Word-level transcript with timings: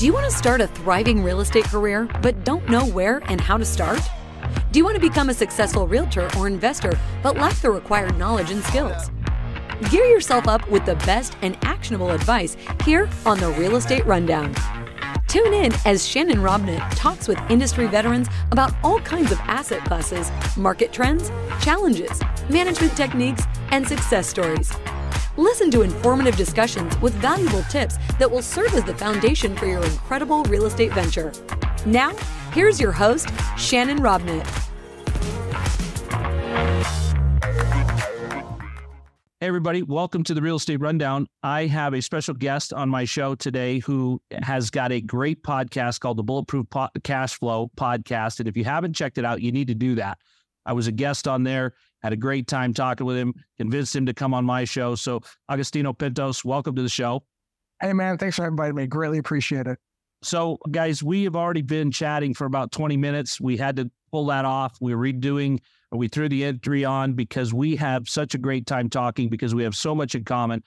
Do 0.00 0.06
you 0.06 0.14
want 0.14 0.30
to 0.30 0.34
start 0.34 0.62
a 0.62 0.66
thriving 0.66 1.22
real 1.22 1.40
estate 1.40 1.66
career 1.66 2.08
but 2.22 2.42
don't 2.42 2.66
know 2.70 2.86
where 2.86 3.18
and 3.26 3.38
how 3.38 3.58
to 3.58 3.66
start? 3.66 4.00
Do 4.72 4.78
you 4.78 4.82
want 4.82 4.94
to 4.94 5.00
become 5.00 5.28
a 5.28 5.34
successful 5.34 5.86
realtor 5.86 6.26
or 6.38 6.46
investor 6.46 6.98
but 7.22 7.36
lack 7.36 7.54
the 7.56 7.70
required 7.70 8.16
knowledge 8.16 8.50
and 8.50 8.64
skills? 8.64 9.10
Gear 9.90 10.06
yourself 10.06 10.48
up 10.48 10.66
with 10.70 10.86
the 10.86 10.94
best 11.04 11.36
and 11.42 11.54
actionable 11.60 12.12
advice 12.12 12.56
here 12.82 13.10
on 13.26 13.38
the 13.40 13.50
Real 13.50 13.76
Estate 13.76 14.06
Rundown. 14.06 14.54
Tune 15.28 15.52
in 15.52 15.70
as 15.84 16.08
Shannon 16.08 16.38
Robnett 16.38 16.80
talks 16.96 17.28
with 17.28 17.38
industry 17.50 17.86
veterans 17.86 18.28
about 18.52 18.72
all 18.82 19.00
kinds 19.00 19.30
of 19.30 19.38
asset 19.40 19.84
classes, 19.84 20.30
market 20.56 20.94
trends, 20.94 21.28
challenges, 21.60 22.22
management 22.48 22.96
techniques, 22.96 23.42
and 23.70 23.86
success 23.86 24.26
stories. 24.26 24.72
Listen 25.40 25.70
to 25.70 25.80
informative 25.80 26.36
discussions 26.36 27.00
with 27.00 27.14
valuable 27.14 27.62
tips 27.62 27.96
that 28.18 28.30
will 28.30 28.42
serve 28.42 28.74
as 28.74 28.84
the 28.84 28.94
foundation 28.94 29.56
for 29.56 29.64
your 29.64 29.82
incredible 29.82 30.44
real 30.44 30.66
estate 30.66 30.92
venture. 30.92 31.32
Now, 31.86 32.14
here's 32.52 32.78
your 32.78 32.92
host, 32.92 33.30
Shannon 33.56 34.00
Robnett. 34.00 34.46
Hey, 39.40 39.46
everybody, 39.46 39.82
welcome 39.82 40.24
to 40.24 40.34
the 40.34 40.42
Real 40.42 40.56
Estate 40.56 40.78
Rundown. 40.78 41.26
I 41.42 41.64
have 41.68 41.94
a 41.94 42.02
special 42.02 42.34
guest 42.34 42.74
on 42.74 42.90
my 42.90 43.06
show 43.06 43.34
today 43.34 43.78
who 43.78 44.20
has 44.42 44.68
got 44.68 44.92
a 44.92 45.00
great 45.00 45.42
podcast 45.42 46.00
called 46.00 46.18
the 46.18 46.22
Bulletproof 46.22 46.68
po- 46.68 46.90
Cash 47.02 47.38
Flow 47.38 47.70
Podcast. 47.78 48.40
And 48.40 48.46
if 48.46 48.58
you 48.58 48.64
haven't 48.64 48.92
checked 48.92 49.16
it 49.16 49.24
out, 49.24 49.40
you 49.40 49.52
need 49.52 49.68
to 49.68 49.74
do 49.74 49.94
that. 49.94 50.18
I 50.66 50.74
was 50.74 50.86
a 50.86 50.92
guest 50.92 51.26
on 51.26 51.44
there, 51.44 51.72
had 52.02 52.12
a 52.12 52.16
great 52.16 52.46
time 52.46 52.72
talking 52.74 53.06
with 53.06 53.16
him, 53.16 53.34
convinced 53.58 53.94
him 53.94 54.06
to 54.06 54.14
come 54.14 54.34
on 54.34 54.44
my 54.44 54.64
show. 54.64 54.94
So, 54.94 55.20
Agostino 55.48 55.92
Pintus, 55.92 56.44
welcome 56.44 56.74
to 56.76 56.82
the 56.82 56.88
show. 56.88 57.22
Hey, 57.80 57.92
man, 57.92 58.18
thanks 58.18 58.36
for 58.36 58.46
inviting 58.46 58.74
me. 58.74 58.86
Greatly 58.86 59.18
appreciate 59.18 59.66
it. 59.66 59.78
So, 60.22 60.58
guys, 60.70 61.02
we 61.02 61.24
have 61.24 61.36
already 61.36 61.62
been 61.62 61.90
chatting 61.90 62.34
for 62.34 62.44
about 62.44 62.72
20 62.72 62.96
minutes. 62.96 63.40
We 63.40 63.56
had 63.56 63.76
to 63.76 63.90
pull 64.10 64.26
that 64.26 64.44
off. 64.44 64.76
We're 64.80 64.98
redoing 64.98 65.60
we 65.92 66.08
threw 66.08 66.28
the 66.28 66.44
entry 66.44 66.84
on 66.84 67.14
because 67.14 67.52
we 67.52 67.76
have 67.76 68.08
such 68.08 68.34
a 68.34 68.38
great 68.38 68.66
time 68.66 68.88
talking 68.88 69.28
because 69.28 69.54
we 69.54 69.64
have 69.64 69.74
so 69.74 69.94
much 69.94 70.14
in 70.14 70.24
common 70.24 70.62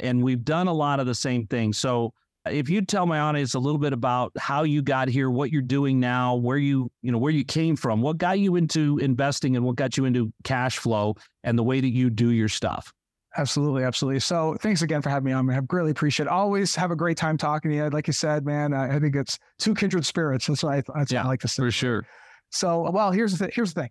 and 0.00 0.22
we've 0.22 0.44
done 0.44 0.66
a 0.66 0.72
lot 0.72 1.00
of 1.00 1.06
the 1.06 1.14
same 1.14 1.46
things. 1.46 1.78
So 1.78 2.12
if 2.50 2.68
you 2.68 2.82
tell 2.82 3.06
my 3.06 3.20
audience 3.20 3.54
a 3.54 3.58
little 3.58 3.78
bit 3.78 3.92
about 3.92 4.32
how 4.38 4.62
you 4.62 4.82
got 4.82 5.08
here, 5.08 5.30
what 5.30 5.50
you're 5.50 5.62
doing 5.62 6.00
now, 6.00 6.34
where 6.36 6.56
you, 6.56 6.90
you 7.02 7.12
know, 7.12 7.18
where 7.18 7.32
you 7.32 7.44
came 7.44 7.76
from, 7.76 8.02
what 8.02 8.18
got 8.18 8.38
you 8.38 8.56
into 8.56 8.98
investing 8.98 9.56
and 9.56 9.64
what 9.64 9.76
got 9.76 9.96
you 9.96 10.04
into 10.04 10.32
cash 10.44 10.78
flow 10.78 11.14
and 11.44 11.58
the 11.58 11.62
way 11.62 11.80
that 11.80 11.88
you 11.88 12.10
do 12.10 12.30
your 12.30 12.48
stuff. 12.48 12.92
Absolutely, 13.36 13.84
absolutely. 13.84 14.20
So 14.20 14.56
thanks 14.60 14.82
again 14.82 15.02
for 15.02 15.10
having 15.10 15.26
me 15.26 15.32
on, 15.32 15.46
man. 15.46 15.58
I 15.58 15.74
really 15.74 15.90
appreciate 15.90 16.26
it. 16.26 16.30
Always 16.30 16.74
have 16.74 16.90
a 16.90 16.96
great 16.96 17.16
time 17.16 17.36
talking 17.36 17.70
to 17.70 17.76
you. 17.76 17.88
Like 17.90 18.06
you 18.06 18.12
said, 18.12 18.44
man, 18.44 18.72
I 18.72 18.98
think 18.98 19.14
it's 19.14 19.38
two 19.58 19.74
kindred 19.74 20.06
spirits. 20.06 20.46
That's 20.46 20.62
what 20.62 20.74
I, 20.74 20.82
that's 20.94 21.12
yeah, 21.12 21.20
what 21.20 21.26
I 21.26 21.28
like 21.28 21.40
to 21.40 21.48
say. 21.48 21.62
For 21.62 21.70
sure. 21.70 22.06
So, 22.50 22.90
well, 22.90 23.12
here's 23.12 23.32
the 23.32 23.44
th- 23.44 23.54
here's 23.54 23.74
the 23.74 23.82
thing. 23.82 23.90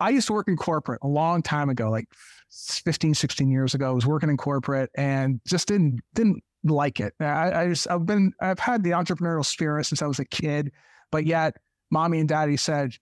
I 0.00 0.10
used 0.10 0.26
to 0.28 0.32
work 0.32 0.48
in 0.48 0.56
corporate 0.56 1.00
a 1.02 1.08
long 1.08 1.42
time 1.42 1.68
ago, 1.68 1.90
like 1.90 2.06
15, 2.50 3.14
16 3.14 3.50
years 3.50 3.74
ago. 3.74 3.90
I 3.90 3.92
was 3.92 4.06
working 4.06 4.30
in 4.30 4.36
corporate 4.36 4.90
and 4.96 5.40
just 5.46 5.68
didn't 5.68 6.00
didn't 6.14 6.42
like 6.64 7.00
it. 7.00 7.14
I, 7.20 7.62
I 7.62 7.68
just 7.68 7.88
I've 7.90 8.06
been 8.06 8.32
I've 8.40 8.58
had 8.58 8.82
the 8.82 8.90
entrepreneurial 8.90 9.44
spirit 9.44 9.86
since 9.86 10.02
I 10.02 10.06
was 10.06 10.18
a 10.18 10.24
kid, 10.24 10.72
but 11.10 11.26
yet 11.26 11.56
mommy 11.90 12.20
and 12.20 12.28
daddy 12.28 12.56
said, 12.56 12.94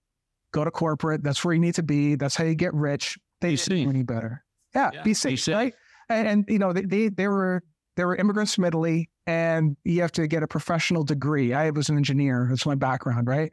go 0.51 0.63
to 0.63 0.71
corporate. 0.71 1.23
That's 1.23 1.43
where 1.43 1.53
you 1.53 1.59
need 1.59 1.75
to 1.75 1.83
be. 1.83 2.15
That's 2.15 2.35
how 2.35 2.43
you 2.43 2.55
get 2.55 2.73
rich. 2.73 3.17
They 3.41 3.55
didn't 3.55 3.83
do 3.83 3.89
any 3.89 4.03
better. 4.03 4.43
Yeah, 4.75 4.91
yeah 4.93 5.03
be 5.03 5.13
safe, 5.13 5.47
right? 5.47 5.73
And, 6.09 6.27
and 6.27 6.45
you 6.47 6.59
know 6.59 6.73
they, 6.73 6.81
they 6.81 7.09
they 7.09 7.27
were 7.27 7.63
they 7.95 8.05
were 8.05 8.15
immigrants 8.15 8.55
from 8.55 8.65
Italy, 8.65 9.09
and 9.27 9.75
you 9.83 10.01
have 10.01 10.11
to 10.13 10.27
get 10.27 10.43
a 10.43 10.47
professional 10.47 11.03
degree. 11.03 11.53
I 11.53 11.69
was 11.69 11.89
an 11.89 11.97
engineer. 11.97 12.47
That's 12.49 12.65
my 12.65 12.75
background, 12.75 13.27
right? 13.27 13.51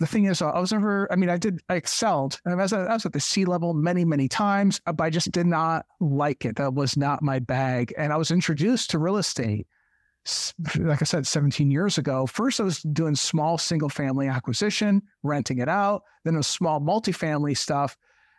The 0.00 0.06
thing 0.06 0.24
is, 0.24 0.40
I 0.40 0.58
was 0.58 0.72
never, 0.72 1.06
I 1.12 1.16
mean, 1.16 1.28
I 1.28 1.36
did, 1.36 1.60
I 1.68 1.74
excelled. 1.74 2.40
I 2.46 2.54
was, 2.54 2.72
I 2.72 2.92
was 2.94 3.04
at 3.04 3.12
the 3.12 3.20
C 3.20 3.44
level 3.44 3.74
many, 3.74 4.06
many 4.06 4.28
times, 4.28 4.80
uh, 4.86 4.92
but 4.92 5.04
I 5.04 5.10
just 5.10 5.30
did 5.30 5.46
not 5.46 5.84
like 6.00 6.46
it. 6.46 6.56
That 6.56 6.72
was 6.72 6.96
not 6.96 7.22
my 7.22 7.38
bag. 7.38 7.92
And 7.98 8.10
I 8.10 8.16
was 8.16 8.30
introduced 8.30 8.90
to 8.90 8.98
real 8.98 9.18
estate, 9.18 9.66
like 10.78 11.02
I 11.02 11.04
said, 11.04 11.26
17 11.26 11.70
years 11.70 11.98
ago. 11.98 12.26
First, 12.26 12.60
I 12.60 12.62
was 12.64 12.80
doing 12.80 13.14
small 13.14 13.58
single 13.58 13.90
family 13.90 14.26
acquisition, 14.26 15.02
renting 15.22 15.58
it 15.58 15.68
out, 15.68 16.02
then 16.24 16.34
was 16.34 16.46
small 16.46 16.80
multifamily 16.80 17.56
stuff. 17.56 17.94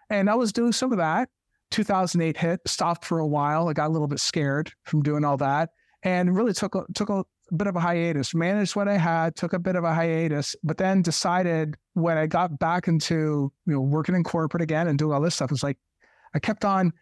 And 0.10 0.32
I 0.32 0.36
was 0.36 0.52
doing 0.52 0.72
some 0.72 0.92
of 0.92 0.98
that. 0.98 1.30
2008 1.70 2.38
hit, 2.38 2.60
stopped 2.66 3.06
for 3.06 3.20
a 3.20 3.28
while. 3.28 3.70
I 3.70 3.74
got 3.74 3.88
a 3.88 3.94
little 3.94 4.08
bit 4.08 4.20
scared 4.20 4.74
from 4.84 5.04
doing 5.04 5.24
all 5.24 5.38
that 5.38 5.70
and 6.04 6.36
really 6.36 6.54
took 6.54 6.74
a, 6.74 6.86
took 6.96 7.28
a 7.52 7.56
bit 7.56 7.68
of 7.68 7.76
a 7.76 7.80
hiatus, 7.80 8.34
managed 8.34 8.76
what 8.76 8.88
I 8.88 8.98
had, 8.98 9.36
took 9.36 9.54
a 9.54 9.60
bit 9.60 9.76
of 9.76 9.84
a 9.84 9.94
hiatus, 9.94 10.56
but 10.64 10.78
then 10.78 11.02
decided 11.02 11.76
when 11.94 12.18
I 12.18 12.28
got 12.28 12.58
back 12.60 12.88
into 12.88 13.52
you 13.66 13.74
know 13.74 13.82
working 13.82 14.16
in 14.16 14.24
corporate 14.24 14.64
again 14.64 14.88
and 14.88 14.98
doing 14.98 15.14
all 15.14 15.22
this 15.22 15.36
stuff, 15.36 15.52
it's 15.52 15.64
like 15.64 15.78
I 16.34 16.40
kept 16.40 16.66
on. 16.66 16.94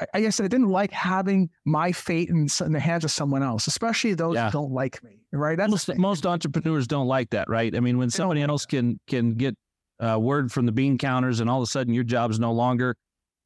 I, 0.00 0.06
I 0.14 0.20
guess 0.22 0.40
I 0.40 0.48
didn't 0.48 0.70
like 0.70 0.90
having 0.90 1.50
my 1.64 1.92
fate 1.92 2.30
in, 2.30 2.48
in 2.60 2.72
the 2.72 2.80
hands 2.80 3.04
of 3.04 3.10
someone 3.10 3.42
else, 3.42 3.66
especially 3.66 4.14
those 4.14 4.36
yeah. 4.36 4.46
who 4.46 4.52
don't 4.52 4.72
like 4.72 5.02
me. 5.04 5.18
Right? 5.32 5.56
That's 5.56 5.70
most, 5.70 5.98
most 5.98 6.26
entrepreneurs 6.26 6.86
don't 6.86 7.06
like 7.06 7.30
that, 7.30 7.48
right? 7.48 7.74
I 7.74 7.80
mean, 7.80 7.98
when 7.98 8.10
somebody 8.10 8.42
else 8.42 8.66
can 8.66 8.98
can 9.06 9.34
get 9.34 9.56
uh, 10.00 10.18
word 10.18 10.50
from 10.50 10.66
the 10.66 10.72
bean 10.72 10.98
counters, 10.98 11.40
and 11.40 11.48
all 11.48 11.58
of 11.58 11.62
a 11.62 11.70
sudden 11.70 11.92
your 11.92 12.04
job's 12.04 12.40
no 12.40 12.52
longer, 12.52 12.96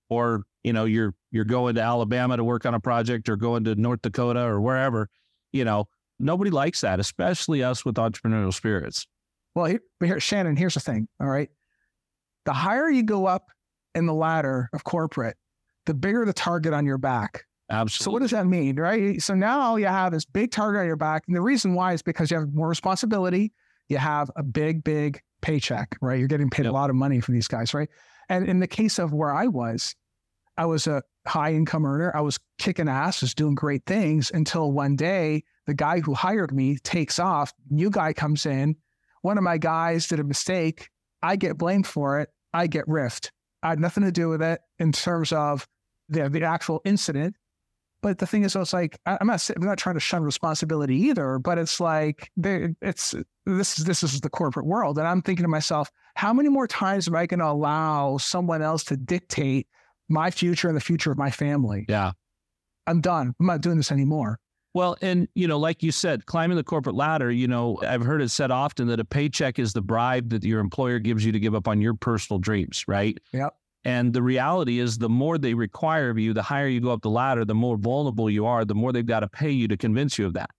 or 0.09 0.45
you 0.63 0.73
know 0.73 0.85
you're 0.85 1.15
you're 1.33 1.45
going 1.45 1.75
to 1.75 1.83
Alabama 1.83 2.37
to 2.37 2.45
work 2.45 2.65
on 2.65 2.75
a 2.75 2.81
project, 2.81 3.29
or 3.29 3.37
going 3.37 3.65
to 3.65 3.75
North 3.75 4.03
Dakota, 4.03 4.41
or 4.41 4.61
wherever, 4.61 5.09
you 5.53 5.65
know, 5.65 5.89
Nobody 6.19 6.51
likes 6.51 6.81
that, 6.81 7.01
especially 7.01 7.63
us 7.63 7.85
with 7.85 7.97
entrepreneurial 7.97 8.53
spirits. 8.53 9.07
Well, 9.55 9.67
here, 9.67 9.81
here, 10.03 10.21
Shannon, 10.21 10.57
here's 10.57 10.75
the 10.75 10.81
thing. 10.81 11.09
All 11.21 11.29
right. 11.29 11.49
The 12.45 12.53
higher 12.53 12.91
you 12.91 13.03
go 13.03 13.27
up 13.27 13.47
in 13.95 14.07
the 14.07 14.15
ladder 14.15 14.69
of 14.73 14.85
corporate, 14.85 15.37
the 15.87 15.95
bigger 15.95 16.25
the 16.25 16.33
target 16.33 16.73
on 16.73 16.87
your 16.87 16.99
back. 16.99 17.45
Absolutely. 17.71 18.05
So 18.05 18.11
what 18.13 18.23
does 18.23 18.31
that 18.31 18.47
mean, 18.47 18.77
right? 18.77 19.21
So 19.21 19.35
now 19.35 19.61
all 19.61 19.79
you 19.79 19.87
have 19.87 20.13
this 20.13 20.25
big 20.25 20.53
target 20.53 20.81
on 20.81 20.87
your 20.87 20.97
back, 20.97 21.25
and 21.27 21.37
the 21.37 21.41
reason 21.41 21.75
why 21.75 21.95
is 21.95 22.03
because 22.03 22.31
you 22.31 22.39
have 22.39 22.53
more 22.55 22.69
responsibility. 22.69 23.53
You 23.89 23.99
have 23.99 24.31
a 24.37 24.43
big, 24.43 24.85
big 24.85 25.21
paycheck, 25.43 25.97
right? 26.01 26.19
You're 26.19 26.29
getting 26.29 26.51
paid 26.51 26.65
yep. 26.65 26.73
a 26.73 26.75
lot 26.75 26.91
of 26.91 26.97
money 26.97 27.21
from 27.21 27.35
these 27.35 27.49
guys, 27.49 27.75
right? 27.75 27.89
And 28.29 28.49
in 28.49 28.61
the 28.61 28.67
case 28.67 28.99
of 28.99 29.13
where 29.13 29.33
I 29.33 29.47
was, 29.47 29.95
I 30.57 30.67
was 30.67 30.87
a 30.87 31.03
high 31.27 31.53
income 31.53 31.85
earner. 31.85 32.15
I 32.15 32.21
was 32.21 32.39
kicking 32.59 32.89
ass, 32.89 33.21
was 33.23 33.35
doing 33.35 33.55
great 33.55 33.85
things 33.87 34.31
until 34.33 34.73
one 34.73 34.97
day 34.97 35.45
the 35.67 35.75
guy 35.75 36.01
who 36.01 36.15
hired 36.15 36.53
me 36.55 36.79
takes 36.79 37.19
off. 37.19 37.53
New 37.71 37.91
guy 37.91 38.13
comes 38.13 38.47
in. 38.47 38.77
One 39.23 39.39
of 39.39 39.45
my 39.45 39.59
guys 39.59 40.07
did 40.07 40.21
a 40.21 40.25
mistake. 40.25 40.89
I 41.23 41.37
get 41.37 41.59
blamed 41.59 41.87
for 41.87 42.21
it. 42.21 42.31
I 42.55 42.67
get 42.69 42.87
riffed. 42.87 43.31
I 43.63 43.71
had 43.71 43.81
nothing 43.81 44.05
to 44.05 44.13
do 44.13 44.29
with 44.29 44.43
it 44.43 44.61
in 44.79 44.93
terms 44.93 45.33
of 45.33 45.67
the, 46.09 46.29
the 46.29 46.45
actual 46.45 46.81
incident. 46.85 47.37
But 48.03 48.19
the 48.19 48.27
thing 48.27 48.45
is, 48.45 48.55
it's 48.55 48.73
like 48.73 49.01
I'm 49.05 49.27
not 49.27 49.51
I'm 49.57 49.65
not 49.65 49.79
trying 49.79 49.97
to 49.97 50.01
shun 50.01 50.23
responsibility 50.23 50.95
either. 50.95 51.39
But 51.39 51.59
it's 51.59 51.81
like 51.81 52.31
it's 52.37 53.15
this 53.47 53.79
is 53.79 53.85
this 53.85 54.03
is 54.03 54.21
the 54.21 54.31
corporate 54.31 54.67
world, 54.67 54.99
and 54.99 55.09
I'm 55.09 55.23
thinking 55.23 55.43
to 55.43 55.49
myself, 55.49 55.91
how 56.15 56.33
many 56.33 56.49
more 56.49 56.69
times 56.69 57.09
am 57.09 57.17
I 57.17 57.27
going 57.27 57.41
to 57.41 57.47
allow 57.47 58.19
someone 58.19 58.63
else 58.63 58.85
to 58.85 58.97
dictate 58.97 59.67
my 60.09 60.31
future 60.31 60.69
and 60.69 60.77
the 60.77 60.81
future 60.81 61.11
of 61.11 61.19
my 61.19 61.31
family? 61.31 61.87
Yeah, 61.89 62.13
I'm 62.87 63.01
done. 63.01 63.35
I'm 63.41 63.47
not 63.47 63.63
doing 63.63 63.79
this 63.79 63.91
anymore. 63.91 64.39
Well, 64.77 64.95
and 65.01 65.27
you 65.35 65.49
know, 65.49 65.59
like 65.59 65.83
you 65.83 65.91
said, 65.91 66.27
climbing 66.27 66.59
the 66.59 66.63
corporate 66.63 66.97
ladder, 66.97 67.31
you 67.31 67.49
know, 67.49 67.79
I've 67.81 68.03
heard 68.03 68.21
it 68.21 68.29
said 68.29 68.51
often 68.51 68.89
that 68.89 69.01
a 69.01 69.07
paycheck 69.07 69.59
is 69.59 69.73
the 69.73 69.81
bribe 69.81 70.29
that 70.29 70.45
your 70.45 70.61
employer 70.61 70.99
gives 70.99 71.25
you 71.25 71.33
to 71.33 71.41
give 71.41 71.55
up 71.55 71.67
on 71.67 71.81
your 71.81 71.95
personal 71.95 72.39
dreams, 72.39 72.85
right? 72.87 73.17
Yep. 73.33 73.57
And 73.87 74.13
the 74.13 74.21
reality 74.21 74.79
is 74.79 74.99
the 74.99 75.09
more 75.09 75.39
they 75.39 75.55
require 75.55 76.11
of 76.11 76.19
you, 76.19 76.35
the 76.35 76.43
higher 76.43 76.69
you 76.69 76.83
go 76.83 76.91
up 76.91 77.01
the 77.01 77.09
ladder, 77.09 77.47
the 77.47 77.55
more 77.55 77.79
vulnerable 77.79 78.29
you 78.29 78.45
are, 78.45 78.67
the 78.67 78.75
more 78.75 78.93
they've 78.93 79.07
got 79.07 79.21
to 79.21 79.29
pay 79.29 79.49
you 79.49 79.67
to 79.67 79.79
convince 79.79 80.19
you 80.19 80.27
of 80.27 80.35
that. 80.35 80.51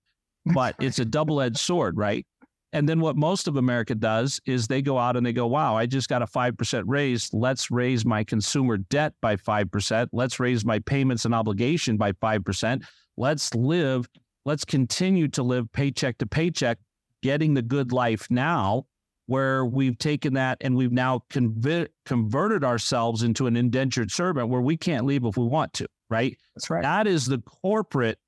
But 0.48 0.76
it's 0.80 0.98
a 0.98 1.06
double-edged 1.06 1.60
sword, 1.60 1.96
right? 1.96 2.26
And 2.74 2.90
then 2.90 3.02
what 3.02 3.18
most 3.18 3.48
of 3.48 3.56
America 3.56 3.94
does 3.94 4.42
is 4.48 4.66
they 4.66 4.82
go 4.82 4.98
out 4.98 5.16
and 5.16 5.24
they 5.24 5.34
go, 5.34 5.46
wow, 5.46 5.78
I 5.78 5.86
just 5.86 6.10
got 6.10 6.24
a 6.24 6.26
5% 6.26 6.84
raise. 6.88 7.32
Let's 7.34 7.70
raise 7.70 8.04
my 8.04 8.24
consumer 8.24 8.78
debt 8.78 9.14
by 9.22 9.36
5%. 9.36 10.08
Let's 10.12 10.40
raise 10.40 10.66
my 10.66 10.80
payments 10.80 11.24
and 11.26 11.36
obligation 11.36 11.98
by 11.98 12.14
5%. 12.14 12.84
Let's 13.18 13.54
live, 13.56 14.08
let's 14.46 14.64
continue 14.64 15.28
to 15.30 15.44
live 15.44 15.72
paycheck 15.72 16.20
to 16.20 16.28
paycheck, 16.28 16.78
getting 17.24 17.54
the 17.54 17.62
good 17.62 17.92
life 17.92 18.28
now, 18.30 18.86
where 19.26 19.66
we've 19.66 19.98
taken 19.98 20.34
that 20.36 20.58
and 20.62 20.76
we've 20.76 20.92
now 20.92 21.24
conv- 21.30 21.88
converted 22.06 22.64
ourselves 22.64 23.24
into 23.24 23.48
an 23.48 23.56
indentured 23.58 24.12
servant 24.12 24.50
where 24.50 24.62
we 24.62 24.78
can't 24.78 25.06
leave 25.06 25.26
if 25.26 25.36
we 25.38 25.46
want 25.46 25.74
to, 25.74 25.88
right? 26.10 26.38
That's 26.56 26.70
right. 26.70 26.82
That 26.82 27.08
is 27.08 27.26
the 27.26 27.40
corporate 27.40 28.20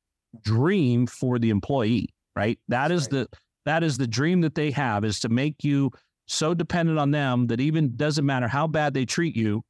dream 0.44 1.07
for 1.07 1.39
the 1.39 1.50
employee, 1.50 2.09
right? 2.36 2.59
That 2.68 2.89
That's 2.89 3.07
is 3.07 3.13
right. 3.13 3.30
the 3.31 3.38
that 3.65 3.83
is 3.83 3.97
the 3.97 4.07
dream 4.07 4.41
that 4.41 4.56
they 4.56 4.71
have 4.71 5.03
is 5.06 5.19
to 5.19 5.30
make 5.30 5.63
you 5.63 5.91
so 6.27 6.53
dependent 6.53 6.97
on 6.97 7.12
them 7.12 7.47
that 7.47 7.59
even 7.59 7.95
doesn't 7.95 8.25
matter 8.25 8.47
how 8.47 8.68
bad 8.68 8.94
they 8.94 9.06
treat 9.06 9.36
you, 9.36 9.63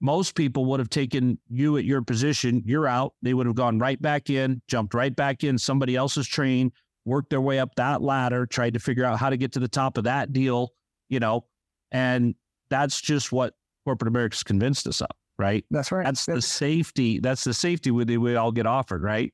most 0.00 0.34
people 0.34 0.64
would 0.66 0.80
have 0.80 0.90
taken 0.90 1.38
you 1.48 1.76
at 1.76 1.84
your 1.84 2.02
position. 2.02 2.62
You're 2.64 2.86
out. 2.86 3.14
They 3.22 3.34
would 3.34 3.46
have 3.46 3.54
gone 3.54 3.78
right 3.78 4.00
back 4.00 4.30
in, 4.30 4.62
jumped 4.66 4.94
right 4.94 5.14
back 5.14 5.44
in 5.44 5.58
somebody 5.58 5.96
else's 5.96 6.26
train, 6.26 6.72
worked 7.04 7.30
their 7.30 7.40
way 7.40 7.58
up 7.58 7.74
that 7.76 8.02
ladder, 8.02 8.46
tried 8.46 8.74
to 8.74 8.80
figure 8.80 9.04
out 9.04 9.18
how 9.18 9.30
to 9.30 9.36
get 9.36 9.52
to 9.52 9.60
the 9.60 9.68
top 9.68 9.98
of 9.98 10.04
that 10.04 10.32
deal, 10.32 10.72
you 11.08 11.20
know, 11.20 11.44
and 11.92 12.34
that's 12.70 13.00
just 13.00 13.32
what 13.32 13.54
corporate 13.84 14.08
America's 14.08 14.42
convinced 14.42 14.86
us 14.86 15.00
of, 15.00 15.10
right? 15.38 15.64
That's 15.70 15.92
right. 15.92 16.04
That's, 16.04 16.24
the 16.24 16.40
safety. 16.40 17.18
That's 17.18 17.44
the 17.44 17.54
safety 17.54 17.90
we, 17.90 18.16
we 18.16 18.36
all 18.36 18.52
get 18.52 18.66
offered, 18.66 19.02
right? 19.02 19.32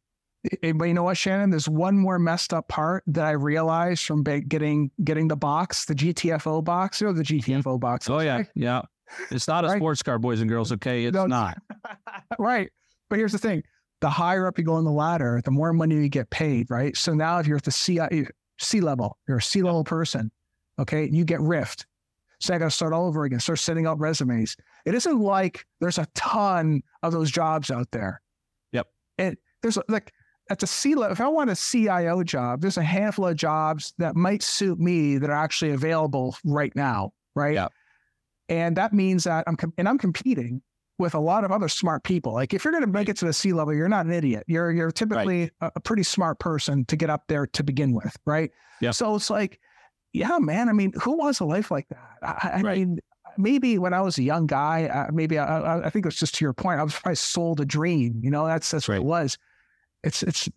But 0.63 0.85
you 0.85 0.95
know 0.95 1.03
what, 1.03 1.17
Shannon? 1.17 1.51
There's 1.51 1.69
one 1.69 1.99
more 1.99 2.19
messed 2.19 2.55
up 2.55 2.69
part 2.69 3.03
that 3.09 3.25
I 3.25 3.33
realized 3.33 4.05
from 4.05 4.23
getting 4.23 4.93
getting 5.03 5.27
the 5.27 5.37
box, 5.37 5.87
the 5.87 5.95
GTFO 5.95 6.63
box, 6.63 7.03
or 7.03 7.13
the 7.13 7.25
GTFO 7.25 7.81
box. 7.81 8.09
Oh 8.09 8.21
yeah, 8.21 8.45
yeah. 8.55 8.83
It's 9.31 9.49
not 9.49 9.65
a 9.65 9.69
right. 9.69 9.77
sports 9.77 10.03
car, 10.03 10.19
boys 10.19 10.41
and 10.41 10.49
girls. 10.49 10.73
Okay, 10.73 11.05
it's 11.05 11.15
no, 11.15 11.27
not. 11.27 11.59
right. 12.39 12.71
But 13.09 13.19
here's 13.19 13.33
the 13.33 13.39
thing: 13.39 13.63
the 14.01 14.11
higher 14.11 14.47
up 14.47 14.59
you 14.59 14.65
go 14.65 14.75
on 14.75 14.85
the 14.85 14.91
ladder, 14.91 15.41
the 15.45 15.51
more 15.51 15.73
money 15.73 15.95
you 15.95 16.09
get 16.09 16.31
paid. 16.31 16.71
Right. 16.71 16.97
So 16.97 17.15
now, 17.15 17.39
if 17.39 17.47
you're 17.47 17.57
at 17.57 17.65
the 17.65 17.71
C 17.71 17.99
uh, 17.99 18.09
C 18.59 18.81
level, 18.81 19.19
you're 19.29 19.39
a 19.39 19.43
C 19.43 19.63
level 19.63 19.85
person. 19.85 20.31
Okay, 20.79 21.09
you 21.11 21.25
get 21.25 21.41
riffed. 21.41 21.85
So 22.41 22.55
I 22.55 22.59
got 22.59 22.67
to 22.67 22.71
start 22.71 22.93
all 22.93 23.07
over 23.07 23.25
again. 23.25 23.41
Start 23.41 23.59
sending 23.59 23.87
out 23.87 23.99
resumes. 23.99 24.57
It 24.85 24.95
isn't 24.95 25.21
like 25.21 25.65
there's 25.81 25.99
a 25.99 26.07
ton 26.15 26.83
of 27.03 27.13
those 27.13 27.31
jobs 27.31 27.71
out 27.71 27.91
there. 27.93 28.21
Yep. 28.73 28.87
And 29.19 29.37
there's 29.63 29.79
like 29.89 30.13
at 30.51 30.59
the 30.59 30.67
C 30.67 30.95
level, 30.95 31.13
if 31.13 31.21
I 31.21 31.29
want 31.29 31.51
a 31.51 31.57
CIO 31.57 32.23
job, 32.23 32.61
there's 32.61 32.77
a 32.77 32.83
handful 32.83 33.27
of 33.27 33.37
jobs 33.37 33.95
that 33.99 34.17
might 34.17 34.43
suit 34.43 34.79
me 34.79 35.19
that 35.19 35.31
are 35.31 35.37
actually 35.37 35.73
available 35.73 36.37
right 36.45 36.75
now. 36.77 37.13
Right. 37.35 37.55
Yeah. 37.55 37.69
And 38.49 38.77
that 38.77 38.93
means 38.93 39.25
that 39.25 39.45
I'm, 39.47 39.57
com- 39.57 39.75
and 39.77 39.89
I'm 39.89 39.99
competing 39.99 40.63
with 40.99 41.15
a 41.15 41.19
lot 41.19 41.45
of 41.45 41.53
other 41.53 41.69
smart 41.69 42.05
people. 42.05 42.33
Like 42.33 42.55
if 42.55 42.65
you're 42.65 42.73
going 42.73 42.85
to 42.85 42.91
make 42.91 43.09
it 43.09 43.17
to 43.19 43.27
the 43.27 43.33
C 43.33 43.53
level, 43.53 43.75
you're 43.75 43.89
not 43.89 44.07
an 44.07 44.13
idiot. 44.13 44.45
You're, 44.47 44.71
you're 44.73 44.91
typically 44.91 45.41
right. 45.41 45.51
a, 45.61 45.73
a, 45.77 45.81
pretty 45.81 46.03
smart 46.03 46.39
person 46.39 46.85
to 46.87 46.97
get 46.97 47.11
up 47.11 47.25
there 47.29 47.47
to 47.49 47.63
begin 47.63 47.93
with. 47.93 48.17
Right. 48.25 48.51
Yeah. 48.81 48.93
So 48.93 49.15
it's 49.15 49.29
like, 49.29 49.61
yeah, 50.13 50.39
man. 50.39 50.69
I 50.69 50.73
mean, 50.73 50.93
who 51.03 51.19
wants 51.19 51.41
a 51.41 51.45
life 51.45 51.71
like 51.71 51.87
that? 51.89 52.17
I, 52.23 52.51
I 52.55 52.61
right. 52.63 52.79
mean, 52.79 53.01
maybe 53.39 53.79
when 53.79 53.93
I 53.93 54.01
was 54.01 54.19
a 54.19 54.23
young 54.23 54.47
guy, 54.47 54.85
uh, 54.85 55.11
maybe 55.13 55.39
I, 55.39 55.87
I, 55.87 55.91
think 55.91 56.07
it's 56.07 56.19
just 56.19 56.35
to 56.37 56.45
your 56.45 56.53
point. 56.53 56.81
I 56.81 56.83
was 56.83 56.95
probably 56.95 57.17
sold 57.17 57.61
a 57.61 57.65
dream. 57.65 58.21
You 58.23 58.31
know, 58.31 58.47
that's 58.47 58.71
that's 58.71 58.89
right. 58.89 59.03
what 59.03 59.21
it 59.21 59.23
was. 59.23 59.39
It's 60.05 60.23
it's 60.23 60.49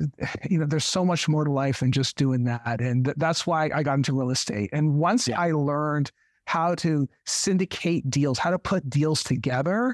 you 0.49 0.59
know, 0.59 0.65
there's 0.65 0.85
so 0.85 1.03
much 1.03 1.27
more 1.27 1.43
to 1.43 1.51
life 1.51 1.79
than 1.79 1.91
just 1.91 2.15
doing 2.17 2.43
that, 2.45 2.81
and 2.81 3.05
th- 3.05 3.17
that's 3.17 3.47
why 3.47 3.69
I 3.73 3.83
got 3.83 3.95
into 3.95 4.13
real 4.13 4.29
estate. 4.29 4.69
And 4.73 4.95
once 4.95 5.27
yeah. 5.27 5.39
I 5.39 5.51
learned 5.51 6.11
how 6.49 6.73
to 6.73 7.07
syndicate 7.27 8.09
deals, 8.09 8.39
how 8.39 8.49
to 8.49 8.57
put 8.57 8.89
deals 8.89 9.23
together, 9.23 9.93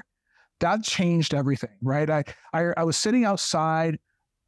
that 0.60 0.82
changed 0.82 1.34
everything, 1.34 1.76
right? 1.82 2.08
I, 2.08 2.24
I, 2.54 2.72
I 2.78 2.84
was 2.84 2.96
sitting 2.96 3.26
outside, 3.26 3.98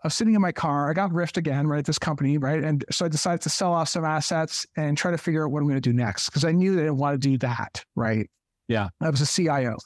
I 0.03 0.07
was 0.07 0.15
sitting 0.15 0.35
in 0.35 0.41
my 0.41 0.51
car. 0.51 0.89
I 0.89 0.95
got 0.95 1.11
riffed 1.11 1.37
again, 1.37 1.67
right? 1.67 1.81
At 1.81 1.85
this 1.85 1.99
company, 1.99 2.39
right? 2.39 2.65
And 2.65 2.83
so 2.91 3.05
I 3.05 3.09
decided 3.09 3.43
to 3.43 3.51
sell 3.51 3.75
off 3.75 3.91
some 3.91 4.07
assets 4.07 4.67
and 4.75 4.97
try 4.97 5.11
to 5.11 5.19
figure 5.19 5.45
out 5.45 5.51
what 5.51 5.59
I'm 5.61 5.69
going 5.69 5.83
to 5.83 5.83
do 5.83 5.93
next 5.93 6.31
because 6.31 6.47
I 6.47 6.53
knew 6.53 6.73
I 6.73 6.77
didn't 6.77 6.97
want 6.97 7.21
to 7.21 7.29
do 7.29 7.37
that, 7.39 7.85
right? 7.95 8.27
Yeah. 8.69 8.89
I 9.03 9.11
was 9.11 9.21
a 9.21 9.27
CIO. 9.27 9.77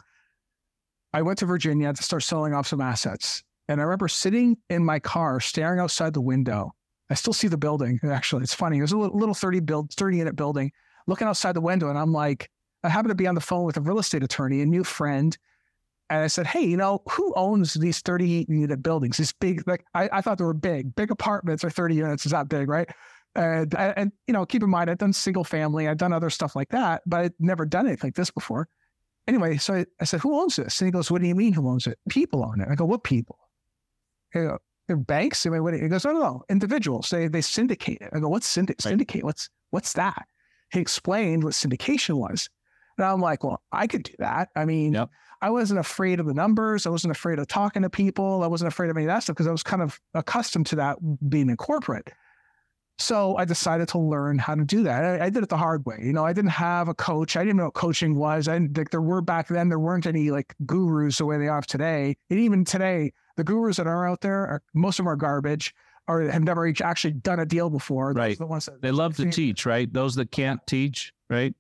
I 1.13 1.23
went 1.23 1.41
to 1.41 1.47
Virginia 1.47 1.93
to 1.93 2.03
start 2.05 2.23
selling 2.23 2.55
off 2.55 2.69
some 2.69 2.81
assets. 2.81 3.43
And 3.67 3.81
I 3.81 3.85
remember 3.85 4.07
sitting 4.07 4.59
in 4.71 4.85
my 4.85 5.01
car, 5.01 5.41
staring 5.41 5.81
outside 5.81 6.15
the 6.15 6.21
window. 6.21 6.71
I 7.11 7.15
still 7.15 7.33
see 7.33 7.49
the 7.49 7.59
building. 7.59 7.99
Actually, 8.05 8.45
it's 8.45 8.55
funny. 8.55 8.79
It 8.79 8.83
was 8.83 8.93
a 8.93 8.97
little, 8.97 9.19
little 9.19 9.35
30 9.35 9.59
build, 9.59 9.93
30 9.95 10.19
unit 10.19 10.37
building 10.37 10.71
looking 11.07 11.27
outside 11.27 11.55
the 11.55 11.61
window 11.61 11.89
and 11.89 11.99
I'm 11.99 12.13
like, 12.13 12.51
I 12.85 12.89
happen 12.89 13.09
to 13.09 13.15
be 13.15 13.27
on 13.27 13.35
the 13.35 13.41
phone 13.41 13.65
with 13.65 13.77
a 13.77 13.81
real 13.81 13.99
estate 13.99 14.23
attorney, 14.23 14.61
a 14.61 14.67
new 14.67 14.85
friend. 14.85 15.37
And 16.11 16.21
I 16.21 16.27
said, 16.27 16.47
Hey, 16.47 16.65
you 16.65 16.77
know, 16.77 17.03
who 17.09 17.33
owns 17.37 17.75
these 17.75 18.01
30 18.01 18.47
unit 18.49 18.83
buildings? 18.83 19.17
These 19.17 19.33
big, 19.33 19.67
like, 19.67 19.85
I, 19.95 20.09
I 20.13 20.21
thought 20.21 20.39
they 20.39 20.45
were 20.45 20.55
big. 20.55 20.95
Big 20.95 21.11
apartments 21.11 21.65
are 21.65 21.71
30 21.71 21.95
units 21.95 22.27
is 22.27 22.33
that 22.33 22.49
big, 22.49 22.69
right? 22.69 22.89
And, 23.35 23.75
and, 23.75 24.13
you 24.27 24.35
know, 24.35 24.45
keep 24.45 24.63
in 24.63 24.69
mind, 24.69 24.91
I've 24.91 24.99
done 24.99 25.13
single 25.13 25.45
family, 25.45 25.89
I've 25.89 25.97
done 25.97 26.13
other 26.13 26.29
stuff 26.29 26.55
like 26.55 26.69
that, 26.71 27.03
but 27.07 27.21
I'd 27.21 27.33
never 27.39 27.65
done 27.65 27.87
anything 27.87 28.09
like 28.09 28.15
this 28.15 28.31
before. 28.31 28.69
Anyway, 29.27 29.57
so 29.57 29.75
I, 29.75 29.87
I 30.01 30.05
said, 30.05 30.21
Who 30.21 30.39
owns 30.39 30.57
this? 30.57 30.81
And 30.81 30.89
he 30.89 30.93
goes, 30.93 31.11
What 31.11 31.23
do 31.23 31.29
you 31.29 31.35
mean 31.35 31.53
who 31.53 31.69
owns 31.69 31.87
it? 31.87 31.99
People 32.09 32.45
own 32.45 32.61
it. 32.61 32.69
I 32.71 32.75
go, 32.75 32.85
What 32.85 33.05
people? 33.05 33.39
Go, 34.35 34.59
They're 34.89 34.97
banks. 34.97 35.47
I 35.47 35.51
mean, 35.51 35.63
what? 35.63 35.75
He 35.75 35.89
goes, 35.89 36.05
No, 36.05 36.13
no, 36.13 36.21
no, 36.21 36.43
individuals. 36.51 37.09
They, 37.09 37.29
they 37.29 37.41
syndicate 37.41 38.03
it. 38.03 38.11
I 38.13 38.19
go, 38.19 38.29
What's. 38.29 38.49
Syndicate? 38.49 39.25
What's, 39.25 39.49
what's 39.71 39.93
that? 39.95 40.27
He 40.73 40.81
explained 40.81 41.45
what 41.45 41.53
syndication 41.53 42.17
was. 42.17 42.49
And 42.99 43.07
I'm 43.07 43.21
like, 43.21 43.45
well, 43.45 43.63
I 43.73 43.87
could 43.87 44.05
do 44.05 44.15
that. 44.19 44.49
I 44.57 44.65
mean, 44.65 44.95
yep. 44.95 45.11
I 45.41 45.51
wasn't 45.51 45.81
afraid 45.81 46.21
of 46.21 46.27
the 46.27 46.35
numbers. 46.35 46.87
I 46.87 46.91
wasn't 46.91 47.11
afraid 47.11 47.39
of 47.39 47.49
talking 47.49 47.83
to 47.83 47.91
people. 47.91 48.43
I 48.43 48.47
wasn't 48.47 48.69
afraid 48.69 48.91
of 48.91 48.97
any 48.97 49.07
of 49.07 49.09
that 49.09 49.23
stuff 49.23 49.35
because 49.35 49.49
I 49.49 49.53
was 49.53 49.63
kind 49.63 49.83
of 49.83 50.01
accustomed 50.15 50.67
to 50.67 50.77
that 50.77 50.99
being 51.29 51.51
in 51.51 51.57
corporate. 51.57 52.13
So 52.99 53.37
I 53.37 53.45
decided 53.45 53.89
to 53.89 53.99
learn 53.99 54.39
how 54.39 54.55
to 54.55 54.65
do 54.65 54.83
that. 54.85 55.21
I, 55.21 55.27
I, 55.27 55.31
did 55.31 55.43
it 55.43 55.49
the 55.49 55.57
hard 55.57 55.85
way. 55.87 55.99
You 56.01 56.13
know, 56.13 56.25
I 56.25 56.33
didn't 56.33 56.51
have 56.51 56.89
a 56.89 56.95
coach. 56.95 57.37
I 57.37 57.43
didn't 57.43 57.57
know 57.57 57.65
what 57.65 57.75
coaching 57.75 58.15
was. 58.15 58.47
I 58.47 58.59
like 58.77 58.91
there 58.91 59.01
were 59.01 59.23
back 59.23 59.49
then. 59.49 59.71
There 59.71 59.79
weren't 59.79 60.07
any 60.07 60.31
like 60.31 60.55
gurus 60.67 61.19
the 61.19 61.25
way 61.25 61.39
they 61.39 61.49
are 61.49 61.63
today. 61.63 62.17
And 62.31 62.39
even 62.39 62.65
today, 62.65 63.13
the 63.37 63.45
gurus 63.45 63.79
that 63.79 63.87
are 63.87 64.07
out 64.07 64.21
there 64.21 64.47
are 64.47 64.63
most 64.75 64.99
of 64.99 65.05
them 65.05 65.09
are 65.09 65.17
garbage 65.17 65.75
or 66.09 66.23
have 66.23 66.43
never 66.43 66.73
actually 66.83 67.15
done 67.15 67.41
a 67.41 67.47
deal 67.47 67.71
before. 67.71 68.13
Right. 68.13 68.37
The 68.37 68.47
ones 68.47 68.67
that, 68.67 68.83
they 68.83 68.91
love 68.91 69.17
to 69.17 69.31
teach, 69.31 69.67
right? 69.67 69.93
Those 69.93 70.15
that 70.17 70.31
can't 70.31 70.61
teach, 70.67 71.13
right? 71.31 71.55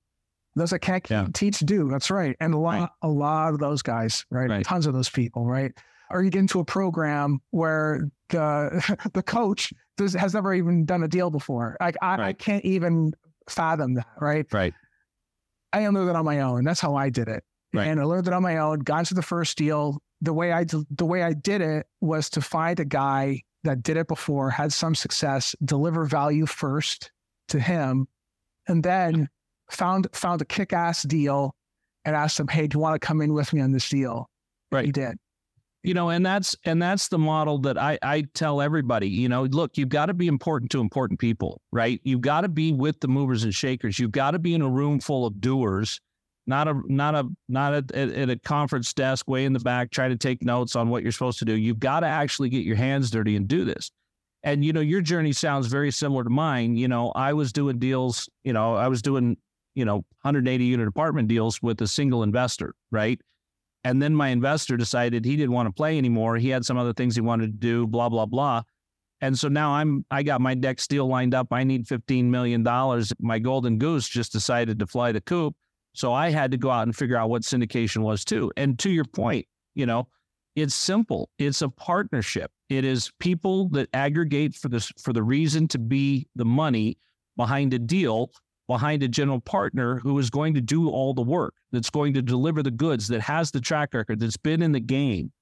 Those 0.55 0.71
that 0.71 0.81
can't 0.81 1.09
yeah. 1.09 1.29
teach 1.33 1.61
do. 1.61 1.89
That's 1.89 2.11
right. 2.11 2.37
And 2.41 2.53
a 2.53 2.59
lot, 2.59 2.81
right. 2.81 2.89
a 3.03 3.09
lot 3.09 3.55
of 3.55 3.61
those 3.61 3.83
guys, 3.83 4.27
right? 4.31 4.51
right? 4.51 4.65
Tons 4.65 4.87
of 4.87 4.95
those 4.95 5.09
people, 5.09 5.47
right? 5.47 5.73
Or 6.11 6.23
you 6.23 6.31
get 6.31 6.41
into 6.41 6.61
a 6.61 6.65
program 6.65 7.41
where 7.51 8.11
the 8.29 9.09
the 9.15 9.23
coach 9.23 9.73
does, 9.97 10.13
has 10.15 10.35
never 10.35 10.53
even 10.53 10.85
done 10.85 11.03
a 11.03 11.09
deal 11.09 11.31
before. 11.31 11.77
Like 11.81 11.97
I, 12.03 12.17
right. 12.17 12.21
I 12.21 12.33
can't 12.35 12.65
even 12.65 13.13
fathom 13.49 13.95
that, 13.95 14.07
right? 14.21 14.47
Right. 14.53 14.75
I 15.73 15.89
learned 15.89 16.09
that 16.09 16.17
on 16.17 16.25
my 16.25 16.41
own. 16.41 16.65
That's 16.65 16.81
how 16.81 16.97
I 16.97 17.09
did 17.09 17.29
it. 17.29 17.45
Right. 17.73 17.87
And 17.87 17.99
I 17.99 18.05
learned 18.05 18.27
it 18.27 18.35
on 18.35 18.43
my 18.43 18.59
own. 18.59 18.81
Got 18.81 18.99
into 19.01 19.15
the 19.15 19.23
first 19.23 19.57
deal. 19.57 20.03
The 20.21 20.35
way 20.35 20.53
I 20.53 20.65
the 20.65 21.07
way 21.07 21.23
I 21.23 21.33
did 21.33 21.63
it 21.63 21.87
was 22.01 22.29
to 22.31 22.43
find 22.43 22.79
a 22.79 22.85
guy 22.85 23.43
that 23.65 23.83
did 23.83 23.97
it 23.97 24.09
before, 24.09 24.51
had 24.51 24.73
some 24.73 24.95
success, 24.95 25.55
deliver 25.65 26.05
value 26.05 26.47
first 26.47 27.11
to 27.49 27.61
him, 27.61 28.09
and 28.69 28.83
then 28.83 29.29
found 29.71 30.07
found 30.13 30.43
a 30.43 30.45
kick-ass 30.45 31.03
deal 31.03 31.55
and 32.05 32.17
asked 32.17 32.39
him, 32.39 32.49
"Hey, 32.49 32.67
do 32.67 32.77
you 32.77 32.81
want 32.81 33.01
to 33.01 33.07
come 33.07 33.21
in 33.21 33.33
with 33.33 33.53
me 33.53 33.61
on 33.61 33.73
this 33.73 33.89
deal?" 33.89 34.29
Right. 34.71 34.87
He 34.87 34.93
did. 34.93 35.19
You 35.83 35.95
know, 35.95 36.11
and 36.11 36.25
that's 36.25 36.57
and 36.65 36.81
that's 36.81 37.09
the 37.09 37.19
model 37.19 37.59
that 37.61 37.77
I 37.77 37.99
I 38.03 38.25
tell 38.35 38.61
everybody. 38.61 39.09
You 39.09 39.29
know, 39.29 39.45
look, 39.45 39.77
you've 39.77 39.89
got 39.89 40.07
to 40.07 40.15
be 40.15 40.29
important 40.29 40.71
to 40.73 40.81
important 40.81 41.19
people, 41.19 41.61
right? 41.73 42.01
You've 42.05 42.21
got 42.21 42.43
to 42.43 42.49
be 42.49 42.73
with 42.73 43.01
the 43.01 43.09
movers 43.09 43.43
and 43.43 43.55
shakers. 43.55 43.99
You've 43.99 44.13
got 44.13 44.33
to 44.33 44.39
be 44.39 44.55
in 44.55 44.63
a 44.63 44.69
room 44.69 45.01
full 45.01 45.27
of 45.27 45.41
doers 45.41 46.01
not 46.47 46.69
a 46.69 46.81
not 46.87 47.15
a 47.15 47.29
not 47.49 47.75
at, 47.75 47.93
at, 47.93 48.31
a 48.31 48.39
conference 48.39 48.93
desk 48.93 49.29
way 49.29 49.45
in 49.45 49.53
the 49.53 49.61
back 49.61 49.91
trying 49.91 50.11
to 50.11 50.17
take 50.17 50.43
notes 50.43 50.75
on 50.75 50.89
what 50.89 51.03
you're 51.03 51.13
supposed 51.13 51.39
to 51.39 51.45
do. 51.45 51.55
You've 51.55 51.79
got 51.79 52.01
to 52.01 52.07
actually 52.07 52.49
get 52.49 52.65
your 52.65 52.77
hands 52.77 53.11
dirty 53.11 53.37
and 53.37 53.47
do 53.47 53.65
this. 53.65 53.91
And 54.43 54.65
you 54.65 54.73
know 54.73 54.81
your 54.81 55.01
journey 55.01 55.33
sounds 55.33 55.69
very 55.69 55.93
similar 55.93 56.25
to 56.25 56.31
mine. 56.31 56.77
You 56.77 56.89
know 56.89 57.13
i 57.15 57.33
was 57.33 57.53
doing 57.53 57.79
deals 57.79 58.29
you 58.45 58.53
know 58.53 58.75
i 58.75 58.89
was 58.89 59.03
doing 59.03 59.37
you 59.75 59.85
know 59.85 59.97
180 60.23 60.65
unit 60.65 60.89
apartment 60.89 61.29
deals 61.29 61.63
with 61.63 61.81
a 61.81 61.87
single 61.87 62.23
investor 62.23 62.75
right? 62.91 63.21
And 63.85 64.01
then 64.01 64.15
my 64.15 64.29
investor 64.29 64.77
decided 64.77 65.25
he 65.25 65.35
didn't 65.35 65.51
want 65.51 65.67
to 65.67 65.73
play 65.73 65.99
anymore. 65.99 66.37
He 66.37 66.51
had 66.51 66.65
some 66.65 66.77
other 66.77 66.93
things 66.93 67.17
he 67.17 67.21
wanted 67.21 67.47
to 67.47 67.67
do 67.67 67.87
blah 67.87 68.09
blah 68.09 68.27
blah. 68.27 68.63
And 69.21 69.39
so 69.39 69.47
now 69.47 69.75
i'm 69.75 70.05
i 70.11 70.25
got 70.25 70.41
my 70.41 70.55
next 70.55 70.91
deal 70.91 71.07
lined 71.07 71.35
up. 71.35 71.53
I 71.53 71.63
need 71.63 71.87
15 71.87 72.29
million 72.29 72.65
dollars. 72.65 73.13
My 73.21 73.39
golden 73.39 73.79
goose 73.79 74.09
just 74.09 74.33
decided 74.33 74.81
to 74.81 74.89
fly 74.89 75.13
the 75.13 75.21
coop 75.21 75.55
so 75.95 76.13
I 76.13 76.31
had 76.31 76.51
to 76.53 76.57
go 76.57 76.71
out 76.71 76.85
and 76.85 76.97
figure 76.97 77.17
out 77.17 77.31
what 77.31 77.43
syndication 77.43 77.99
was 77.99 78.25
too. 78.25 78.51
And 78.57 78.79
to 78.81 78.91
your 78.91 79.05
point, 79.05 79.47
you 79.75 79.87
know, 79.87 80.09
it's 80.57 80.75
simple. 80.75 81.31
It's 81.39 81.63
a 81.63 81.69
partnership. 81.69 82.51
It 82.69 82.85
is 82.85 83.11
people 83.19 83.69
that 83.71 83.89
aggregate 83.95 84.55
for 84.55 84.69
this 84.69 84.91
for 84.99 85.13
the 85.13 85.23
reason 85.23 85.69
to 85.69 85.79
be 85.79 86.27
the 86.37 86.45
money 86.45 86.99
behind 87.37 87.73
a 87.75 87.79
deal, 87.79 88.31
behind 88.67 89.03
a 89.03 89.09
general 89.09 89.41
partner 89.41 89.99
who 89.99 90.19
is 90.19 90.31
going 90.31 90.55
to 90.55 90.61
do 90.61 90.91
all 90.91 91.15
the 91.15 91.23
work, 91.23 91.55
that's 91.73 91.91
going 91.91 92.15
to 92.15 92.23
deliver 92.23 92.63
the 92.63 92.71
goods, 92.71 93.09
that 93.09 93.21
has 93.21 93.51
the 93.51 93.61
track 93.61 93.95
record, 93.95 94.21
that's 94.21 94.37
been 94.37 94.63
in 94.63 94.73
the 94.73 94.81
game. 94.81 95.33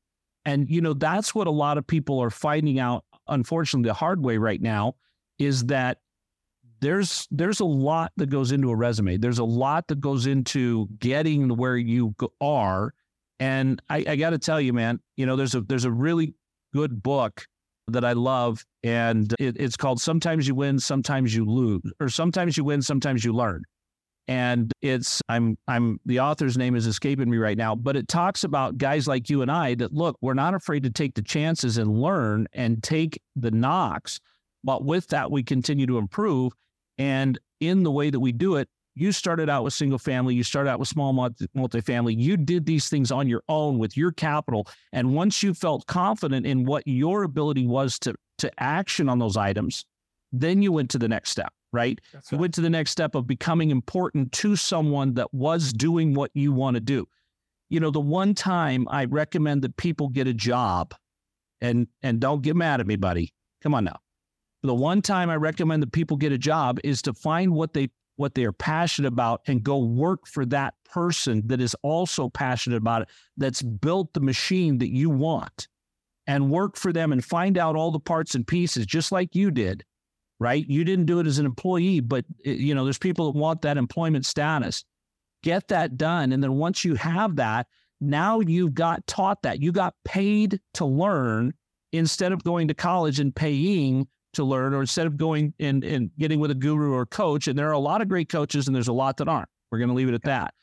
And 0.44 0.68
you 0.70 0.80
know, 0.80 0.94
that's 0.94 1.34
what 1.34 1.46
a 1.46 1.52
lot 1.52 1.78
of 1.78 1.86
people 1.86 2.20
are 2.20 2.30
finding 2.30 2.78
out, 2.78 3.04
unfortunately, 3.28 3.88
the 3.88 3.94
hard 3.94 4.24
way 4.24 4.38
right 4.38 4.60
now, 4.60 4.94
is 5.38 5.64
that 5.66 5.98
there's 6.80 7.28
there's 7.30 7.60
a 7.60 7.64
lot 7.64 8.12
that 8.16 8.30
goes 8.30 8.52
into 8.52 8.70
a 8.70 8.76
resume. 8.76 9.16
There's 9.18 9.38
a 9.38 9.44
lot 9.44 9.88
that 9.88 10.00
goes 10.00 10.26
into 10.26 10.88
getting 10.98 11.56
where 11.56 11.76
you 11.76 12.14
are. 12.40 12.94
And 13.38 13.80
I, 13.88 14.04
I 14.08 14.16
got 14.16 14.30
to 14.30 14.38
tell 14.38 14.60
you, 14.60 14.72
man, 14.72 15.00
you 15.16 15.26
know, 15.26 15.36
there's 15.36 15.54
a 15.54 15.62
there's 15.62 15.84
a 15.84 15.92
really 15.92 16.34
good 16.74 17.02
book 17.02 17.46
that 17.88 18.04
I 18.04 18.12
love, 18.12 18.64
and 18.84 19.34
it, 19.38 19.56
it's 19.58 19.76
called 19.76 20.00
"Sometimes 20.00 20.46
You 20.48 20.54
Win, 20.54 20.78
Sometimes 20.78 21.34
You 21.34 21.44
Lose," 21.46 21.82
or 22.00 22.08
"Sometimes 22.08 22.56
You 22.56 22.64
Win, 22.64 22.82
Sometimes 22.82 23.24
You 23.24 23.32
Learn." 23.34 23.62
And 24.28 24.72
it's 24.82 25.20
I'm 25.28 25.58
I'm 25.66 25.98
the 26.06 26.20
author's 26.20 26.56
name 26.56 26.76
is 26.76 26.86
escaping 26.86 27.28
me 27.30 27.38
right 27.38 27.58
now, 27.58 27.74
but 27.74 27.96
it 27.96 28.06
talks 28.08 28.44
about 28.44 28.78
guys 28.78 29.08
like 29.08 29.28
you 29.28 29.42
and 29.42 29.50
I 29.50 29.74
that 29.76 29.92
look, 29.92 30.16
we're 30.20 30.34
not 30.34 30.54
afraid 30.54 30.84
to 30.84 30.90
take 30.90 31.14
the 31.14 31.22
chances 31.22 31.78
and 31.78 32.00
learn 32.00 32.46
and 32.52 32.82
take 32.82 33.20
the 33.36 33.50
knocks 33.50 34.20
But 34.64 34.84
with 34.84 35.08
that, 35.08 35.30
we 35.30 35.42
continue 35.42 35.86
to 35.86 35.98
improve. 35.98 36.52
And 37.00 37.38
in 37.60 37.82
the 37.82 37.90
way 37.90 38.10
that 38.10 38.20
we 38.20 38.30
do 38.30 38.56
it, 38.56 38.68
you 38.94 39.10
started 39.10 39.48
out 39.48 39.64
with 39.64 39.72
single 39.72 39.98
family, 39.98 40.34
you 40.34 40.42
started 40.44 40.68
out 40.68 40.78
with 40.78 40.88
small 40.88 41.14
multi- 41.14 41.46
multifamily. 41.56 42.14
You 42.18 42.36
did 42.36 42.66
these 42.66 42.90
things 42.90 43.10
on 43.10 43.26
your 43.26 43.42
own 43.48 43.78
with 43.78 43.96
your 43.96 44.12
capital. 44.12 44.68
And 44.92 45.14
once 45.14 45.42
you 45.42 45.54
felt 45.54 45.86
confident 45.86 46.44
in 46.44 46.66
what 46.66 46.82
your 46.86 47.22
ability 47.22 47.66
was 47.66 47.98
to, 48.00 48.14
to 48.38 48.50
action 48.62 49.08
on 49.08 49.18
those 49.18 49.38
items, 49.38 49.86
then 50.30 50.60
you 50.60 50.72
went 50.72 50.90
to 50.90 50.98
the 50.98 51.08
next 51.08 51.30
step, 51.30 51.50
right? 51.72 51.98
That's 52.12 52.30
You 52.32 52.36
went 52.36 52.52
to 52.54 52.60
the 52.60 52.68
next 52.68 52.90
step 52.90 53.14
of 53.14 53.26
becoming 53.26 53.70
important 53.70 54.32
to 54.32 54.54
someone 54.54 55.14
that 55.14 55.32
was 55.32 55.72
doing 55.72 56.12
what 56.12 56.30
you 56.34 56.52
want 56.52 56.74
to 56.74 56.80
do. 56.80 57.08
You 57.70 57.80
know, 57.80 57.90
the 57.90 57.98
one 57.98 58.34
time 58.34 58.86
I 58.90 59.06
recommend 59.06 59.62
that 59.62 59.74
people 59.78 60.08
get 60.08 60.26
a 60.26 60.34
job, 60.34 60.94
and 61.62 61.86
and 62.02 62.20
don't 62.20 62.42
get 62.42 62.56
mad 62.56 62.80
at 62.80 62.86
me, 62.86 62.96
buddy. 62.96 63.32
Come 63.62 63.74
on 63.74 63.84
now. 63.84 64.00
The 64.62 64.74
one 64.74 65.02
time 65.02 65.30
I 65.30 65.36
recommend 65.36 65.82
that 65.82 65.92
people 65.92 66.16
get 66.16 66.32
a 66.32 66.38
job 66.38 66.78
is 66.84 67.02
to 67.02 67.14
find 67.14 67.54
what 67.54 67.72
they 67.72 67.90
what 68.16 68.34
they 68.34 68.44
are 68.44 68.52
passionate 68.52 69.08
about 69.08 69.40
and 69.46 69.62
go 69.62 69.78
work 69.78 70.26
for 70.26 70.44
that 70.44 70.74
person 70.84 71.42
that 71.46 71.58
is 71.58 71.74
also 71.82 72.28
passionate 72.28 72.76
about 72.76 73.00
it, 73.02 73.08
that's 73.38 73.62
built 73.62 74.12
the 74.12 74.20
machine 74.20 74.76
that 74.76 74.90
you 74.90 75.08
want, 75.08 75.68
and 76.26 76.50
work 76.50 76.76
for 76.76 76.92
them 76.92 77.12
and 77.12 77.24
find 77.24 77.56
out 77.56 77.76
all 77.76 77.90
the 77.90 77.98
parts 77.98 78.34
and 78.34 78.46
pieces, 78.46 78.84
just 78.84 79.10
like 79.10 79.34
you 79.34 79.50
did 79.50 79.84
right? 80.40 80.66
You 80.68 80.84
didn't 80.84 81.04
do 81.04 81.20
it 81.20 81.26
as 81.26 81.38
an 81.38 81.46
employee, 81.46 82.00
but 82.00 82.24
eh, 82.44 82.52
you 82.52 82.74
know, 82.74 82.82
there's 82.82 82.98
people 82.98 83.30
that 83.30 83.38
want 83.38 83.62
that 83.62 83.76
employment 83.76 84.26
status. 84.26 84.84
Get 85.44 85.68
that 85.68 85.96
done. 85.96 86.32
And 86.32 86.42
then 86.42 86.54
once 86.54 86.84
you 86.84 86.96
have 86.96 87.36
that, 87.36 87.66
now 88.00 88.40
you've 88.40 88.74
got 88.74 89.06
taught 89.06 89.42
that. 89.42 89.62
You 89.62 89.70
got 89.70 89.94
paid 90.04 90.58
to 90.74 90.84
learn 90.86 91.52
instead 91.92 92.32
of 92.32 92.42
going 92.42 92.68
to 92.68 92.74
college 92.74 93.20
and 93.20 93.34
paying 93.34 94.08
to 94.34 94.44
learn, 94.44 94.74
or 94.74 94.80
instead 94.80 95.06
of 95.06 95.16
going 95.16 95.52
and, 95.58 95.82
and 95.84 96.10
getting 96.18 96.40
with 96.40 96.50
a 96.50 96.54
guru 96.54 96.92
or 96.92 97.06
coach. 97.06 97.48
And 97.48 97.58
there 97.58 97.68
are 97.68 97.72
a 97.72 97.78
lot 97.78 98.00
of 98.00 98.08
great 98.08 98.28
coaches 98.28 98.66
and 98.66 98.74
there's 98.74 98.88
a 98.88 98.92
lot 98.92 99.16
that 99.18 99.28
aren't. 99.28 99.48
We're 99.70 99.78
going 99.78 99.88
to 99.88 99.94
leave 99.94 100.08
it 100.08 100.14
at 100.14 100.22
that. 100.22 100.54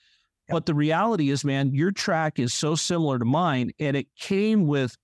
But 0.50 0.66
the 0.66 0.74
reality 0.74 1.30
is, 1.30 1.44
man, 1.44 1.74
your 1.74 1.92
track 1.92 2.40
is 2.40 2.54
so 2.54 2.74
similar 2.76 3.20
to 3.20 3.26
mine, 3.26 3.72
and 3.80 3.98
it 3.98 4.08
came 4.18 4.66
with 4.66 4.96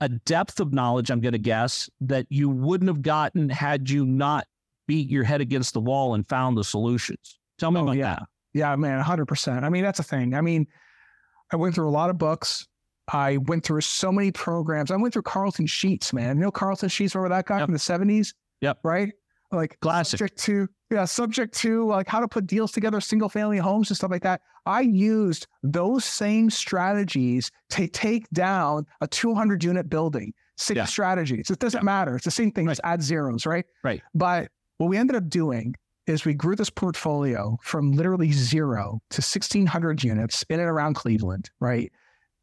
a 0.00 0.08
depth 0.08 0.58
of 0.58 0.72
knowledge, 0.72 1.10
I'm 1.12 1.20
going 1.20 1.32
to 1.32 1.38
guess, 1.38 1.88
that 2.00 2.26
you 2.28 2.48
wouldn't 2.48 2.88
have 2.88 3.02
gotten 3.02 3.48
had 3.48 3.88
you 3.88 4.04
not 4.04 4.46
beat 4.88 5.08
your 5.08 5.22
head 5.22 5.40
against 5.40 5.74
the 5.74 5.80
wall 5.80 6.14
and 6.14 6.28
found 6.28 6.56
the 6.56 6.64
solutions. 6.64 7.38
Tell 7.58 7.70
me 7.70 7.78
Oh, 7.78 7.84
about 7.84 7.96
yeah. 7.96 8.14
that. 8.16 8.22
Yeah, 8.52 8.74
man, 8.74 8.98
hundred 9.00 9.26
percent. 9.26 9.64
I 9.64 9.68
mean, 9.68 9.84
that's 9.84 10.00
a 10.00 10.02
thing. 10.02 10.34
I 10.34 10.40
mean, 10.40 10.66
I 11.52 11.56
went 11.56 11.76
through 11.76 11.88
a 11.88 11.90
lot 11.90 12.10
of 12.10 12.18
books. 12.18 12.66
I 13.12 13.38
went 13.38 13.64
through 13.64 13.80
so 13.80 14.12
many 14.12 14.30
programs. 14.32 14.90
I 14.90 14.96
went 14.96 15.12
through 15.12 15.22
Carleton 15.22 15.66
Sheets, 15.66 16.12
man. 16.12 16.36
You 16.36 16.44
know 16.44 16.50
Carleton 16.50 16.88
Sheets, 16.88 17.14
remember 17.14 17.34
that 17.34 17.46
guy 17.46 17.58
Yep. 17.58 17.66
from 17.66 17.72
the 17.72 17.78
seventies? 17.78 18.34
Yep. 18.60 18.78
Right? 18.84 19.12
Like 19.50 19.78
Classic. 19.80 20.18
subject 20.18 20.38
to 20.44 20.68
yeah, 20.90 21.04
subject 21.06 21.54
to 21.58 21.86
like 21.86 22.06
how 22.06 22.20
to 22.20 22.28
put 22.28 22.46
deals 22.46 22.70
together, 22.70 23.00
single 23.00 23.28
family 23.30 23.58
homes 23.58 23.90
and 23.90 23.96
stuff 23.96 24.10
like 24.10 24.22
that. 24.22 24.40
I 24.66 24.82
used 24.82 25.46
those 25.62 26.04
same 26.04 26.50
strategies 26.50 27.50
to 27.70 27.88
take 27.88 28.28
down 28.30 28.86
a 29.00 29.06
200 29.06 29.62
unit 29.64 29.88
building. 29.88 30.32
Six 30.58 30.76
Yeah. 30.76 30.84
strategies. 30.84 31.50
It 31.50 31.58
doesn't 31.58 31.82
matter. 31.82 32.14
It's 32.16 32.24
the 32.26 32.30
same 32.30 32.52
thing. 32.52 32.66
Right. 32.66 32.72
Just 32.72 32.80
add 32.84 33.02
zeros, 33.02 33.46
right? 33.46 33.64
Right. 33.82 34.02
But 34.14 34.50
what 34.78 34.88
we 34.90 34.96
ended 34.98 35.16
up 35.16 35.28
doing 35.28 35.74
is 36.06 36.24
we 36.24 36.34
grew 36.34 36.54
this 36.56 36.68
portfolio 36.70 37.56
from 37.62 37.92
literally 37.92 38.32
zero 38.32 39.00
to 39.10 39.22
1,600 39.22 40.04
units 40.04 40.44
in 40.50 40.60
and 40.60 40.68
around 40.68 40.94
Cleveland, 40.94 41.50
right? 41.60 41.90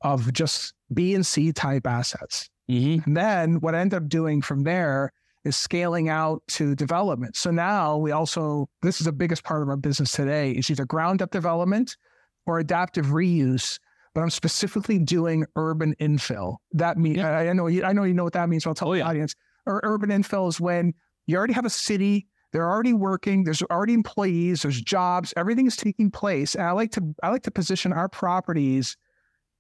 Of 0.02 0.32
just 0.34 0.74
B 0.94 1.14
and 1.14 1.26
C 1.26 1.52
type 1.52 1.86
assets. 1.86 2.50
Mm-hmm. 2.70 3.04
And 3.06 3.18
then 3.18 3.56
what 3.60 3.76
I 3.76 3.80
ended 3.80 3.98
up 3.98 4.10
doing 4.10 4.42
from 4.42 4.64
there 4.64 5.12
is 5.44 5.56
scaling 5.58 6.10
out 6.10 6.44
to 6.50 6.76
development. 6.76 7.36
So 7.36 7.52
now 7.52 7.98
we 7.98 8.12
also, 8.12 8.70
this 8.82 9.00
is 9.00 9.06
the 9.06 9.12
biggest 9.14 9.44
part 9.44 9.62
of 9.62 9.70
our 9.70 9.78
business 9.78 10.12
today, 10.12 10.52
is 10.52 10.70
either 10.70 10.86
ground 10.86 11.22
up 11.22 11.32
development 11.32 11.98
or 12.46 12.60
adaptive 12.60 13.08
reuse. 13.08 13.80
But 14.14 14.22
I'm 14.22 14.30
specifically 14.30 15.00
doing 15.00 15.46
urban 15.56 15.96
infill. 16.00 16.58
That 16.74 16.98
means 16.98 17.18
Yeah. 17.18 17.30
I, 17.30 17.50
I 17.50 17.54
know 17.54 17.68
you, 17.68 17.84
I 17.84 17.94
know 17.94 18.04
you 18.04 18.14
know 18.14 18.24
what 18.24 18.34
that 18.34 18.50
means. 18.50 18.64
So 18.64 18.70
I'll 18.72 18.76
tell 18.76 18.90
Oh, 18.90 18.94
the 18.94 19.00
yeah. 19.00 19.08
audience. 19.08 19.36
Ur- 19.68 19.82
urban 19.84 20.10
infill 20.10 20.50
is 20.50 20.60
when 20.60 20.94
you 21.28 21.38
already 21.38 21.54
have 21.54 21.66
a 21.66 21.70
city, 21.70 22.28
they're 22.52 22.68
already 22.68 22.94
working, 22.94 23.44
there's 23.44 23.62
already 23.64 23.94
employees, 23.94 24.64
there's 24.64 24.82
jobs, 24.82 25.34
everything 25.38 25.68
is 25.68 25.76
taking 25.76 26.10
place. 26.10 26.56
And 26.56 26.64
I 26.64 26.72
like 26.72 26.92
to 26.94 27.16
I 27.22 27.30
like 27.30 27.44
to 27.44 27.52
position 27.52 27.94
our 27.94 28.10
properties 28.10 28.98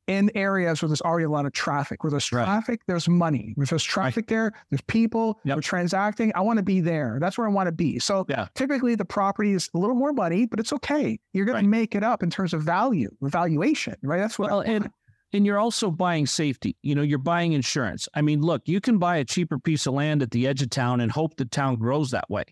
in 0.09 0.31
areas 0.35 0.81
where 0.81 0.89
there's 0.89 1.01
already 1.01 1.25
a 1.25 1.29
lot 1.29 1.45
of 1.45 1.53
traffic. 1.53 2.03
Where 2.03 2.09
there's 2.11 2.31
Right. 2.31 2.43
traffic, 2.43 2.81
there's 2.87 3.07
money. 3.07 3.53
If 3.57 3.69
there's 3.69 3.83
traffic 3.83 4.27
there, 4.27 4.51
there's 4.71 4.81
people, 4.81 5.39
Yep. 5.45 5.57
we're 5.57 5.61
transacting. 5.61 6.31
I 6.35 6.41
want 6.41 6.57
to 6.57 6.63
be 6.63 6.81
there. 6.81 7.17
That's 7.21 7.37
where 7.37 7.47
I 7.47 7.51
want 7.51 7.67
to 7.67 7.71
be. 7.71 7.99
So 7.99 8.25
Yeah. 8.27 8.47
typically 8.55 8.95
the 8.95 9.05
property 9.05 9.51
is 9.53 9.69
a 9.75 9.77
little 9.77 9.95
more 9.95 10.11
money, 10.11 10.47
but 10.47 10.59
it's 10.59 10.73
okay. 10.73 11.19
You're 11.33 11.45
going 11.45 11.55
Right. 11.57 11.61
to 11.61 11.67
make 11.67 11.93
it 11.95 12.03
up 12.03 12.23
in 12.23 12.29
terms 12.29 12.53
of 12.53 12.63
value, 12.63 13.09
valuation, 13.21 13.95
right? 14.03 14.17
That's 14.19 14.37
what 14.39 14.49
Well, 14.51 14.61
and 14.61 14.89
and 15.31 15.45
you're 15.45 15.59
also 15.59 15.91
buying 15.91 16.25
safety. 16.25 16.75
You 16.81 16.95
know, 16.95 17.03
you're 17.03 17.19
buying 17.19 17.53
insurance. 17.53 18.07
I 18.15 18.23
mean, 18.23 18.41
look, 18.41 18.63
you 18.67 18.81
can 18.81 18.97
buy 18.97 19.17
a 19.17 19.23
cheaper 19.23 19.59
piece 19.59 19.85
of 19.85 19.93
land 19.93 20.23
at 20.23 20.31
the 20.31 20.47
edge 20.47 20.63
of 20.63 20.71
town 20.71 21.01
and 21.01 21.11
hope 21.11 21.35
the 21.37 21.45
town 21.45 21.75
grows 21.75 22.09
that 22.11 22.27
way. 22.31 22.45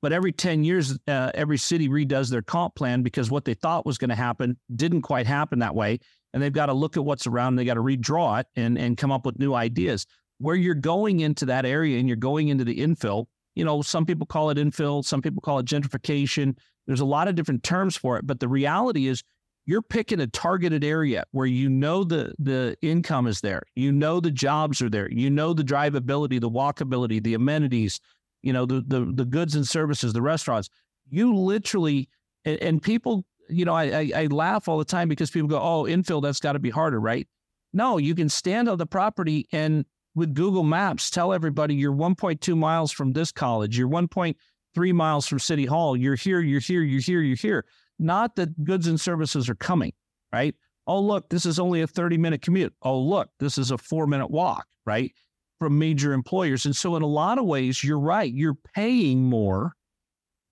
But 0.00 0.14
every 0.14 0.32
10 0.32 0.64
years, 0.64 0.98
uh, 1.06 1.30
every 1.34 1.58
city 1.58 1.90
redoes 1.90 2.30
their 2.30 2.40
comp 2.40 2.74
plan 2.74 3.02
because 3.02 3.30
what 3.30 3.44
they 3.44 3.52
thought 3.52 3.84
was 3.84 3.98
going 3.98 4.08
to 4.08 4.16
happen 4.16 4.56
didn't 4.74 5.02
quite 5.02 5.26
happen 5.26 5.58
that 5.58 5.74
way. 5.74 5.98
And 6.32 6.42
they've 6.42 6.52
got 6.52 6.66
to 6.66 6.72
look 6.72 6.96
at 6.96 7.04
what's 7.04 7.26
around. 7.26 7.48
And 7.48 7.58
they 7.58 7.64
got 7.64 7.74
to 7.74 7.82
redraw 7.82 8.40
it 8.40 8.46
and, 8.56 8.78
and 8.78 8.96
come 8.96 9.12
up 9.12 9.26
with 9.26 9.38
new 9.38 9.54
ideas. 9.54 10.06
Where 10.38 10.56
you're 10.56 10.74
going 10.74 11.20
into 11.20 11.46
that 11.46 11.64
area 11.64 11.98
and 11.98 12.08
you're 12.08 12.16
going 12.16 12.48
into 12.48 12.64
the 12.64 12.78
infill, 12.78 13.26
you 13.54 13.64
know, 13.64 13.82
some 13.82 14.06
people 14.06 14.26
call 14.26 14.50
it 14.50 14.58
infill, 14.58 15.04
some 15.04 15.22
people 15.22 15.40
call 15.40 15.58
it 15.58 15.66
gentrification. 15.66 16.56
There's 16.86 17.00
a 17.00 17.04
lot 17.04 17.28
of 17.28 17.34
different 17.34 17.62
terms 17.62 17.96
for 17.96 18.16
it. 18.16 18.26
But 18.26 18.40
the 18.40 18.48
reality 18.48 19.06
is, 19.06 19.22
you're 19.64 19.82
picking 19.82 20.20
a 20.20 20.26
targeted 20.26 20.82
area 20.82 21.24
where 21.30 21.46
you 21.46 21.68
know 21.68 22.04
the 22.04 22.34
the 22.38 22.76
income 22.82 23.26
is 23.26 23.40
there 23.40 23.62
you 23.74 23.92
know 23.92 24.20
the 24.20 24.30
jobs 24.30 24.82
are 24.82 24.90
there 24.90 25.10
you 25.10 25.30
know 25.30 25.52
the 25.52 25.62
drivability 25.62 26.40
the 26.40 26.50
walkability 26.50 27.22
the 27.22 27.34
amenities 27.34 28.00
you 28.42 28.52
know 28.52 28.66
the 28.66 28.82
the, 28.86 29.10
the 29.14 29.24
goods 29.24 29.54
and 29.54 29.66
services 29.66 30.12
the 30.12 30.22
restaurants 30.22 30.68
you 31.08 31.34
literally 31.34 32.08
and, 32.44 32.60
and 32.60 32.82
people 32.82 33.24
you 33.52 33.64
know 33.64 33.74
I, 33.74 33.84
I 33.84 34.12
i 34.16 34.26
laugh 34.26 34.68
all 34.68 34.78
the 34.78 34.84
time 34.84 35.08
because 35.08 35.30
people 35.30 35.48
go 35.48 35.60
oh 35.60 35.84
infill 35.84 36.22
that's 36.22 36.40
got 36.40 36.52
to 36.52 36.58
be 36.58 36.70
harder 36.70 37.00
right 37.00 37.28
no 37.72 37.98
you 37.98 38.14
can 38.14 38.28
stand 38.28 38.68
on 38.68 38.78
the 38.78 38.86
property 38.86 39.48
and 39.52 39.84
with 40.14 40.34
google 40.34 40.62
maps 40.62 41.10
tell 41.10 41.32
everybody 41.32 41.74
you're 41.74 41.92
1.2 41.92 42.56
miles 42.56 42.92
from 42.92 43.12
this 43.12 43.32
college 43.32 43.78
you're 43.78 43.88
1.3 43.88 44.92
miles 44.92 45.26
from 45.26 45.38
city 45.38 45.66
hall 45.66 45.96
you're 45.96 46.16
here 46.16 46.40
you're 46.40 46.60
here 46.60 46.82
you're 46.82 47.00
here 47.00 47.20
you're 47.20 47.36
here 47.36 47.64
not 48.02 48.36
that 48.36 48.64
goods 48.64 48.86
and 48.86 49.00
services 49.00 49.48
are 49.48 49.54
coming, 49.54 49.92
right? 50.32 50.54
Oh, 50.86 51.00
look, 51.00 51.28
this 51.28 51.46
is 51.46 51.58
only 51.58 51.80
a 51.80 51.86
30 51.86 52.18
minute 52.18 52.42
commute. 52.42 52.74
Oh, 52.82 52.98
look, 52.98 53.30
this 53.38 53.56
is 53.56 53.70
a 53.70 53.78
four 53.78 54.06
minute 54.06 54.30
walk, 54.30 54.66
right? 54.84 55.12
From 55.58 55.78
major 55.78 56.12
employers. 56.12 56.66
And 56.66 56.74
so, 56.74 56.96
in 56.96 57.02
a 57.02 57.06
lot 57.06 57.38
of 57.38 57.44
ways, 57.44 57.84
you're 57.84 58.00
right. 58.00 58.32
You're 58.32 58.58
paying 58.74 59.22
more, 59.22 59.74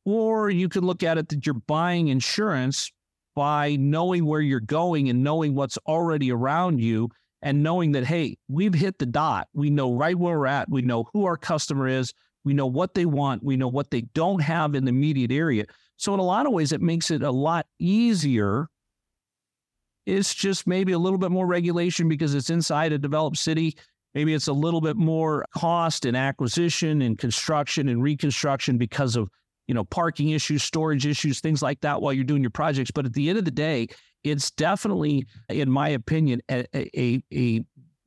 or 0.04 0.50
you 0.50 0.68
could 0.68 0.84
look 0.84 1.02
at 1.02 1.18
it 1.18 1.28
that 1.28 1.46
you're 1.46 1.54
buying 1.54 2.08
insurance 2.08 2.90
by 3.34 3.76
knowing 3.76 4.26
where 4.26 4.40
you're 4.40 4.60
going 4.60 5.08
and 5.08 5.22
knowing 5.22 5.54
what's 5.54 5.78
already 5.86 6.32
around 6.32 6.80
you 6.80 7.08
and 7.42 7.62
knowing 7.62 7.92
that, 7.92 8.04
hey, 8.04 8.36
we've 8.48 8.74
hit 8.74 8.98
the 8.98 9.06
dot. 9.06 9.48
We 9.54 9.70
know 9.70 9.94
right 9.94 10.18
where 10.18 10.38
we're 10.38 10.46
at. 10.46 10.68
We 10.68 10.82
know 10.82 11.06
who 11.12 11.24
our 11.24 11.36
customer 11.36 11.86
is. 11.88 12.12
We 12.44 12.54
know 12.54 12.66
what 12.66 12.94
they 12.94 13.06
want. 13.06 13.42
We 13.42 13.56
know 13.56 13.68
what 13.68 13.90
they 13.90 14.02
don't 14.02 14.40
have 14.42 14.74
in 14.74 14.84
the 14.84 14.90
immediate 14.90 15.32
area. 15.32 15.64
So, 15.96 16.14
in 16.14 16.20
a 16.20 16.24
lot 16.24 16.46
of 16.46 16.52
ways, 16.52 16.72
it 16.72 16.80
makes 16.80 17.10
it 17.10 17.22
a 17.22 17.30
lot 17.30 17.66
easier. 17.78 18.68
It's 20.06 20.34
just 20.34 20.66
maybe 20.66 20.92
a 20.92 20.98
little 20.98 21.18
bit 21.18 21.30
more 21.30 21.46
regulation 21.46 22.08
because 22.08 22.34
it's 22.34 22.50
inside 22.50 22.92
a 22.92 22.98
developed 22.98 23.36
city. 23.36 23.76
Maybe 24.14 24.34
it's 24.34 24.48
a 24.48 24.52
little 24.52 24.80
bit 24.80 24.96
more 24.96 25.44
cost 25.54 26.04
and 26.06 26.16
acquisition 26.16 27.02
and 27.02 27.18
construction 27.18 27.88
and 27.88 28.02
reconstruction 28.02 28.78
because 28.78 29.14
of 29.14 29.28
you 29.70 29.74
know 29.74 29.84
parking 29.84 30.30
issues, 30.30 30.64
storage 30.64 31.06
issues, 31.06 31.38
things 31.40 31.62
like 31.62 31.80
that 31.82 32.02
while 32.02 32.12
you're 32.12 32.24
doing 32.32 32.42
your 32.42 32.50
projects. 32.50 32.90
But 32.90 33.06
at 33.06 33.12
the 33.12 33.28
end 33.30 33.38
of 33.38 33.44
the 33.44 33.52
day, 33.52 33.86
it's 34.24 34.50
definitely, 34.50 35.26
in 35.48 35.70
my 35.70 35.88
opinion, 35.90 36.40
a, 36.50 36.66
a, 36.74 37.22
a 37.32 37.64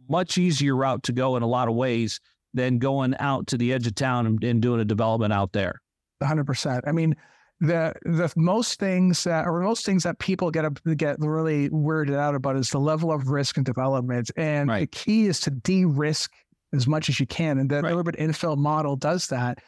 much 0.10 0.38
easier 0.38 0.76
route 0.76 1.04
to 1.04 1.14
go 1.14 1.38
in 1.38 1.44
a 1.44 1.48
lot 1.48 1.70
of 1.70 1.76
ways 1.76 2.20
than 2.54 2.80
going 2.80 3.16
out 3.20 3.48
to 3.48 3.58
the 3.58 3.72
edge 3.72 3.88
of 3.88 3.96
town 3.96 4.28
and, 4.28 4.44
and 4.44 4.62
doing 4.62 4.82
a 4.82 4.86
development 4.86 5.32
out 5.32 5.54
there. 5.54 5.82
hundred 6.22 6.46
percent. 6.46 6.84
I 6.86 6.92
mean, 6.92 7.16
the 7.62 7.94
the 8.04 8.32
most 8.36 8.78
things 8.78 9.24
that 9.24 9.48
or 9.48 9.62
most 9.62 9.86
things 9.86 10.04
that 10.04 10.20
people 10.20 10.52
get 10.52 10.66
get 10.98 11.16
really 11.20 11.70
weirded 11.70 12.18
out 12.18 12.36
about 12.36 12.58
is 12.58 12.70
the 12.72 12.80
level 12.80 13.10
of 13.10 13.30
risk 13.30 13.56
and 13.56 13.66
development. 13.66 14.30
And 14.36 14.70
the 14.70 14.88
key 14.88 15.28
is 15.28 15.40
to 15.42 15.50
de-risk 15.50 16.30
as 16.74 16.88
much 16.88 17.08
as 17.08 17.22
you 17.22 17.26
can. 17.26 17.58
And 17.58 17.70
the 17.70 17.82
Right. 17.82 17.94
urban 17.94 18.16
infill 18.20 18.58
model 18.58 18.98
does 18.98 19.28
that. 19.28 19.60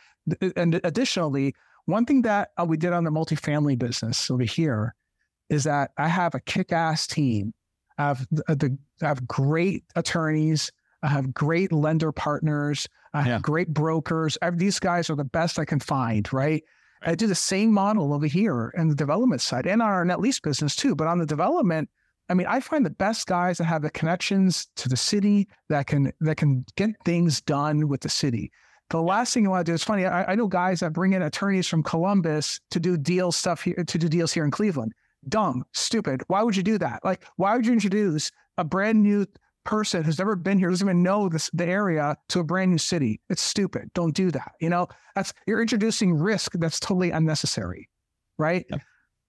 And 0.55 0.81
additionally, 0.83 1.53
one 1.85 2.05
thing 2.05 2.21
that 2.23 2.49
uh, 2.59 2.65
we 2.65 2.77
did 2.77 2.93
on 2.93 3.03
the 3.03 3.11
multifamily 3.11 3.77
business 3.77 4.29
over 4.31 4.43
here 4.43 4.95
is 5.49 5.63
that 5.65 5.91
I 5.97 6.07
have 6.07 6.33
a 6.35 6.39
kick-ass 6.39 7.07
team. 7.07 7.53
I 7.97 8.07
have 8.07 8.27
the, 8.31 8.43
the 8.55 8.77
I 9.01 9.07
have 9.07 9.27
great 9.27 9.83
attorneys. 9.95 10.71
I 11.03 11.07
have 11.09 11.33
great 11.33 11.71
lender 11.71 12.11
partners. 12.11 12.87
I 13.13 13.19
have 13.21 13.27
Yeah. 13.27 13.39
great 13.41 13.69
brokers. 13.73 14.37
I- 14.41 14.49
These 14.49 14.79
guys 14.79 15.09
are 15.09 15.15
the 15.15 15.23
best 15.23 15.59
I 15.59 15.65
can 15.65 15.79
find, 15.79 16.31
right? 16.33 16.63
I 17.03 17.13
do 17.13 17.27
the 17.27 17.35
same 17.35 17.71
model 17.71 18.13
over 18.13 18.25
here 18.25 18.73
in 18.75 18.87
the 18.87 18.95
development 18.95 19.41
side 19.41 19.67
and 19.67 19.81
on 19.81 19.87
our 19.89 20.03
net 20.05 20.19
lease 20.19 20.39
business 20.39 20.75
too. 20.75 20.95
But 20.95 21.07
on 21.07 21.19
the 21.19 21.25
development, 21.25 21.89
I 22.29 22.33
mean, 22.33 22.47
I 22.47 22.59
find 22.59 22.83
the 22.83 22.89
best 22.89 23.27
guys 23.27 23.59
that 23.59 23.65
have 23.65 23.83
the 23.83 23.91
connections 23.91 24.67
to 24.77 24.89
the 24.89 24.97
city 24.97 25.47
that 25.69 25.85
can 25.85 26.11
that 26.21 26.37
can 26.37 26.65
get 26.75 26.89
things 27.05 27.41
done 27.41 27.87
with 27.87 28.01
the 28.01 28.09
city. 28.09 28.51
The 28.89 29.01
last 29.01 29.33
thing 29.33 29.43
you 29.43 29.49
want 29.49 29.65
to 29.65 29.71
do 29.71 29.73
is 29.73 29.83
funny. 29.83 30.05
I, 30.05 30.31
I 30.31 30.35
know 30.35 30.47
guys 30.47 30.81
that 30.81 30.93
bring 30.93 31.13
in 31.13 31.21
attorneys 31.21 31.67
from 31.67 31.83
Columbus 31.83 32.59
to 32.71 32.79
do 32.79 32.97
deal 32.97 33.31
stuff 33.31 33.61
here 33.61 33.83
to 33.83 33.97
do 33.97 34.07
deals 34.07 34.31
here 34.31 34.45
in 34.45 34.51
Cleveland. 34.51 34.93
Dumb, 35.27 35.65
stupid. 35.73 36.21
Why 36.27 36.43
would 36.43 36.55
you 36.55 36.63
do 36.63 36.77
that? 36.77 37.03
Like, 37.03 37.25
why 37.37 37.55
would 37.55 37.65
you 37.65 37.73
introduce 37.73 38.31
a 38.57 38.63
brand 38.63 39.01
new 39.01 39.25
person 39.63 40.03
who's 40.03 40.19
never 40.19 40.35
been 40.35 40.59
here, 40.59 40.69
doesn't 40.69 40.87
even 40.87 41.01
know 41.01 41.27
this, 41.29 41.49
the 41.51 41.65
area, 41.65 42.15
to 42.29 42.39
a 42.39 42.43
brand 42.43 42.69
new 42.69 42.77
city? 42.77 43.19
It's 43.29 43.41
stupid. 43.41 43.89
Don't 43.95 44.15
do 44.15 44.29
that. 44.29 44.51
You 44.61 44.69
know, 44.69 44.87
that's 45.15 45.33
you're 45.47 45.61
introducing 45.61 46.13
risk 46.13 46.53
that's 46.53 46.79
totally 46.79 47.09
unnecessary, 47.09 47.89
right? 48.37 48.65
Yep. 48.69 48.81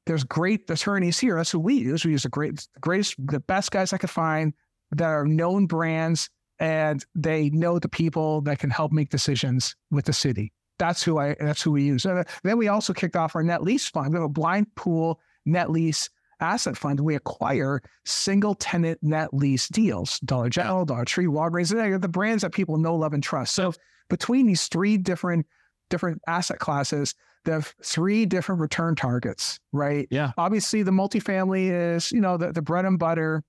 There's 0.05 0.23
great 0.23 0.71
attorneys 0.71 1.19
here. 1.19 1.37
That's 1.37 1.51
who 1.51 1.59
we 1.59 1.75
use. 1.75 2.05
We 2.05 2.13
use 2.13 2.25
the 2.25 2.29
great, 2.29 2.57
the 2.75 2.81
greatest, 2.81 3.17
the 3.19 3.41
best 3.41 3.71
guys 3.71 3.93
I 3.93 3.99
could 3.99 4.11
find 4.11 4.53
that 4.93 5.09
are 5.09 5.27
known 5.27 5.67
brands 5.67 6.29
and 6.59 7.05
they 7.15 7.51
know 7.51 7.79
the 7.79 7.89
people 7.89 8.41
that 8.43 8.59
can 8.59 8.71
help 8.71 8.93
make 8.93 9.11
decisions 9.11 9.77
with 9.91 10.05
the 10.05 10.13
city. 10.13 10.53
That's 10.79 11.03
who 11.03 11.19
I. 11.19 11.37
That's 11.41 11.63
who 11.63 11.73
we 11.73 11.85
use. 11.85 12.05
And 12.05 12.21
uh, 12.21 12.25
then 12.43 12.59
we 12.59 12.69
also 12.69 12.93
kicked 12.93 13.17
off 13.17 13.35
our 13.35 13.43
net 13.43 13.63
lease 13.63 13.89
fund. 13.89 14.11
We 14.11 14.17
have 14.17 14.25
a 14.25 14.29
blind 14.29 14.75
pool 14.75 15.21
net 15.45 15.71
lease 15.71 16.11
asset 16.41 16.77
fund. 16.77 17.01
We 17.01 17.15
acquire 17.15 17.81
single 18.05 18.55
tenant 18.55 18.99
net 19.03 19.33
lease 19.33 19.69
deals. 19.69 20.19
Dollar 20.21 20.51
General, 20.51 20.85
Dollar 20.85 21.05
Tree, 21.05 21.27
Walgreens. 21.27 21.73
They're 21.73 21.99
the 21.99 22.09
brands 22.09 22.43
that 22.43 22.53
people 22.53 22.77
know, 22.77 22.95
love, 22.95 23.15
and 23.15 23.23
trust. 23.23 23.55
So 23.55 23.73
between 24.09 24.47
these 24.47 24.67
three 24.69 24.99
different 24.99 25.47
different 25.89 26.21
asset 26.27 26.59
classes, 26.59 27.15
they 27.45 27.53
have 27.53 27.75
three 27.83 28.27
different 28.27 28.61
return 28.61 28.97
targets. 28.97 29.59
Right. 29.73 30.09
Yeah. 30.11 30.33
Obviously, 30.37 30.83
the 30.83 30.91
multifamily 30.91 31.71
is 31.71 32.13
you 32.13 32.21
know 32.21 32.37
the 32.37 32.53
the 32.53 32.63
bread 32.63 32.85
and 32.85 32.99
butter 32.99 33.45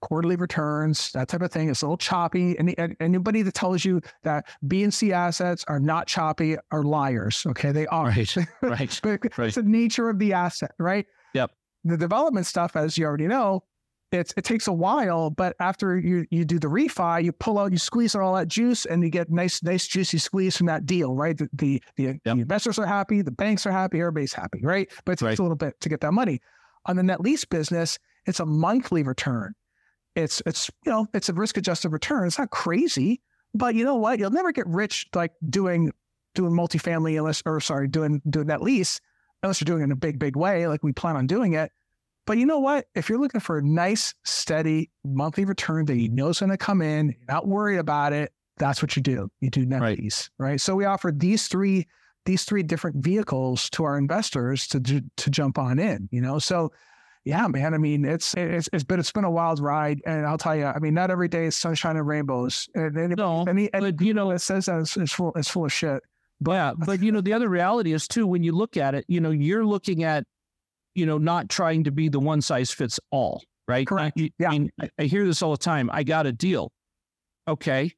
quarterly 0.00 0.36
returns, 0.36 1.12
that 1.12 1.28
type 1.28 1.42
of 1.42 1.50
thing. 1.50 1.68
It's 1.68 1.82
a 1.82 1.86
little 1.86 1.96
choppy. 1.96 2.56
And, 2.58 2.74
and 2.78 2.96
anybody 3.00 3.42
that 3.42 3.54
tells 3.54 3.84
you 3.84 4.00
that 4.22 4.46
B 4.66 4.82
and 4.84 4.92
C 4.94 5.12
assets 5.12 5.64
are 5.68 5.80
not 5.80 6.06
choppy 6.06 6.56
are 6.70 6.82
liars. 6.82 7.44
Okay, 7.48 7.72
they 7.72 7.86
are. 7.88 8.06
Right. 8.08 8.36
Right. 8.62 9.00
but 9.02 9.38
Right. 9.38 9.46
it's 9.46 9.56
the 9.56 9.62
nature 9.62 10.08
of 10.08 10.18
the 10.18 10.32
asset, 10.32 10.72
right? 10.78 11.06
Yep. 11.34 11.50
The 11.84 11.96
development 11.96 12.46
stuff, 12.46 12.76
as 12.76 12.96
you 12.98 13.06
already 13.06 13.26
know, 13.26 13.64
it's 14.10 14.32
it 14.38 14.44
takes 14.44 14.66
a 14.66 14.72
while, 14.72 15.28
but 15.28 15.54
after 15.60 15.98
you 15.98 16.24
you 16.30 16.46
do 16.46 16.58
the 16.58 16.66
refi, 16.68 17.22
you 17.22 17.30
pull 17.30 17.58
out, 17.58 17.72
you 17.72 17.78
squeeze 17.78 18.16
out 18.16 18.22
all 18.22 18.34
that 18.36 18.48
juice, 18.48 18.86
and 18.86 19.02
you 19.02 19.10
get 19.10 19.30
nice, 19.30 19.62
nice 19.62 19.86
juicy 19.86 20.16
squeeze 20.16 20.56
from 20.56 20.66
that 20.68 20.86
deal, 20.86 21.14
right? 21.14 21.36
The 21.36 21.46
the, 21.52 21.82
the, 21.96 22.18
the 22.24 22.30
investors 22.30 22.78
are 22.78 22.86
happy, 22.86 23.20
the 23.20 23.30
banks 23.30 23.66
are 23.66 23.70
happy, 23.70 24.00
everybody's 24.00 24.32
happy, 24.32 24.60
right? 24.62 24.90
But 25.04 25.12
it 25.12 25.16
takes 25.16 25.22
Right. 25.22 25.38
a 25.38 25.42
little 25.42 25.56
bit 25.56 25.78
to 25.80 25.88
get 25.90 26.00
that 26.00 26.12
money. 26.12 26.40
On 26.86 26.96
the 26.96 27.02
net 27.02 27.20
lease 27.20 27.44
business, 27.44 27.98
it's 28.24 28.40
a 28.40 28.46
monthly 28.46 29.02
return. 29.02 29.52
It's 30.18 30.42
it's 30.46 30.70
you 30.84 30.90
know 30.90 31.06
it's 31.14 31.28
a 31.28 31.32
risk 31.32 31.56
adjusted 31.56 31.90
return. 31.90 32.26
It's 32.26 32.38
not 32.38 32.50
crazy, 32.50 33.20
but 33.54 33.74
you 33.74 33.84
know 33.84 33.94
what? 33.94 34.18
You'll 34.18 34.30
never 34.30 34.50
get 34.52 34.66
rich 34.66 35.06
like 35.14 35.32
doing 35.48 35.92
doing 36.34 36.52
multifamily 36.52 37.16
unless 37.18 37.42
or 37.46 37.60
sorry 37.60 37.86
doing 37.88 38.20
doing 38.28 38.48
net 38.48 38.60
lease 38.60 39.00
unless 39.42 39.60
you're 39.60 39.66
doing 39.66 39.80
it 39.80 39.84
in 39.84 39.92
a 39.92 39.96
big 39.96 40.18
big 40.18 40.36
way 40.36 40.66
like 40.66 40.82
we 40.82 40.92
plan 40.92 41.16
on 41.16 41.26
doing 41.26 41.52
it. 41.54 41.70
But 42.26 42.36
you 42.36 42.46
know 42.46 42.58
what? 42.58 42.86
If 42.94 43.08
you're 43.08 43.20
looking 43.20 43.40
for 43.40 43.58
a 43.58 43.62
nice, 43.62 44.14
steady 44.24 44.90
monthly 45.04 45.44
return 45.46 45.86
that 45.86 45.96
you 45.96 46.10
know 46.10 46.28
is 46.28 46.40
going 46.40 46.50
to 46.50 46.58
come 46.58 46.82
in, 46.82 47.14
not 47.26 47.46
worried 47.46 47.78
about 47.78 48.12
it, 48.12 48.32
that's 48.58 48.82
what 48.82 48.96
you 48.96 49.02
do. 49.02 49.30
You 49.40 49.48
do 49.50 49.64
net 49.64 49.80
Right. 49.80 49.98
lease, 49.98 50.28
right? 50.38 50.60
So 50.60 50.74
we 50.74 50.84
offer 50.84 51.12
these 51.14 51.48
three 51.48 51.86
these 52.26 52.44
three 52.44 52.62
different 52.62 53.02
vehicles 53.04 53.70
to 53.70 53.84
our 53.84 53.96
investors 53.96 54.66
to 54.68 54.80
to 54.80 55.30
jump 55.30 55.58
on 55.58 55.78
in. 55.78 56.08
You 56.10 56.20
know, 56.20 56.40
so 56.40 56.72
yeah, 57.28 57.46
man. 57.46 57.74
I 57.74 57.78
mean, 57.78 58.06
it's 58.06 58.32
it's 58.34 58.70
it's 58.72 58.84
been 58.84 58.98
it's 58.98 59.12
been 59.12 59.24
a 59.24 59.30
wild 59.30 59.60
ride, 59.60 60.00
and 60.06 60.24
I'll 60.24 60.38
tell 60.38 60.56
you. 60.56 60.64
I 60.64 60.78
mean, 60.78 60.94
not 60.94 61.10
every 61.10 61.28
day 61.28 61.44
is 61.44 61.54
sunshine 61.54 61.96
and 61.98 62.06
rainbows. 62.06 62.70
And 62.74 62.96
any, 62.96 63.14
No, 63.14 63.44
any, 63.46 63.72
any 63.74 63.92
but 63.92 64.02
you 64.02 64.14
know, 64.14 64.30
it 64.30 64.38
says 64.38 64.64
that 64.64 64.80
is, 64.80 64.96
is 64.96 65.12
full 65.12 65.34
is 65.34 65.46
full 65.46 65.66
of 65.66 65.72
shit. 65.72 66.02
yeah, 66.46 66.72
but 66.74 67.02
you 67.02 67.12
know, 67.12 67.20
the 67.20 67.34
other 67.34 67.50
reality 67.50 67.92
is 67.92 68.08
too 68.08 68.26
when 68.26 68.42
you 68.42 68.52
look 68.52 68.78
at 68.78 68.94
it, 68.94 69.04
you 69.08 69.20
know, 69.20 69.30
you're 69.30 69.66
looking 69.66 70.04
at, 70.04 70.24
you 70.94 71.04
know, 71.04 71.18
not 71.18 71.50
trying 71.50 71.84
to 71.84 71.90
be 71.90 72.08
the 72.08 72.18
one 72.18 72.40
size 72.40 72.70
fits 72.70 72.98
all, 73.10 73.42
right? 73.66 73.86
Correct. 73.86 74.18
I, 74.18 74.30
Yeah. 74.38 74.48
I 74.48 74.50
mean, 74.52 74.70
I 74.98 75.02
hear 75.04 75.26
this 75.26 75.42
all 75.42 75.50
the 75.50 75.58
time. 75.58 75.90
I 75.92 76.04
got 76.04 76.26
a 76.26 76.32
deal. 76.32 76.72
Okay. 77.46 77.92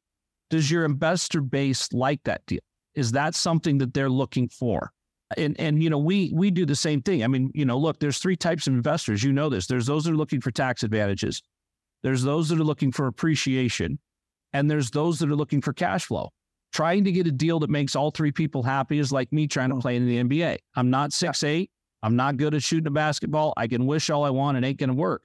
Does 0.49 0.69
your 0.69 0.83
investor 0.83 1.39
base 1.39 1.93
like 1.93 2.19
that 2.25 2.45
deal? 2.47 2.59
Is 2.95 3.13
that 3.13 3.33
something 3.33 3.77
that 3.77 3.93
they're 3.93 4.09
looking 4.09 4.49
for? 4.49 4.91
And 5.37 5.59
and 5.59 5.81
you 5.81 5.89
know, 5.89 5.97
we 5.97 6.31
we 6.33 6.51
do 6.51 6.65
the 6.65 6.75
same 6.75 7.01
thing. 7.01 7.23
I 7.23 7.27
mean, 7.27 7.51
you 7.53 7.65
know, 7.65 7.77
look, 7.77 7.99
there's 7.99 8.17
three 8.17 8.35
types 8.35 8.67
of 8.67 8.73
investors. 8.73 9.23
You 9.23 9.33
know 9.33 9.49
this. 9.49 9.67
There's 9.67 9.85
those 9.85 10.05
that 10.05 10.11
are 10.11 10.17
looking 10.17 10.41
for 10.41 10.51
tax 10.51 10.83
advantages. 10.83 11.41
There's 12.03 12.23
those 12.23 12.49
that 12.49 12.59
are 12.59 12.63
looking 12.63 12.91
for 12.91 13.07
appreciation, 13.07 13.99
and 14.53 14.69
there's 14.69 14.91
those 14.91 15.19
that 15.19 15.29
are 15.29 15.35
looking 15.35 15.61
for 15.61 15.73
cash 15.73 16.05
flow. 16.05 16.29
Trying 16.73 17.03
to 17.03 17.11
get 17.11 17.27
a 17.27 17.31
deal 17.31 17.59
that 17.59 17.69
makes 17.69 17.95
all 17.95 18.11
three 18.11 18.31
people 18.31 18.63
happy 18.63 18.97
is 18.97 19.11
like 19.11 19.31
me 19.33 19.45
trying 19.45 19.69
to 19.69 19.75
mm. 19.75 19.81
play 19.81 19.97
in 19.97 20.07
the 20.07 20.23
NBA. 20.23 20.57
I'm 20.75 20.89
not 20.89 21.13
six 21.13 21.43
eight. 21.43 21.69
I'm 22.03 22.15
not 22.15 22.37
good 22.37 22.55
at 22.55 22.63
shooting 22.63 22.87
a 22.87 22.91
basketball. 22.91 23.53
I 23.57 23.67
can 23.67 23.85
wish 23.85 24.09
all 24.09 24.23
I 24.23 24.29
want. 24.29 24.57
It 24.57 24.63
ain't 24.63 24.79
going 24.79 24.89
to 24.89 24.95
work. 24.95 25.23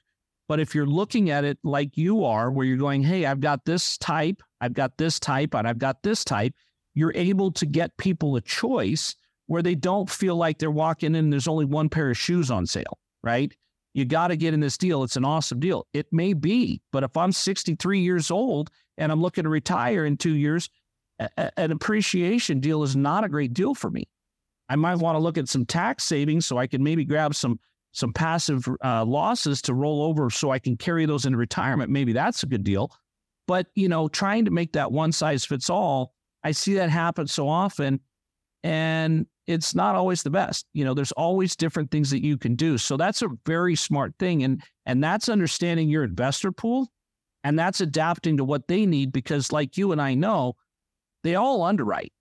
But 0.48 0.60
if 0.60 0.74
you're 0.74 0.86
looking 0.86 1.30
at 1.30 1.44
it 1.44 1.58
like 1.64 1.96
you 1.96 2.24
are, 2.24 2.50
where 2.50 2.66
you're 2.66 2.76
going, 2.76 3.02
hey, 3.02 3.26
I've 3.26 3.40
got 3.40 3.64
this 3.64 3.98
type, 3.98 4.42
I've 4.60 4.74
got 4.74 4.96
this 4.96 5.18
type, 5.18 5.54
and 5.54 5.66
I've 5.66 5.78
got 5.78 6.02
this 6.02 6.24
type, 6.24 6.54
you're 6.94 7.12
able 7.14 7.50
to 7.52 7.66
get 7.66 7.96
people 7.96 8.36
a 8.36 8.40
choice 8.40 9.16
where 9.46 9.62
they 9.62 9.74
don't 9.74 10.11
feel 10.11 10.37
like 10.37 10.59
they're 10.59 10.70
walking 10.70 11.14
in 11.14 11.30
there's 11.30 11.48
only 11.48 11.64
one 11.64 11.88
pair 11.88 12.11
of 12.11 12.18
shoes 12.18 12.50
on 12.50 12.66
sale, 12.66 12.98
right? 13.22 13.54
You 13.94 14.04
got 14.04 14.28
to 14.28 14.37
get 14.37 14.52
in 14.52 14.61
this 14.61 14.76
deal. 14.76 15.02
It's 15.04 15.16
an 15.16 15.24
awesome 15.24 15.59
deal. 15.59 15.87
It 15.94 16.06
may 16.12 16.35
be, 16.35 16.82
but 16.92 17.02
if 17.02 17.16
I'm 17.16 17.32
63 17.32 18.00
years 18.00 18.30
old 18.30 18.70
and 18.98 19.11
I'm 19.11 19.22
looking 19.22 19.44
to 19.44 19.50
retire 19.50 20.04
in 20.04 20.16
two 20.16 20.35
years, 20.35 20.68
a- 21.18 21.59
an 21.59 21.72
appreciation 21.72 22.61
deal 22.61 22.82
is 22.82 22.94
not 22.94 23.24
a 23.24 23.28
great 23.28 23.54
deal 23.54 23.74
for 23.74 23.90
me. 23.90 24.09
I 24.68 24.76
might 24.76 24.96
want 24.96 25.16
to 25.16 25.20
look 25.20 25.38
at 25.38 25.48
some 25.48 25.64
tax 25.64 26.04
savings 26.04 26.44
so 26.44 26.59
I 26.59 26.66
can 26.66 26.82
maybe 26.82 27.04
grab 27.04 27.35
some 27.35 27.59
some 27.92 28.12
passive 28.12 28.68
uh, 28.85 29.02
losses 29.06 29.62
to 29.62 29.72
roll 29.72 30.02
over 30.02 30.28
so 30.28 30.50
I 30.50 30.59
can 30.59 30.76
carry 30.76 31.06
those 31.06 31.24
into 31.24 31.38
retirement. 31.38 31.90
Maybe 31.90 32.12
that's 32.12 32.42
a 32.42 32.46
good 32.46 32.62
deal. 32.62 32.92
But 33.46 33.68
you 33.74 33.88
know, 33.88 34.09
trying 34.09 34.44
to 34.44 34.50
make 34.50 34.72
that 34.72 34.92
one 34.92 35.12
size 35.12 35.46
fits 35.46 35.70
all, 35.70 36.12
I 36.44 36.50
see 36.50 36.74
that 36.74 36.90
happen 36.90 37.26
so 37.26 37.48
often, 37.48 38.00
and 38.62 39.26
it's 39.46 39.74
not 39.74 39.94
always 39.94 40.22
the 40.22 40.30
best. 40.30 40.66
You 40.72 40.85
know, 40.85 40.94
there's 40.94 41.12
always 41.12 41.56
different 41.56 41.90
things 41.90 42.11
that 42.11 42.24
you 42.24 42.37
can 42.37 42.54
do. 42.54 42.78
So 42.78 42.96
that's 42.96 43.22
a 43.22 43.28
very 43.44 43.76
smart 43.76 44.14
thing, 44.18 44.42
and 44.42 44.62
and 44.85 45.02
that's 45.02 45.28
understanding 45.28 45.88
your 45.88 46.04
investor 46.04 46.52
pool, 46.52 46.88
and 47.44 47.59
that's 47.59 47.80
adapting 47.80 48.37
to 48.38 48.44
what 48.44 48.68
they 48.68 48.87
need 48.87 49.12
because, 49.12 49.52
like 49.52 49.76
you 49.76 49.92
and 49.92 50.00
I 50.00 50.14
know, 50.14 50.54
they 51.22 51.35
all 51.35 51.62
underwrite 51.62 52.12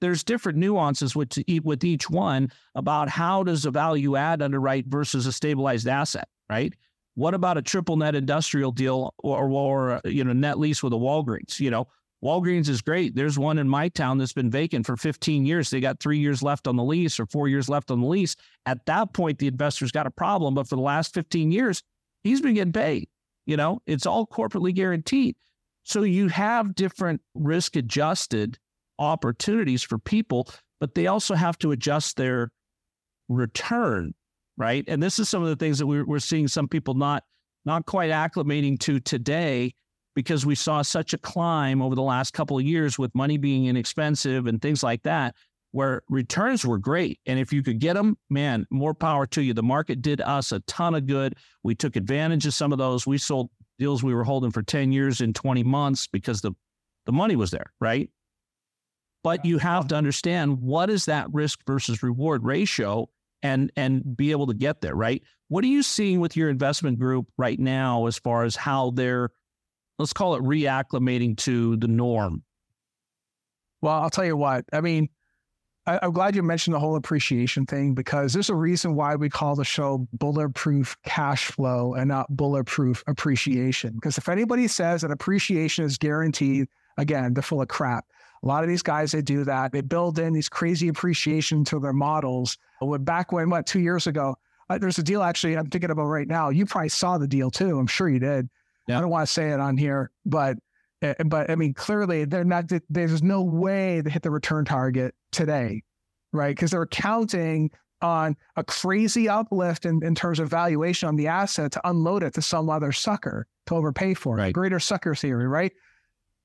there's 0.00 0.24
different 0.24 0.58
nuances 0.58 1.16
with 1.16 1.38
with 1.64 1.84
each 1.84 2.10
one 2.10 2.50
about 2.74 3.08
how 3.08 3.42
does 3.42 3.64
a 3.64 3.70
value 3.70 4.16
add 4.16 4.42
underwrite 4.42 4.86
versus 4.86 5.26
a 5.26 5.32
stabilized 5.32 5.88
asset, 5.88 6.28
right? 6.50 6.74
What 7.14 7.34
about 7.34 7.56
a 7.56 7.62
triple 7.62 7.96
net 7.96 8.14
industrial 8.14 8.72
deal 8.72 9.14
or 9.18 9.48
or 9.48 10.00
you 10.04 10.24
know 10.24 10.32
net 10.32 10.58
lease 10.58 10.82
with 10.82 10.92
a 10.92 10.96
Walgreens? 10.96 11.60
You 11.60 11.70
know, 11.70 11.88
Walgreens 12.24 12.68
is 12.68 12.80
great. 12.80 13.14
There's 13.14 13.38
one 13.38 13.58
in 13.58 13.68
my 13.68 13.88
town 13.88 14.18
that's 14.18 14.32
been 14.32 14.50
vacant 14.50 14.86
for 14.86 14.96
15 14.96 15.44
years. 15.44 15.70
They 15.70 15.80
got 15.80 16.00
three 16.00 16.18
years 16.18 16.42
left 16.42 16.66
on 16.66 16.76
the 16.76 16.82
lease 16.82 17.20
or 17.20 17.26
four 17.26 17.48
years 17.48 17.68
left 17.68 17.90
on 17.90 18.00
the 18.00 18.06
lease. 18.06 18.36
At 18.64 18.86
that 18.86 19.12
point, 19.12 19.38
the 19.38 19.48
investor's 19.48 19.92
got 19.92 20.06
a 20.06 20.10
problem. 20.10 20.54
But 20.54 20.68
for 20.68 20.76
the 20.76 20.82
last 20.82 21.12
15 21.12 21.52
years, 21.52 21.82
he's 22.24 22.40
been 22.40 22.54
getting 22.54 22.72
paid. 22.72 23.08
You 23.44 23.56
know, 23.56 23.80
it's 23.86 24.06
all 24.06 24.26
corporately 24.26 24.74
guaranteed. 24.74 25.36
So 25.84 26.02
you 26.02 26.28
have 26.28 26.74
different 26.74 27.20
risk 27.34 27.76
adjusted 27.76 28.58
opportunities 28.98 29.82
for 29.82 29.98
people, 29.98 30.48
but 30.80 30.94
they 30.94 31.06
also 31.06 31.34
have 31.34 31.58
to 31.58 31.70
adjust 31.70 32.16
their 32.16 32.50
return, 33.28 34.14
right? 34.56 34.84
And 34.88 35.02
this 35.02 35.18
is 35.18 35.28
some 35.28 35.42
of 35.42 35.48
the 35.48 35.56
things 35.56 35.78
that 35.78 35.86
we're, 35.86 36.04
we're 36.04 36.18
seeing 36.18 36.48
some 36.48 36.66
people 36.66 36.94
not 36.94 37.24
not 37.64 37.84
quite 37.84 38.10
acclimating 38.10 38.78
to 38.78 39.00
today 39.00 39.74
because 40.16 40.44
we 40.46 40.56
saw 40.56 40.82
such 40.82 41.12
a 41.12 41.18
climb 41.18 41.80
over 41.80 41.94
the 41.94 42.02
last 42.02 42.32
couple 42.32 42.58
of 42.58 42.64
years 42.64 42.98
with 42.98 43.14
money 43.14 43.36
being 43.36 43.66
inexpensive 43.66 44.46
and 44.46 44.60
things 44.60 44.82
like 44.82 45.02
that 45.04 45.36
where 45.72 46.02
returns 46.08 46.64
were 46.64 46.78
great. 46.78 47.20
And 47.26 47.38
if 47.38 47.52
you 47.52 47.62
could 47.62 47.78
get 47.78 47.94
them 47.94 48.16
man 48.30 48.66
more 48.70 48.94
power 48.94 49.26
to 49.26 49.42
you. 49.42 49.52
The 49.52 49.62
market 49.62 50.00
did 50.00 50.22
us 50.22 50.50
a 50.50 50.60
ton 50.60 50.94
of 50.94 51.06
good. 51.06 51.34
We 51.62 51.74
took 51.74 51.96
advantage 51.96 52.46
of 52.46 52.54
some 52.54 52.72
of 52.72 52.78
those. 52.78 53.06
We 53.06 53.18
sold 53.18 53.50
deals 53.78 54.02
we 54.02 54.14
were 54.14 54.24
holding 54.24 54.50
for 54.50 54.62
10 54.62 54.90
years 54.90 55.20
in 55.20 55.34
20 55.34 55.62
months 55.62 56.06
because 56.06 56.40
the 56.40 56.52
the 57.04 57.12
money 57.12 57.36
was 57.36 57.50
there 57.50 57.72
right? 57.78 58.10
But 59.22 59.44
you 59.44 59.58
have 59.58 59.86
to 59.88 59.96
understand 59.96 60.62
what 60.62 60.88
is 60.88 61.04
that 61.04 61.26
risk 61.32 61.60
versus 61.66 62.02
reward 62.02 62.42
ratio 62.42 63.10
and 63.42 63.70
and 63.76 64.16
be 64.16 64.30
able 64.30 64.46
to 64.46 64.54
get 64.54 64.80
there 64.80 64.94
right? 64.94 65.22
What 65.48 65.62
are 65.62 65.68
you 65.68 65.82
seeing 65.82 66.20
with 66.20 66.36
your 66.36 66.48
investment 66.48 66.98
group 66.98 67.26
right 67.36 67.60
now 67.60 68.06
as 68.06 68.18
far 68.18 68.44
as 68.44 68.56
how 68.56 68.92
they're 68.92 69.30
let's 69.98 70.12
call 70.12 70.34
it 70.34 70.42
reacclimating 70.42 71.36
to 71.36 71.76
the 71.76 71.88
norm 71.88 72.42
Well, 73.80 73.94
I'll 73.94 74.10
tell 74.10 74.24
you 74.24 74.36
what. 74.36 74.64
I 74.72 74.80
mean, 74.80 75.08
I, 75.86 76.04
am 76.04 76.12
glad 76.12 76.34
you 76.34 76.42
mentioned 76.42 76.74
the 76.74 76.80
whole 76.80 76.96
appreciation 76.96 77.64
thing 77.64 77.94
because 77.94 78.32
there's 78.32 78.50
a 78.50 78.54
reason 78.54 78.96
why 78.96 79.14
we 79.14 79.30
call 79.30 79.54
the 79.54 79.64
show 79.64 80.08
bulletproof 80.12 80.96
cash 81.04 81.44
flow 81.44 81.94
and 81.94 82.08
not 82.08 82.26
bulletproof 82.36 83.04
appreciation. 83.06 83.94
Because 83.94 84.18
if 84.18 84.28
anybody 84.28 84.66
says 84.66 85.02
that 85.02 85.12
appreciation 85.12 85.84
is 85.84 85.96
guaranteed, 85.96 86.66
again, 86.96 87.34
they're 87.34 87.42
full 87.42 87.62
of 87.62 87.68
crap. 87.68 88.04
A 88.42 88.46
lot 88.46 88.64
of 88.64 88.68
these 88.68 88.82
guys, 88.82 89.12
they 89.12 89.22
do 89.22 89.44
that. 89.44 89.70
They 89.70 89.80
build 89.80 90.18
in 90.18 90.32
these 90.32 90.48
crazy 90.48 90.88
appreciation 90.88 91.64
to 91.66 91.78
their 91.78 91.92
models. 91.92 92.58
But 92.80 93.04
back 93.04 93.30
when, 93.30 93.48
what, 93.48 93.66
two 93.66 93.80
years 93.80 94.08
ago, 94.08 94.36
uh, 94.68 94.78
there's 94.78 94.98
a 94.98 95.02
deal 95.02 95.22
actually 95.22 95.56
I'm 95.56 95.70
thinking 95.70 95.90
about 95.90 96.06
right 96.06 96.26
now. 96.26 96.50
You 96.50 96.66
probably 96.66 96.88
saw 96.88 97.16
the 97.16 97.28
deal 97.28 97.50
too. 97.50 97.78
I'm 97.78 97.86
sure 97.86 98.08
you 98.08 98.18
did. 98.18 98.48
I 98.88 99.00
don't 99.00 99.10
want 99.10 99.26
to 99.26 99.32
say 99.32 99.50
it 99.50 99.60
on 99.60 99.76
here, 99.76 100.10
but 100.24 100.58
Eh, 101.02 101.14
but 101.26 101.50
I 101.50 101.56
mean, 101.56 101.74
clearly 101.74 102.24
they're 102.24 102.44
not. 102.44 102.70
There's 102.88 103.22
no 103.22 103.42
way 103.42 104.00
they 104.00 104.10
hit 104.10 104.22
the 104.22 104.30
return 104.30 104.64
target 104.64 105.14
today, 105.30 105.82
right? 106.32 106.54
Because 106.54 106.70
they're 106.70 106.86
counting 106.86 107.70
on 108.02 108.36
a 108.56 108.64
crazy 108.64 109.28
uplift 109.28 109.86
in, 109.86 110.02
in 110.04 110.14
terms 110.14 110.38
of 110.38 110.48
valuation 110.48 111.08
on 111.08 111.16
the 111.16 111.26
asset 111.26 111.72
to 111.72 111.88
unload 111.88 112.22
it 112.22 112.34
to 112.34 112.42
some 112.42 112.68
other 112.68 112.92
sucker 112.92 113.46
to 113.66 113.74
overpay 113.74 114.14
for 114.14 114.38
it. 114.38 114.42
Right. 114.42 114.54
Greater 114.54 114.78
sucker 114.78 115.14
theory, 115.14 115.46
right? 115.46 115.72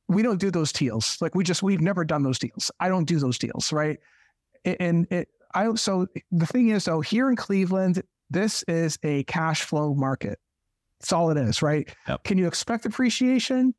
We 0.07 0.21
don't 0.21 0.39
do 0.39 0.51
those 0.51 0.71
deals. 0.71 1.17
Like 1.21 1.35
we 1.35 1.43
just 1.43 1.63
we've 1.63 1.81
never 1.81 2.03
done 2.03 2.23
those 2.23 2.39
deals. 2.39 2.71
I 2.79 2.89
don't 2.89 3.05
do 3.05 3.19
those 3.19 3.37
deals, 3.37 3.71
right? 3.71 3.99
And 4.65 5.07
it 5.11 5.29
I 5.53 5.73
so 5.75 6.07
the 6.31 6.45
thing 6.45 6.69
is 6.69 6.85
though, 6.85 7.01
here 7.01 7.29
in 7.29 7.37
Cleveland, 7.37 8.03
this 8.29 8.63
is 8.63 8.99
a 9.03 9.23
cash 9.23 9.61
flow 9.61 9.93
market. 9.93 10.39
That's 11.01 11.11
all 11.13 11.31
it 11.31 11.37
is, 11.37 11.61
right? 11.63 11.89
Yep. 12.07 12.23
Can 12.25 12.37
you 12.37 12.45
expect 12.47 12.85
appreciation? 12.85 13.73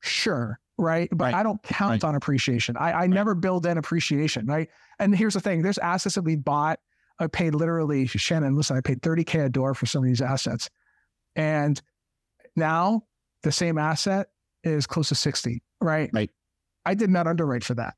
Sure. 0.00 0.60
Right. 0.78 1.08
But 1.10 1.24
Right. 1.26 1.34
I 1.34 1.42
don't 1.42 1.62
count 1.62 1.90
Right. 2.02 2.04
on 2.04 2.14
appreciation. 2.14 2.76
I, 2.76 2.92
I 2.92 3.06
never 3.06 3.34
build 3.34 3.66
in 3.66 3.76
appreciation. 3.78 4.46
Right. 4.46 4.68
And 4.98 5.14
here's 5.14 5.34
the 5.34 5.40
thing 5.40 5.62
there's 5.62 5.78
assets 5.78 6.14
that 6.14 6.22
we 6.22 6.36
bought. 6.36 6.78
I 7.18 7.26
paid 7.26 7.54
literally, 7.54 8.06
Shannon, 8.06 8.54
listen, 8.56 8.76
I 8.76 8.80
paid 8.80 9.02
30K 9.02 9.44
a 9.44 9.48
door 9.50 9.74
for 9.74 9.84
some 9.86 10.02
of 10.02 10.06
these 10.08 10.22
assets. 10.22 10.70
And 11.36 11.80
now 12.56 13.02
the 13.42 13.52
same 13.52 13.76
asset 13.76 14.28
is 14.64 14.86
close 14.86 15.08
to 15.10 15.14
60. 15.14 15.62
Right. 15.82 16.10
Right. 16.14 16.30
I 16.86 16.94
did 16.94 17.10
not 17.10 17.26
underwrite 17.26 17.62
for 17.64 17.74
that. 17.74 17.94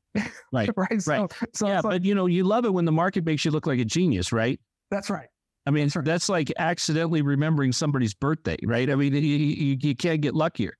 Right. 0.51 0.69
right. 0.75 1.01
So, 1.01 1.11
Right. 1.13 1.33
so 1.53 1.67
yeah, 1.67 1.75
like- 1.75 1.83
but 1.83 2.05
you 2.05 2.15
know, 2.15 2.25
you 2.25 2.43
love 2.43 2.65
it 2.65 2.73
when 2.73 2.83
the 2.85 2.91
market 2.91 3.25
makes 3.25 3.45
you 3.45 3.51
look 3.51 3.65
like 3.67 3.79
a 3.79 3.85
genius, 3.85 4.31
right? 4.33 4.59
that's 4.91 5.09
right. 5.09 5.27
I 5.65 5.71
mean, 5.71 5.89
That's 5.93 6.29
like 6.29 6.51
accidentally 6.57 7.21
remembering 7.21 7.71
somebody's 7.71 8.13
birthday, 8.13 8.57
right? 8.63 8.89
I 8.89 8.95
mean, 8.95 9.13
you, 9.13 9.19
you, 9.21 9.77
you 9.79 9.95
can't 9.95 10.21
get 10.21 10.35
luckier. 10.35 10.77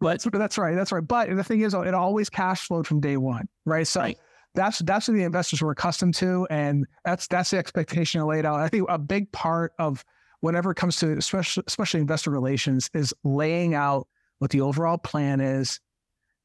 But 0.00 0.22
That's, 0.22 0.26
that's 0.32 0.58
right. 0.58 0.74
That's 0.74 0.92
right. 0.92 1.06
But 1.06 1.34
the 1.34 1.44
thing 1.44 1.60
is, 1.60 1.74
it 1.74 1.94
always 1.94 2.30
cash 2.30 2.66
flowed 2.66 2.86
from 2.86 3.00
day 3.00 3.16
one, 3.16 3.48
right? 3.66 3.86
So 3.86 4.00
Right. 4.00 4.16
that's 4.54 4.78
that's 4.80 5.08
what 5.08 5.14
the 5.14 5.24
investors 5.24 5.60
were 5.60 5.72
accustomed 5.72 6.14
to, 6.16 6.46
and 6.48 6.86
that's 7.04 7.26
that's 7.26 7.50
the 7.50 7.58
expectation 7.58 8.20
I 8.20 8.24
laid 8.24 8.46
out. 8.46 8.60
I 8.60 8.68
think 8.68 8.86
a 8.88 8.98
big 8.98 9.30
part 9.32 9.72
of 9.78 10.04
whenever 10.40 10.70
it 10.70 10.76
comes 10.76 10.96
to 10.96 11.12
especially 11.18 11.64
especially 11.66 12.00
investor 12.00 12.30
relations 12.30 12.88
is 12.94 13.12
laying 13.24 13.74
out 13.74 14.08
what 14.38 14.50
the 14.52 14.62
overall 14.62 14.96
plan 14.96 15.40
is 15.40 15.80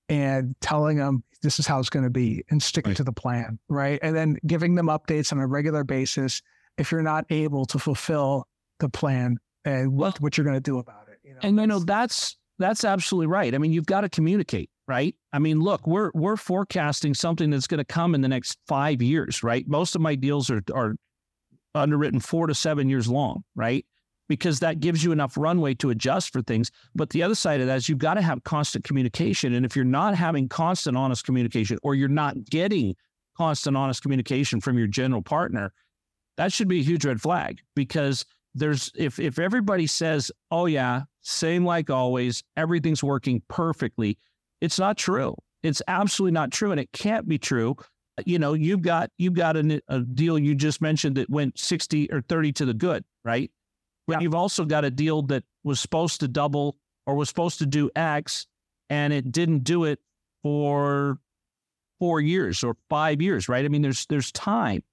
and 0.10 0.54
telling 0.60 0.98
them 0.98 1.24
this 1.42 1.58
is 1.60 1.66
how 1.66 1.80
it's 1.80 1.90
going 1.90 2.04
to 2.04 2.10
be 2.10 2.44
and 2.50 2.62
sticking 2.62 2.90
Right. 2.90 2.98
to 2.98 3.04
the 3.04 3.14
plan, 3.14 3.58
right? 3.70 4.00
And 4.02 4.16
then 4.16 4.38
giving 4.46 4.76
them 4.76 4.88
updates 4.88 5.32
on 5.32 5.40
a 5.40 5.48
regular 5.48 5.84
basis 5.84 6.42
if 6.78 6.92
you're 6.92 7.04
not 7.04 7.26
able 7.30 7.66
to 7.66 7.80
fulfill 7.80 8.48
the 8.80 8.90
plan 8.90 9.38
and 9.64 9.92
what, 9.94 9.98
Well- 9.98 10.14
what 10.20 10.38
you're 10.38 10.46
going 10.46 10.58
to 10.58 10.62
do 10.62 10.78
about 10.80 11.08
it. 11.10 11.20
You 11.24 11.34
know? 11.34 11.40
and 11.44 11.58
you 11.60 11.68
know 11.68 11.80
That's- 11.80 12.10
that's 12.10 12.38
that's 12.58 12.84
absolutely 12.86 13.28
right. 13.28 13.54
I 13.54 13.58
mean, 13.58 13.74
you've 13.74 13.86
got 13.86 14.02
to 14.02 14.10
communicate, 14.10 14.70
right? 14.88 15.14
I 15.34 15.40
mean, 15.40 15.60
look, 15.60 15.86
we're 15.86 16.12
we're 16.14 16.38
forecasting 16.38 17.14
something 17.14 17.50
that's 17.50 17.68
going 17.68 17.80
to 17.80 17.84
come 17.86 18.16
in 18.16 18.22
the 18.22 18.30
next 18.30 18.58
five 18.66 19.02
years, 19.02 19.44
right? 19.44 19.68
Most 19.68 19.94
of 19.96 20.02
my 20.02 20.16
deals 20.16 20.50
are 20.50 20.62
are 20.74 20.96
underwritten 21.74 22.22
four 22.22 22.48
to 22.48 22.56
seven 22.56 22.88
years 22.88 23.10
long, 23.10 23.44
right? 23.56 23.86
Because 24.30 24.62
that 24.62 24.80
gives 24.80 25.04
you 25.04 25.12
enough 25.12 25.38
runway 25.38 25.74
to 25.76 25.90
adjust 25.90 26.32
for 26.32 26.42
things. 26.42 26.72
But 26.96 27.10
the 27.10 27.22
other 27.24 27.36
side 27.36 27.60
of 27.60 27.68
that 27.68 27.76
is 27.76 27.90
you've 27.90 27.98
got 27.98 28.14
to 28.14 28.22
have 28.22 28.44
constant 28.46 28.86
communication. 28.86 29.54
And 29.54 29.66
if 29.66 29.76
you're 29.76 29.84
not 29.86 30.16
having 30.16 30.48
constant, 30.48 30.96
honest 30.96 31.26
communication, 31.26 31.78
or 31.84 31.94
you're 31.94 32.08
not 32.08 32.42
getting 32.46 32.96
constant, 33.38 33.76
honest 33.76 34.02
communication 34.02 34.62
from 34.62 34.78
your 34.78 34.88
general 34.88 35.22
partner, 35.22 35.74
that 36.38 36.52
should 36.54 36.68
be 36.68 36.80
a 36.80 36.84
huge 36.84 37.06
red 37.06 37.22
flag 37.22 37.62
because 37.76 38.26
there's 38.54 38.92
if 38.96 39.20
if 39.20 39.40
everybody 39.40 39.88
says, 39.88 40.32
"Oh 40.52 40.66
yeah, 40.66 41.04
same 41.22 41.66
like 41.66 41.90
always, 41.90 42.44
everything's 42.58 43.04
working 43.04 43.42
perfectly," 43.48 44.18
it's 44.62 44.80
not 44.80 44.98
true. 44.98 45.36
It's 45.64 45.82
absolutely 45.88 46.34
not 46.34 46.52
true, 46.52 46.72
and 46.72 46.80
it 46.80 46.92
can't 46.92 47.28
be 47.28 47.38
true. 47.38 47.76
You 48.26 48.40
know, 48.40 48.54
you've 48.54 48.82
got 48.82 49.10
you've 49.18 49.34
got 49.34 49.58
a, 49.58 49.82
a 49.90 50.00
deal 50.00 50.40
you 50.40 50.56
just 50.56 50.82
mentioned 50.82 51.18
that 51.18 51.30
went 51.30 51.60
sixty 51.60 52.10
or 52.12 52.22
thirty 52.22 52.54
to 52.54 52.66
the 52.66 52.74
good, 52.74 53.04
right? 53.26 53.52
But 54.08 54.14
Yeah. 54.14 54.20
you've 54.22 54.36
also 54.36 54.64
got 54.66 54.86
a 54.86 54.92
deal 54.92 55.22
that 55.24 55.44
was 55.64 55.80
supposed 55.80 56.20
to 56.22 56.28
double 56.28 56.78
or 57.08 57.16
was 57.16 57.28
supposed 57.28 57.60
to 57.60 57.66
do 57.66 57.90
X, 57.96 58.48
and 58.90 59.12
it 59.12 59.32
didn't 59.32 59.64
do 59.66 59.84
it 59.84 60.00
for 60.44 61.20
four 62.00 62.22
years 62.22 62.64
or 62.64 62.78
five 62.90 63.22
years, 63.22 63.50
right? 63.50 63.66
I 63.66 63.68
mean, 63.68 63.82
there's 63.82 64.06
there's 64.08 64.32
time. 64.32 64.84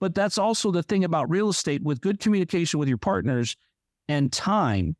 But 0.00 0.14
that's 0.14 0.38
also 0.38 0.70
the 0.70 0.82
thing 0.82 1.04
about 1.04 1.30
real 1.30 1.48
estate 1.48 1.82
with 1.82 2.00
good 2.00 2.20
communication 2.20 2.78
with 2.78 2.88
your 2.88 2.98
partners 2.98 3.56
and 4.08 4.32
time. 4.32 4.96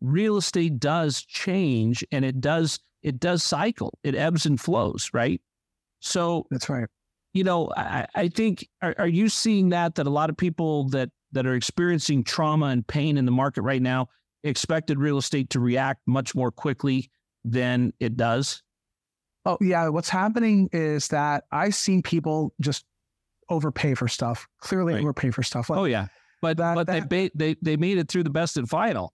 Real 0.00 0.36
estate 0.36 0.78
does 0.80 1.22
change 1.22 2.04
and 2.12 2.24
it 2.24 2.40
does 2.40 2.80
it 3.02 3.20
does 3.20 3.44
cycle. 3.44 3.98
It 4.02 4.14
ebbs 4.16 4.44
and 4.44 4.60
flows, 4.60 5.10
right? 5.12 5.40
So, 6.00 6.46
that's 6.50 6.68
right. 6.68 6.88
you 7.32 7.44
know, 7.44 7.72
I, 7.76 8.06
I 8.14 8.28
think 8.28 8.68
are, 8.82 8.94
are 8.98 9.08
you 9.08 9.28
seeing 9.28 9.68
that 9.70 9.94
that 9.96 10.06
a 10.06 10.10
lot 10.10 10.30
of 10.30 10.36
people 10.36 10.88
that 10.90 11.10
that 11.32 11.46
are 11.46 11.54
experiencing 11.54 12.24
trauma 12.24 12.66
and 12.66 12.86
pain 12.86 13.16
in 13.18 13.24
the 13.24 13.30
market 13.32 13.62
right 13.62 13.82
now 13.82 14.08
expected 14.44 14.98
real 14.98 15.18
estate 15.18 15.50
to 15.50 15.60
react 15.60 16.00
much 16.06 16.34
more 16.34 16.50
quickly 16.50 17.10
than 17.44 17.92
it 18.00 18.16
does? 18.16 18.62
Oh 19.44 19.58
yeah, 19.60 19.88
what's 19.88 20.08
happening 20.08 20.68
is 20.72 21.08
that 21.08 21.44
I've 21.52 21.74
seen 21.74 22.02
people 22.02 22.52
just 22.60 22.84
overpay 23.50 23.94
for 23.94 24.08
stuff. 24.08 24.46
Clearly 24.60 24.94
Right. 24.94 25.02
overpay 25.02 25.30
for 25.30 25.42
stuff. 25.42 25.70
Like, 25.70 25.78
Oh 25.78 25.84
yeah, 25.84 26.08
but 26.42 26.56
that- 26.58 26.74
but 26.74 26.86
that- 26.86 27.10
they 27.10 27.30
they 27.34 27.56
they 27.62 27.76
made 27.76 27.98
it 27.98 28.08
through 28.08 28.24
the 28.24 28.30
best 28.30 28.56
and 28.56 28.68
final. 28.68 29.12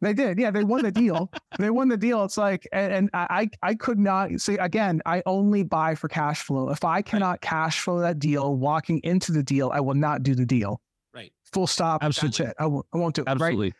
They 0.00 0.12
did. 0.14 0.38
Yeah, 0.38 0.52
they 0.52 0.62
won 0.62 0.82
the 0.84 0.92
deal. 0.92 1.28
they 1.58 1.70
won 1.70 1.88
the 1.88 1.96
deal. 1.96 2.22
It's 2.24 2.36
like, 2.38 2.68
and, 2.72 2.92
and 2.92 3.10
I 3.12 3.50
I 3.62 3.74
could 3.74 3.98
not 3.98 4.30
see 4.40 4.54
again. 4.54 5.02
I 5.04 5.22
only 5.26 5.64
buy 5.64 5.96
for 5.96 6.06
cash 6.08 6.42
flow. 6.42 6.70
If 6.70 6.84
I 6.84 7.02
cannot 7.02 7.40
cash 7.40 7.80
flow 7.80 7.98
that 8.00 8.20
deal, 8.20 8.54
walking 8.54 9.00
into 9.02 9.32
the 9.32 9.42
deal, 9.42 9.70
I 9.74 9.80
will 9.80 9.94
not 9.96 10.22
do 10.22 10.36
the 10.36 10.46
deal. 10.46 10.80
Right. 11.12 11.32
Full 11.52 11.66
stop. 11.66 12.04
Absolutely. 12.04 12.44
That's 12.46 12.50
it. 12.52 12.62
I 12.62 12.66
won't, 12.66 12.86
I 12.94 12.98
won't 12.98 13.14
do 13.16 13.22
it. 13.22 13.26
Right. 13.26 13.32
Absolutely. 13.34 13.74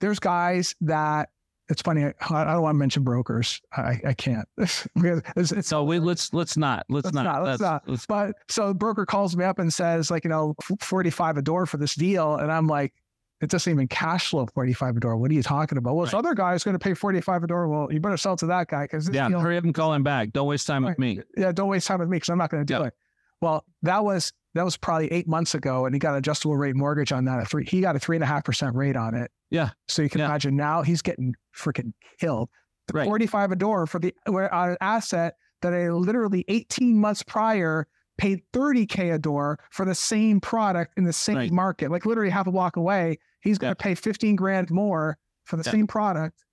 There's 0.00 0.20
guys 0.20 0.76
that 0.82 1.30
it's 1.68 1.82
funny. 1.82 2.04
I, 2.04 2.12
I 2.30 2.44
don't 2.52 2.62
want 2.62 2.74
to 2.74 2.78
mention 2.78 3.02
brokers. 3.02 3.60
I 3.76 4.00
I 4.06 4.14
can't. 4.14 4.48
It's, 4.58 5.52
it's 5.52 5.68
So 5.68 5.82
we, 5.84 5.98
let's 5.98 6.32
let's 6.32 6.56
not 6.56 6.84
let's, 6.88 7.04
Let's 7.06 7.14
not, 7.14 7.24
not, 7.24 7.42
let's 7.44 7.60
not. 7.60 7.88
let's- 7.88 8.06
But 8.06 8.36
so 8.48 8.72
broker 8.74 9.04
calls 9.06 9.36
me 9.36 9.44
up 9.44 9.58
and 9.58 9.72
says, 9.72 10.10
like, 10.10 10.24
you 10.24 10.30
know, 10.30 10.54
45 10.80 11.38
a 11.38 11.42
door 11.42 11.66
for 11.66 11.76
this 11.76 11.94
deal. 11.94 12.36
And 12.36 12.50
I'm 12.52 12.66
like, 12.66 12.92
it 13.40 13.50
doesn't 13.50 13.70
even 13.70 13.86
cash 13.88 14.30
flow 14.30 14.46
45 14.54 14.96
a 14.96 15.00
door. 15.00 15.16
What 15.18 15.30
are 15.30 15.34
you 15.34 15.42
talking 15.42 15.76
about? 15.76 15.94
Well, 15.94 16.04
this 16.06 16.14
other 16.14 16.34
guy 16.34 16.54
is 16.54 16.64
going 16.64 16.72
to 16.72 16.78
pay 16.78 16.94
45 16.94 17.44
a 17.44 17.46
door. 17.46 17.68
Well, 17.68 17.92
you 17.92 18.00
better 18.00 18.16
sell 18.16 18.36
to 18.36 18.46
that 18.46 18.68
guy 18.68 18.84
because 18.84 19.08
yeah, 19.10 19.28
deal, 19.28 19.40
hurry 19.40 19.58
up 19.58 19.64
and 19.64 19.74
call 19.74 19.92
him 19.92 20.02
back. 20.02 20.32
Don't 20.32 20.46
waste 20.46 20.66
time 20.66 20.84
with 20.84 20.98
me. 20.98 21.20
yeah, 21.36 21.52
don't 21.52 21.68
waste 21.68 21.86
time 21.86 21.98
with 22.00 22.08
me 22.08 22.16
because 22.16 22.30
I'm 22.30 22.38
not 22.38 22.50
going 22.50 22.64
to 22.64 22.72
do 22.72 22.80
Yeah. 22.80 22.86
it. 22.86 22.94
Well, 23.42 23.64
that 23.82 24.02
was 24.04 24.32
that 24.56 24.64
was 24.64 24.76
probably 24.76 25.10
eight 25.12 25.28
months 25.28 25.54
ago, 25.54 25.86
and 25.86 25.94
he 25.94 25.98
got 25.98 26.12
an 26.12 26.18
adjustable 26.18 26.56
rate 26.56 26.76
mortgage 26.76 27.12
on 27.12 27.24
that. 27.26 27.38
At 27.40 27.48
three, 27.48 27.64
he 27.64 27.80
got 27.80 27.96
a 27.96 27.98
three 27.98 28.16
and 28.16 28.22
a 28.22 28.26
half 28.26 28.44
percent 28.44 28.74
rate 28.74 28.96
on 28.96 29.14
it. 29.14 29.30
Yeah. 29.50 29.70
So 29.88 30.02
you 30.02 30.08
can 30.08 30.18
Yeah. 30.20 30.26
imagine 30.26 30.56
now 30.56 30.82
he's 30.82 31.02
getting 31.02 31.34
freaking 31.56 31.92
killed. 32.18 32.48
Right. 32.92 33.04
45 33.06 33.52
a 33.52 33.56
door 33.56 33.86
for 33.86 33.98
the 33.98 34.14
on 34.26 34.70
an 34.70 34.76
asset 34.80 35.34
that 35.62 35.72
I 35.74 35.90
literally 35.90 36.44
18 36.48 36.98
months 37.00 37.22
prior 37.22 37.86
paid 38.18 38.40
30k 38.52 39.14
a 39.14 39.18
door 39.18 39.58
for 39.70 39.84
the 39.84 39.94
same 39.94 40.40
product 40.40 40.94
in 40.96 41.04
the 41.04 41.12
same 41.12 41.36
Right. 41.36 41.52
market, 41.52 41.90
like 41.90 42.06
literally 42.06 42.30
half 42.30 42.46
a 42.46 42.52
block 42.52 42.76
away. 42.76 43.18
He's 43.40 43.58
going 43.58 43.70
Yeah. 43.70 43.74
to 43.74 43.82
pay 43.82 43.94
15 43.94 44.36
grand 44.36 44.70
more 44.70 45.18
for 45.44 45.56
the 45.56 45.62
Yeah. 45.66 45.72
same 45.72 45.86
product. 45.86 46.44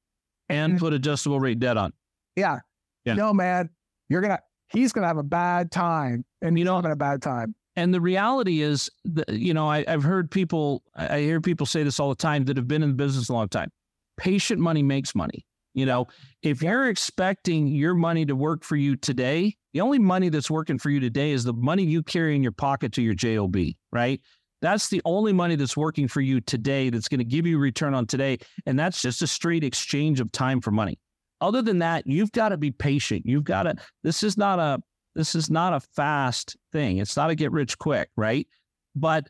And 0.50 0.78
put 0.78 0.92
adjustable 0.94 1.40
rate 1.40 1.60
debt 1.60 1.78
on. 1.78 1.94
Yeah. 2.36 2.60
Yeah. 3.06 3.14
No, 3.16 3.34
man, 3.34 3.70
you're 4.10 4.22
gonna. 4.22 4.40
He's 4.70 4.92
gonna 4.92 5.08
have 5.08 5.18
a 5.18 5.24
bad 5.24 5.72
time, 5.72 6.26
and 6.42 6.58
you 6.58 6.66
know, 6.66 6.76
having 6.76 6.92
a 6.92 6.96
bad 6.96 7.22
time. 7.22 7.54
And 7.76 7.94
the 7.94 8.02
reality 8.02 8.62
is, 8.62 8.90
that, 9.06 9.30
you 9.30 9.54
know, 9.54 9.68
I, 9.68 9.84
I've 9.88 10.04
heard 10.04 10.30
people, 10.30 10.84
I 10.96 11.16
I 11.16 11.22
hear 11.22 11.42
people 11.42 11.66
say 11.66 11.84
this 11.84 12.00
all 12.00 12.10
the 12.10 12.16
time 12.16 12.46
that 12.46 12.58
have 12.58 12.68
been 12.68 12.84
in 12.84 12.90
the 12.90 12.96
business 12.96 13.30
a 13.30 13.34
long 13.34 13.50
time. 13.50 13.72
Patient 14.18 14.60
money 14.60 14.84
makes 14.84 15.16
money. 15.16 15.46
You 15.74 15.88
know, 15.88 16.08
if 16.44 16.62
you're 16.62 16.88
expecting 16.88 17.68
your 17.68 17.96
money 17.96 18.26
to 18.26 18.36
work 18.36 18.64
for 18.64 18.76
you 18.76 18.96
today, 18.96 19.56
the 19.74 19.82
only 19.82 19.98
money 19.98 20.30
that's 20.30 20.52
working 20.52 20.78
for 20.78 20.92
you 20.92 21.00
today 21.00 21.32
is 21.32 21.44
the 21.44 21.54
money 21.54 21.84
you 21.84 22.04
carry 22.04 22.36
in 22.36 22.44
your 22.44 22.52
pocket 22.52 22.92
to 22.94 23.02
your 23.02 23.16
JOB, 23.16 23.58
right? 23.92 24.22
That's 24.62 24.90
the 24.90 25.02
only 25.04 25.34
money 25.34 25.56
that's 25.56 25.76
working 25.76 26.08
for 26.08 26.22
you 26.22 26.40
today 26.40 26.90
that's 26.90 27.08
going 27.08 27.20
to 27.20 27.26
give 27.26 27.48
you 27.48 27.58
return 27.58 27.94
on 27.94 28.06
today. 28.06 28.38
And 28.66 28.78
that's 28.78 29.02
just 29.02 29.22
a 29.22 29.28
straight 29.28 29.64
exchange 29.64 30.20
of 30.20 30.32
time 30.32 30.62
for 30.62 30.72
money. 30.72 31.00
Other 31.42 31.62
than 31.62 31.80
that, 31.80 32.08
you've 32.08 32.32
got 32.32 32.50
to 32.50 32.58
be 32.58 32.72
patient. 32.72 33.24
You've 33.26 33.44
got 33.44 33.64
to. 33.64 33.76
This 34.04 34.24
is 34.24 34.38
not 34.38 34.60
a. 34.60 34.80
This 35.16 35.36
is 35.36 35.50
not 35.50 35.74
a 35.74 35.80
fast 35.80 36.58
thing. 36.72 36.98
It's 36.98 37.16
not 37.16 37.30
a 37.30 37.36
get 37.36 37.52
rich 37.52 37.78
quick, 37.78 38.10
right? 38.16 38.48
But 38.96 39.30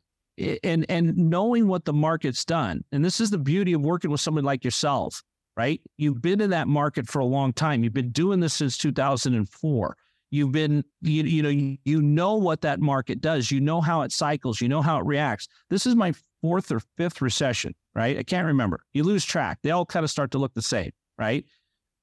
and 0.64 0.86
and 0.90 1.16
knowing 1.16 1.68
what 1.68 1.86
the 1.86 1.94
market's 1.94 2.46
done, 2.46 2.84
and 2.92 3.04
this 3.04 3.20
is 3.22 3.30
the 3.30 3.38
beauty 3.38 3.74
of 3.74 3.82
working 3.82 4.12
with 4.12 4.22
someone 4.22 4.44
like 4.44 4.64
yourself, 4.64 5.22
right? 5.56 5.82
You've 5.98 6.22
been 6.22 6.42
in 6.42 6.50
that 6.52 6.68
market 6.68 7.08
for 7.08 7.20
a 7.20 7.26
long 7.26 7.54
time. 7.54 7.84
You've 7.84 7.94
been 7.94 8.12
doing 8.12 8.40
this 8.40 8.54
since 8.54 8.78
2004. 8.78 9.98
You've 10.32 10.52
been, 10.52 10.84
you, 11.02 11.24
you 11.24 11.44
know, 11.44 11.50
you, 11.50 11.78
you 11.86 12.02
know 12.02 12.36
what 12.36 12.62
that 12.62 12.80
market 12.80 13.22
does. 13.22 13.52
You 13.52 13.62
know 13.62 13.82
how 13.82 14.02
it 14.02 14.12
cycles. 14.12 14.62
You 14.62 14.68
know 14.68 14.82
how 14.82 14.98
it 14.98 15.06
reacts. 15.06 15.48
This 15.70 15.86
is 15.86 15.96
my 15.96 16.14
fourth 16.42 16.72
or 16.72 16.82
fifth 16.98 17.22
recession, 17.22 17.76
right? 17.94 18.18
I 18.18 18.24
can't 18.24 18.48
remember. 18.48 18.84
You 18.94 19.04
lose 19.04 19.24
track. 19.24 19.60
They 19.62 19.70
all 19.70 19.86
kind 19.86 20.04
of 20.04 20.10
start 20.10 20.32
to 20.32 20.40
look 20.40 20.56
the 20.56 20.64
same, 20.64 20.90
right? 21.20 21.46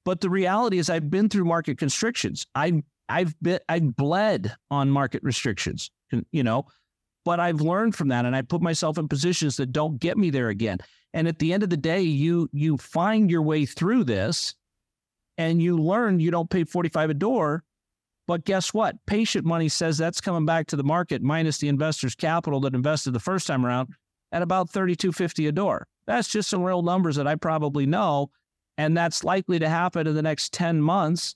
But 0.05 0.21
the 0.21 0.29
reality 0.29 0.77
is, 0.77 0.89
I've 0.89 1.09
been 1.09 1.27
through 1.27 1.43
market 1.43 1.77
constrictions. 1.77 2.47
I 2.55 2.83
I've 3.11 3.35
been 3.41 3.59
I've 3.69 3.95
bled 3.95 4.55
on 4.69 4.89
market 4.89 5.21
restrictions, 5.23 5.91
you 6.31 6.43
know, 6.43 6.65
but 7.25 7.39
I've 7.39 7.61
learned 7.61 7.95
from 7.95 8.07
that 8.09 8.25
and 8.25 8.35
I 8.35 8.41
put 8.41 8.61
myself 8.61 8.97
in 8.97 9.07
positions 9.07 9.57
that 9.57 9.71
don't 9.71 9.99
get 9.99 10.17
me 10.17 10.29
there 10.29 10.49
again. 10.49 10.79
And 11.13 11.27
at 11.27 11.39
the 11.39 11.53
end 11.53 11.63
of 11.63 11.69
the 11.69 11.77
day, 11.77 12.01
you 12.01 12.49
you 12.53 12.77
find 12.77 13.29
your 13.29 13.41
way 13.41 13.65
through 13.65 14.05
this 14.05 14.55
and 15.37 15.61
you 15.61 15.77
learn 15.77 16.19
you 16.19 16.31
don't 16.31 16.49
pay 16.49 16.63
45 16.63 17.09
a 17.09 17.13
door. 17.13 17.63
But 18.27 18.45
guess 18.45 18.73
what? 18.73 18.95
Patient 19.07 19.45
money 19.45 19.67
says 19.67 19.97
that's 19.97 20.21
coming 20.21 20.45
back 20.45 20.67
to 20.67 20.75
the 20.75 20.83
market 20.83 21.21
minus 21.21 21.57
the 21.57 21.67
investor's 21.67 22.15
capital 22.15 22.61
that 22.61 22.75
invested 22.75 23.11
the 23.11 23.19
first 23.19 23.47
time 23.47 23.65
around 23.65 23.89
at 24.31 24.41
about 24.41 24.71
32.50 24.71 25.49
a 25.49 25.51
door. 25.51 25.87
That's 26.07 26.29
just 26.29 26.49
some 26.49 26.63
real 26.63 26.81
numbers 26.81 27.17
that 27.17 27.27
I 27.27 27.35
probably 27.35 27.85
know 27.85 28.31
and 28.77 28.95
that's 28.95 29.23
likely 29.23 29.59
to 29.59 29.69
happen 29.69 30.07
in 30.07 30.15
the 30.15 30.21
next 30.21 30.53
10 30.53 30.81
months. 30.81 31.35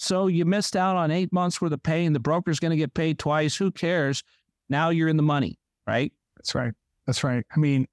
So 0.00 0.28
you 0.28 0.44
missed 0.44 0.76
out 0.76 0.94
on 0.94 1.10
8 1.10 1.32
months 1.32 1.60
worth 1.60 1.72
of 1.72 1.82
pay 1.82 2.04
and 2.04 2.14
the 2.14 2.20
broker's 2.20 2.60
going 2.60 2.70
to 2.70 2.76
get 2.76 2.94
paid 2.94 3.18
twice. 3.18 3.56
Who 3.56 3.72
cares? 3.72 4.22
Now 4.68 4.90
you're 4.90 5.08
in 5.08 5.16
the 5.16 5.24
money, 5.24 5.58
right? 5.88 6.12
That's 6.36 6.54
right. 6.54 6.72
That's 7.04 7.24
right. 7.24 7.44
I 7.54 7.58
mean, 7.58 7.88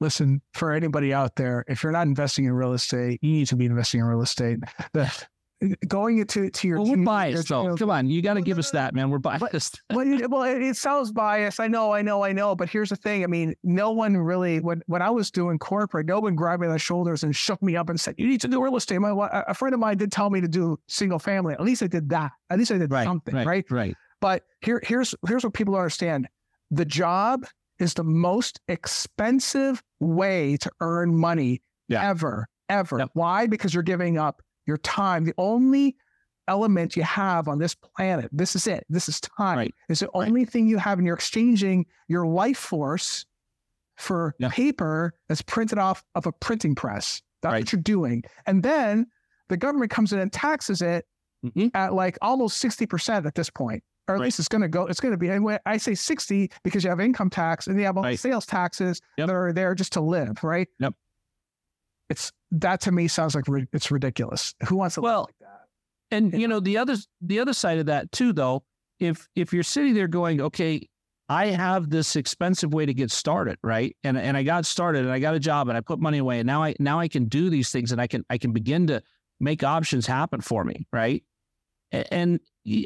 listen, 0.00 0.40
for 0.54 0.72
anybody 0.72 1.12
out 1.12 1.36
there, 1.36 1.62
if 1.68 1.82
you're 1.82 1.92
not 1.92 2.06
investing 2.06 2.46
in 2.46 2.52
real 2.52 2.72
estate, 2.72 3.18
you 3.22 3.30
need 3.30 3.48
to 3.48 3.56
be 3.56 3.66
investing 3.66 4.00
in 4.00 4.06
real 4.06 4.22
estate. 4.22 4.58
Going 5.86 6.18
into 6.18 6.50
to 6.50 6.68
your 6.68 6.80
well, 6.80 6.90
we're 6.90 7.04
biased 7.04 7.48
though. 7.48 7.76
Come 7.76 7.90
on, 7.90 8.08
you 8.08 8.22
got 8.22 8.34
to 8.34 8.40
give 8.40 8.58
us 8.58 8.70
that, 8.70 8.94
man. 8.94 9.10
We're 9.10 9.18
biased. 9.18 9.80
well, 9.92 10.06
it, 10.06 10.30
well, 10.30 10.42
it, 10.42 10.62
it, 10.62 10.76
sounds 10.76 11.12
biased. 11.12 11.60
I 11.60 11.68
know, 11.68 11.92
I 11.92 12.02
know, 12.02 12.24
I 12.24 12.32
know. 12.32 12.54
But 12.54 12.68
here's 12.68 12.90
the 12.90 12.96
thing. 12.96 13.24
I 13.24 13.26
mean, 13.26 13.54
no 13.62 13.90
one 13.90 14.16
really 14.16 14.60
when 14.60 14.82
when 14.86 15.02
I 15.02 15.10
was 15.10 15.30
doing 15.30 15.58
corporate, 15.58 16.06
no 16.06 16.20
one 16.20 16.34
grabbed 16.34 16.60
me 16.60 16.66
on 16.66 16.72
the 16.72 16.78
shoulders 16.78 17.22
and 17.22 17.34
shook 17.34 17.62
me 17.62 17.76
up 17.76 17.88
and 17.88 18.00
said, 18.00 18.14
"You 18.18 18.26
need 18.26 18.40
to 18.42 18.48
do 18.48 18.62
real 18.62 18.76
estate." 18.76 18.98
My 18.98 19.14
a 19.48 19.54
friend 19.54 19.74
of 19.74 19.80
mine 19.80 19.96
did 19.96 20.12
tell 20.12 20.30
me 20.30 20.40
to 20.40 20.48
do 20.48 20.78
single 20.88 21.18
family. 21.18 21.54
At 21.54 21.60
least 21.60 21.82
I 21.82 21.86
did 21.86 22.08
that. 22.10 22.32
At 22.50 22.58
least 22.58 22.72
I 22.72 22.78
did 22.78 22.90
right, 22.90 23.04
something. 23.04 23.34
Right. 23.34 23.46
Right. 23.46 23.70
Right. 23.70 23.96
But 24.20 24.42
here, 24.62 24.80
here's 24.84 25.14
here's 25.26 25.44
what 25.44 25.54
people 25.54 25.76
understand: 25.76 26.28
the 26.70 26.84
job 26.84 27.46
is 27.78 27.94
the 27.94 28.04
most 28.04 28.60
expensive 28.68 29.82
way 30.00 30.56
to 30.58 30.70
earn 30.80 31.14
money 31.14 31.60
yeah. 31.88 32.08
ever, 32.08 32.46
ever. 32.68 32.98
Yep. 32.98 33.10
Why? 33.14 33.46
Because 33.46 33.74
you're 33.74 33.82
giving 33.82 34.18
up 34.18 34.42
your 34.66 34.78
time. 34.78 35.24
The 35.24 35.34
only 35.38 35.96
element 36.48 36.96
you 36.96 37.02
have 37.02 37.48
on 37.48 37.58
this 37.58 37.74
planet, 37.74 38.28
this 38.32 38.54
is 38.54 38.66
it. 38.66 38.84
This 38.88 39.08
is 39.08 39.20
time. 39.20 39.58
Right. 39.58 39.74
It's 39.88 40.00
the 40.00 40.10
right. 40.14 40.28
only 40.28 40.44
thing 40.44 40.66
you 40.66 40.78
have, 40.78 40.98
and 40.98 41.06
you're 41.06 41.16
exchanging 41.16 41.86
your 42.08 42.26
life 42.26 42.58
force 42.58 43.24
for 43.96 44.34
yep. 44.38 44.52
paper 44.52 45.14
that's 45.28 45.42
printed 45.42 45.78
off 45.78 46.04
of 46.14 46.26
a 46.26 46.32
printing 46.32 46.74
press. 46.74 47.22
That's 47.42 47.52
right. 47.52 47.62
what 47.62 47.72
you're 47.72 47.82
doing. 47.82 48.24
And 48.46 48.62
then 48.62 49.06
the 49.48 49.56
government 49.56 49.90
comes 49.90 50.12
in 50.12 50.18
and 50.18 50.32
taxes 50.32 50.82
it 50.82 51.06
mm-hmm. 51.44 51.68
at 51.74 51.92
like 51.92 52.18
almost 52.22 52.62
60% 52.62 53.26
at 53.26 53.34
this 53.34 53.50
point 53.50 53.82
or 54.08 54.14
at 54.14 54.18
right. 54.18 54.26
least 54.26 54.38
it's 54.38 54.48
going 54.48 54.62
to 54.62 54.68
go. 54.68 54.86
It's 54.86 55.00
going 55.00 55.12
to 55.12 55.18
be. 55.18 55.28
And 55.28 55.58
I 55.64 55.76
say 55.76 55.94
sixty 55.94 56.50
because 56.62 56.84
you 56.84 56.90
have 56.90 57.00
income 57.00 57.30
tax 57.30 57.66
and 57.66 57.78
you 57.78 57.84
have 57.86 57.96
all 57.96 58.02
right. 58.02 58.12
the 58.12 58.18
sales 58.18 58.46
taxes 58.46 59.00
yep. 59.16 59.28
that 59.28 59.34
are 59.34 59.52
there 59.52 59.74
just 59.74 59.92
to 59.94 60.00
live, 60.00 60.42
right? 60.44 60.68
Yep. 60.78 60.94
It's 62.10 62.32
that 62.60 62.80
to 62.82 62.92
me 62.92 63.08
sounds 63.08 63.34
like 63.34 63.44
it's 63.72 63.90
ridiculous. 63.90 64.54
Who 64.68 64.76
wants 64.76 64.94
to 64.96 65.00
well, 65.00 65.22
like 65.22 65.38
that? 65.40 65.60
And 66.10 66.32
you 66.38 66.48
know 66.48 66.60
the 66.60 66.78
other 66.78 66.96
the 67.20 67.40
other 67.40 67.52
side 67.52 67.78
of 67.78 67.86
that 67.86 68.12
too, 68.12 68.32
though, 68.32 68.64
if 68.98 69.28
if 69.34 69.52
you're 69.52 69.62
sitting 69.62 69.94
there 69.94 70.08
going, 70.08 70.40
okay, 70.40 70.88
I 71.28 71.46
have 71.46 71.90
this 71.90 72.16
expensive 72.16 72.74
way 72.74 72.86
to 72.86 72.94
get 72.94 73.10
started, 73.10 73.58
right? 73.62 73.96
And 74.04 74.18
and 74.18 74.36
I 74.36 74.42
got 74.42 74.66
started 74.66 75.04
and 75.04 75.12
I 75.12 75.18
got 75.18 75.34
a 75.34 75.40
job 75.40 75.68
and 75.68 75.76
I 75.76 75.80
put 75.80 75.98
money 75.98 76.18
away 76.18 76.38
and 76.40 76.46
now 76.46 76.62
I 76.62 76.74
now 76.78 77.00
I 77.00 77.08
can 77.08 77.26
do 77.26 77.50
these 77.50 77.70
things 77.70 77.92
and 77.92 78.00
I 78.00 78.06
can 78.06 78.24
I 78.30 78.38
can 78.38 78.52
begin 78.52 78.86
to 78.88 79.02
make 79.40 79.64
options 79.64 80.06
happen 80.06 80.40
for 80.40 80.64
me, 80.64 80.86
right? 80.92 81.24
And 81.92 82.40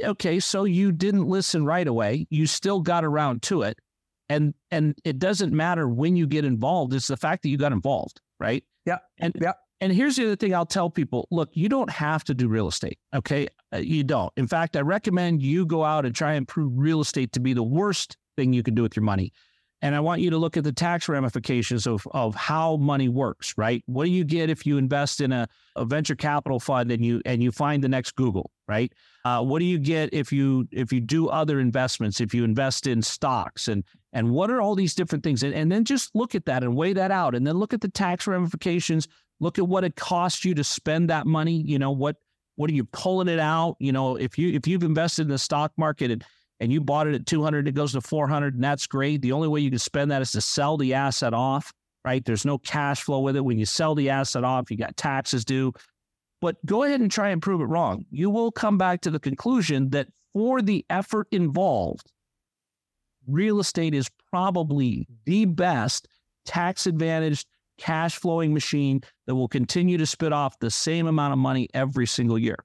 okay, 0.04 0.38
so 0.40 0.64
you 0.64 0.92
didn't 0.92 1.26
listen 1.26 1.64
right 1.64 1.86
away. 1.86 2.26
You 2.30 2.46
still 2.46 2.80
got 2.80 3.04
around 3.04 3.42
to 3.42 3.62
it. 3.62 3.78
And 4.28 4.54
and 4.70 4.94
it 5.04 5.18
doesn't 5.18 5.52
matter 5.52 5.88
when 5.88 6.14
you 6.14 6.26
get 6.26 6.44
involved, 6.44 6.94
it's 6.94 7.06
the 7.08 7.16
fact 7.16 7.42
that 7.42 7.48
you 7.48 7.56
got 7.56 7.72
involved, 7.72 8.20
right? 8.38 8.62
Yeah. 8.88 8.98
And 9.20 9.36
yeah. 9.40 9.52
And 9.80 9.92
here's 9.92 10.16
the 10.16 10.24
other 10.24 10.36
thing 10.36 10.54
I'll 10.54 10.66
tell 10.66 10.90
people, 10.90 11.28
look, 11.30 11.50
you 11.52 11.68
don't 11.68 11.90
have 11.90 12.24
to 12.24 12.34
do 12.34 12.48
real 12.48 12.66
estate, 12.66 12.98
okay? 13.14 13.46
Uh, 13.72 13.76
you 13.76 14.02
don't. 14.02 14.32
In 14.36 14.48
fact, 14.48 14.76
I 14.76 14.80
recommend 14.80 15.40
you 15.40 15.64
go 15.66 15.84
out 15.84 16.04
and 16.04 16.14
try 16.14 16.32
and 16.32 16.48
prove 16.48 16.72
real 16.74 17.00
estate 17.00 17.32
to 17.34 17.40
be 17.40 17.52
the 17.52 17.62
worst 17.62 18.16
thing 18.36 18.52
you 18.52 18.64
can 18.64 18.74
do 18.74 18.82
with 18.82 18.96
your 18.96 19.04
money. 19.04 19.32
And 19.80 19.94
I 19.94 20.00
want 20.00 20.20
you 20.20 20.30
to 20.30 20.38
look 20.38 20.56
at 20.56 20.64
the 20.64 20.72
tax 20.72 21.08
ramifications 21.08 21.86
of, 21.86 22.08
of 22.10 22.34
how 22.34 22.76
money 22.78 23.08
works, 23.08 23.54
right? 23.56 23.84
What 23.86 24.06
do 24.06 24.10
you 24.10 24.24
get 24.24 24.50
if 24.50 24.66
you 24.66 24.78
invest 24.78 25.20
in 25.20 25.30
a, 25.30 25.46
a 25.76 25.84
venture 25.84 26.16
capital 26.16 26.58
fund 26.58 26.90
and 26.90 27.04
you 27.04 27.22
and 27.24 27.40
you 27.40 27.52
find 27.52 27.84
the 27.84 27.88
next 27.88 28.16
Google, 28.16 28.50
right? 28.66 28.92
Uh, 29.28 29.42
what 29.42 29.58
do 29.58 29.66
you 29.66 29.78
get 29.78 30.08
if 30.14 30.32
you 30.32 30.66
if 30.72 30.90
you 30.90 31.00
do 31.00 31.28
other 31.28 31.60
investments, 31.60 32.18
if 32.18 32.32
you 32.32 32.44
invest 32.44 32.86
in 32.86 33.02
stocks 33.02 33.68
and 33.68 33.84
and 34.14 34.30
what 34.30 34.50
are 34.50 34.62
all 34.62 34.74
these 34.74 34.94
different 34.94 35.22
things? 35.22 35.42
And, 35.42 35.52
and 35.52 35.70
then 35.70 35.84
just 35.84 36.14
look 36.14 36.34
at 36.34 36.46
that 36.46 36.64
and 36.64 36.74
weigh 36.74 36.94
that 36.94 37.10
out. 37.10 37.34
And 37.34 37.46
then 37.46 37.58
look 37.58 37.74
at 37.74 37.82
the 37.82 37.90
tax 37.90 38.26
ramifications. 38.26 39.06
Look 39.38 39.58
at 39.58 39.68
what 39.68 39.84
it 39.84 39.96
costs 39.96 40.46
you 40.46 40.54
to 40.54 40.64
spend 40.64 41.10
that 41.10 41.26
money. 41.26 41.62
You 41.66 41.78
know, 41.78 41.90
what 41.90 42.16
what 42.56 42.70
are 42.70 42.72
you 42.72 42.84
pulling 42.84 43.28
it 43.28 43.38
out? 43.38 43.76
You 43.80 43.92
know, 43.92 44.16
if 44.16 44.38
you 44.38 44.50
if 44.54 44.66
you've 44.66 44.82
invested 44.82 45.22
in 45.22 45.28
the 45.28 45.38
stock 45.38 45.72
market 45.76 46.10
and 46.10 46.24
and 46.58 46.72
you 46.72 46.80
bought 46.80 47.06
it 47.06 47.14
at 47.14 47.26
200, 47.26 47.68
it 47.68 47.72
goes 47.72 47.92
to 47.92 48.00
400, 48.00 48.54
and 48.54 48.64
that's 48.64 48.86
great. 48.86 49.20
The 49.20 49.32
only 49.32 49.46
way 49.46 49.60
you 49.60 49.68
can 49.68 49.78
spend 49.78 50.10
that 50.10 50.22
is 50.22 50.32
to 50.32 50.40
sell 50.40 50.78
the 50.78 50.94
asset 50.94 51.34
off, 51.34 51.70
right? 52.02 52.24
There's 52.24 52.46
no 52.46 52.56
cash 52.56 53.02
flow 53.02 53.20
with 53.20 53.36
it. 53.36 53.44
When 53.44 53.58
you 53.58 53.66
sell 53.66 53.94
the 53.94 54.08
asset 54.08 54.42
off, 54.42 54.70
you 54.70 54.78
got 54.78 54.96
taxes 54.96 55.44
due. 55.44 55.74
But 56.40 56.64
go 56.64 56.84
ahead 56.84 57.00
and 57.00 57.10
try 57.10 57.30
and 57.30 57.42
prove 57.42 57.60
it 57.60 57.64
wrong. 57.64 58.04
You 58.10 58.30
will 58.30 58.52
come 58.52 58.78
back 58.78 59.00
to 59.02 59.10
the 59.10 59.18
conclusion 59.18 59.90
that 59.90 60.08
for 60.32 60.62
the 60.62 60.84
effort 60.88 61.26
involved, 61.32 62.12
real 63.26 63.58
estate 63.60 63.94
is 63.94 64.08
probably 64.30 65.06
the 65.24 65.44
best 65.46 66.08
tax 66.44 66.86
advantaged 66.86 67.46
cash 67.76 68.16
flowing 68.16 68.52
machine 68.54 69.00
that 69.26 69.34
will 69.34 69.48
continue 69.48 69.98
to 69.98 70.06
spit 70.06 70.32
off 70.32 70.58
the 70.58 70.70
same 70.70 71.06
amount 71.06 71.32
of 71.32 71.38
money 71.38 71.68
every 71.74 72.06
single 72.06 72.38
year, 72.38 72.56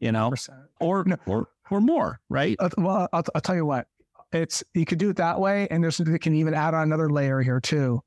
you 0.00 0.12
know, 0.12 0.32
or, 0.80 1.04
No. 1.06 1.16
or, 1.26 1.48
or 1.70 1.80
more, 1.80 2.20
right? 2.28 2.56
Uh, 2.58 2.70
well, 2.78 3.08
I'll, 3.12 3.24
I'll 3.34 3.40
tell 3.40 3.56
you 3.56 3.66
what. 3.66 3.86
It's 4.32 4.64
you 4.72 4.86
could 4.86 4.98
do 4.98 5.10
it 5.10 5.16
that 5.16 5.40
way, 5.40 5.68
and 5.70 5.84
there's 5.84 5.96
something 5.96 6.12
you 6.14 6.18
can 6.18 6.34
even 6.34 6.54
add 6.54 6.72
on 6.72 6.84
another 6.84 7.10
layer 7.10 7.42
here 7.42 7.60
too. 7.60 8.00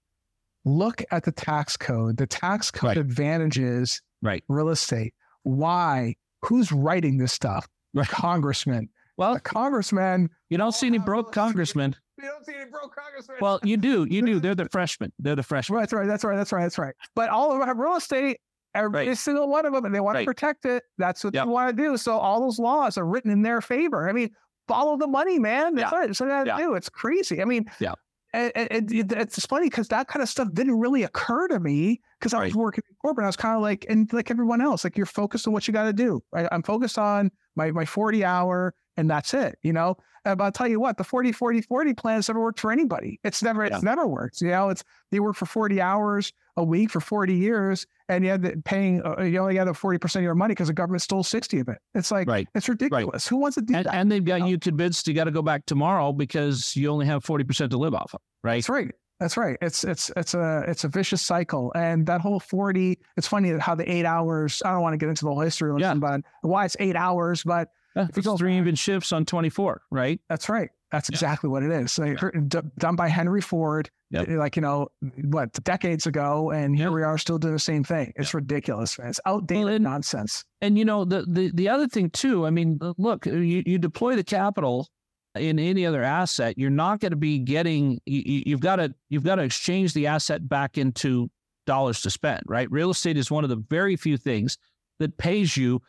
Look 0.63 1.03
at 1.11 1.23
the 1.23 1.31
tax 1.31 1.77
code. 1.77 2.17
The 2.17 2.25
tax 2.25 2.71
code 2.71 2.87
Right. 2.89 2.97
advantages 2.97 4.01
Right. 4.25 4.43
real 4.47 4.69
estate. 4.69 5.13
Why? 5.43 6.15
Who's 6.43 6.71
writing 6.71 7.17
this 7.17 7.31
stuff? 7.33 7.67
Right. 7.93 8.07
Congressman. 8.07 8.89
Well, 9.17 9.39
congressman. 9.39 10.29
you 10.49 10.57
don't 10.57 10.73
see 10.73 10.87
any 10.87 10.97
broke 10.97 11.31
congressmen. 11.31 11.95
We 12.17 12.25
don't 12.25 12.45
see 12.45 12.53
any 12.55 12.69
broke 12.69 12.95
congressmen. 12.95 13.37
Well, 13.41 13.59
you 13.63 13.77
do. 13.77 14.05
You 14.09 14.21
do. 14.25 14.39
They're 14.39 14.55
the 14.55 14.67
freshmen. 14.69 15.11
They're 15.19 15.35
the 15.35 15.43
freshmen. 15.43 15.75
Right, 15.77 15.81
that's 15.83 15.93
right. 15.93 16.07
That's 16.07 16.23
right. 16.23 16.35
That's 16.35 16.51
right. 16.51 16.61
That's 16.63 16.77
right. 16.77 16.95
But 17.15 17.29
all 17.29 17.51
of 17.51 17.59
them 17.59 17.67
have 17.67 17.77
real 17.77 17.95
estate, 17.95 18.39
every 18.73 19.07
Right. 19.07 19.17
single 19.17 19.47
one 19.49 19.65
of 19.65 19.73
them, 19.73 19.85
and 19.85 19.93
they 19.95 19.99
want 20.01 20.15
Right. 20.15 20.21
to 20.21 20.25
protect 20.25 20.65
it. 20.65 20.83
That's 20.97 21.23
what 21.23 21.33
Yep. 21.33 21.45
they 21.45 21.49
want 21.49 21.75
to 21.77 21.83
do. 21.83 21.95
So 21.97 22.17
all 22.17 22.41
those 22.41 22.59
laws 22.59 22.97
are 22.97 23.05
written 23.05 23.31
in 23.31 23.41
their 23.41 23.61
favor. 23.61 24.09
I 24.09 24.11
mean, 24.11 24.31
follow 24.67 24.97
the 24.97 25.07
money, 25.07 25.39
man. 25.39 25.75
That's 25.75 25.91
Yeah. 25.91 25.99
what, 26.07 26.17
gotta 26.17 26.49
Yeah. 26.49 26.57
do. 26.57 26.73
It's 26.75 26.89
crazy. 26.89 27.41
I 27.41 27.45
mean, 27.45 27.65
Yeah. 27.79 27.93
And, 28.35 28.51
and- 28.71 28.91
and 28.91 29.11
it's 29.13 29.45
funny 29.45 29.67
because 29.69 29.87
that 29.89 30.07
kind 30.07 30.21
of 30.21 30.29
stuff 30.29 30.49
didn't 30.53 30.79
really 30.79 31.03
occur 31.03 31.47
to 31.47 31.59
me 31.59 32.01
because 32.19 32.33
I 32.33 32.43
was 32.43 32.53
Right. 32.53 32.59
working 32.63 32.83
in 32.89 32.95
corporate. 33.01 33.23
I 33.25 33.27
was 33.27 33.35
kind 33.37 33.55
of 33.55 33.61
like, 33.61 33.85
and 33.89 34.11
like 34.13 34.29
everyone 34.29 34.61
else, 34.61 34.83
like 34.83 34.97
you're 34.97 35.05
focused 35.05 35.47
on 35.47 35.53
what 35.53 35.67
you 35.67 35.73
got 35.73 35.85
to 35.85 35.93
do. 35.93 36.21
Right? 36.33 36.47
I'm 36.51 36.63
focused 36.63 36.97
on 36.97 37.31
my 37.55 37.71
my 37.71 37.85
40 37.85 38.25
hour, 38.25 38.73
and 38.97 39.09
that's 39.09 39.33
it. 39.33 39.57
You 39.63 39.73
know, 39.73 39.95
Uh, 40.25 40.35
but 40.35 40.43
I'll 40.45 40.51
tell 40.51 40.67
you 40.67 40.79
what, 40.79 40.97
the 40.97 41.03
40 41.03 41.31
40 41.31 41.61
40 41.61 41.93
plan 41.93 42.15
has 42.15 42.27
never 42.27 42.41
worked 42.41 42.59
for 42.59 42.71
anybody. 42.71 43.19
It's 43.23 43.41
never 43.43 43.63
it's 43.63 43.83
never 43.83 44.05
worked. 44.07 44.41
You 44.41 44.49
know, 44.49 44.69
it's 44.69 44.83
you 45.11 45.23
work 45.23 45.35
for 45.35 45.45
40 45.45 45.79
hours 45.81 46.33
a 46.57 46.63
week 46.63 46.89
for 46.89 46.99
40 46.99 47.33
years, 47.33 47.85
and 48.09 48.23
you 48.23 48.29
had 48.31 48.41
the 48.41 48.61
paying 48.65 49.01
uh, 49.05 49.21
you 49.23 49.39
only 49.39 49.55
got 49.55 49.75
40 49.75 49.97
percent 49.99 50.21
of 50.21 50.23
your 50.23 50.35
money 50.35 50.53
because 50.53 50.67
the 50.67 50.73
government 50.73 51.01
stole 51.01 51.23
60 51.23 51.59
of 51.59 51.67
it. 51.69 51.77
It's 51.93 52.11
like 52.11 52.27
Right. 52.27 52.47
it's 52.55 52.69
ridiculous. 52.69 53.27
Who 53.27 53.37
wants 53.37 53.55
to 53.55 53.61
do 53.61 53.75
And, 53.75 53.85
that? 53.85 53.93
and 53.95 54.11
they've 54.11 54.23
got 54.23 54.47
you 54.47 54.57
convinced 54.59 55.07
you 55.07 55.13
got 55.13 55.25
to 55.25 55.31
go 55.31 55.41
back 55.41 55.65
tomorrow 55.65 56.13
because 56.13 56.75
you 56.75 56.89
only 56.89 57.05
have 57.05 57.23
40% 57.25 57.69
to 57.71 57.77
live 57.77 57.93
off 57.93 58.13
of, 58.13 58.21
right? 58.43 58.55
That's 58.57 58.69
right. 58.69 58.91
That's 59.19 59.37
right. 59.37 59.57
It's 59.61 59.85
it's 59.85 60.11
it's 60.17 60.33
a 60.33 60.65
it's 60.67 60.83
a 60.83 60.89
vicious 60.89 61.21
cycle, 61.21 61.71
and 61.73 62.05
that 62.07 62.19
whole 62.19 62.39
forty. 62.41 62.99
It's 63.15 63.27
funny 63.27 63.57
how 63.59 63.73
the 63.73 63.89
eight 63.89 64.03
hours. 64.05 64.61
I 64.65 64.71
don't 64.71 64.81
want 64.81 64.91
to 64.93 64.97
get 64.97 65.07
into 65.07 65.23
the 65.23 65.31
whole 65.31 65.39
history 65.39 65.71
of 65.71 65.79
Yeah. 65.79 65.93
but 65.93 66.19
why 66.41 66.65
it's 66.65 66.75
eight 66.81 66.97
hours. 66.97 67.41
But 67.43 67.69
Yeah, 67.95 68.07
If 68.15 68.15
three 68.15 68.51
back- 68.53 68.61
even 68.61 68.75
shifts 68.75 69.11
on 69.13 69.25
24, 69.25 69.81
right? 69.91 70.19
that's 70.29 70.49
right. 70.49 70.69
That's 70.91 71.09
Yeah. 71.09 71.15
exactly 71.15 71.49
what 71.49 71.63
it 71.63 71.71
is. 71.71 71.91
So, 71.91 72.13
d- 72.13 72.59
done 72.77 72.95
by 72.95 73.07
Henry 73.09 73.41
Ford, 73.41 73.89
Yep. 74.11 74.29
Eh, 74.29 74.37
like 74.37 74.55
you 74.55 74.61
know 74.61 74.87
what 75.23 75.51
decades 75.63 76.05
ago, 76.05 76.51
and 76.51 76.77
here 76.77 76.91
we 76.91 77.01
are 77.03 77.17
still 77.17 77.37
doing 77.39 77.53
the 77.53 77.59
same 77.59 77.83
thing. 77.83 78.13
It's 78.15 78.33
ridiculous, 78.33 78.97
man. 78.99 79.09
It's 79.09 79.19
outdated 79.25 79.65
Well, 79.65 79.73
and- 79.75 79.83
nonsense. 79.83 80.45
And 80.61 80.77
you 80.77 80.85
know 80.85 81.05
the 81.05 81.25
the 81.27 81.51
the 81.53 81.67
other 81.69 81.87
thing 81.87 82.11
too. 82.11 82.45
I 82.45 82.49
mean, 82.51 82.79
look, 82.97 83.25
eh, 83.27 83.31
you, 83.31 83.63
you 83.65 83.77
deploy 83.79 84.15
the 84.15 84.23
capital 84.23 84.87
in 85.35 85.57
any 85.59 85.85
other 85.85 86.01
asset, 86.03 86.57
you're 86.57 86.69
not 86.69 86.99
going 87.01 87.11
to 87.11 87.17
be 87.17 87.39
getting. 87.39 87.99
You- 88.05 88.43
you've 88.45 88.59
got 88.61 88.75
to 88.77 88.93
you've 89.09 89.23
got 89.23 89.35
to 89.35 89.43
exchange 89.43 89.93
the 89.93 90.07
asset 90.07 90.47
back 90.47 90.77
into 90.77 91.29
dollars 91.65 92.01
to 92.03 92.11
spend, 92.11 92.43
right? 92.47 92.69
Real 92.71 92.91
estate 92.91 93.17
is 93.17 93.31
one 93.31 93.43
of 93.43 93.49
the 93.49 93.63
very 93.69 93.95
few 93.95 94.17
things 94.17 94.57
that 94.99 95.17
pays 95.17 95.57
you 95.57 95.81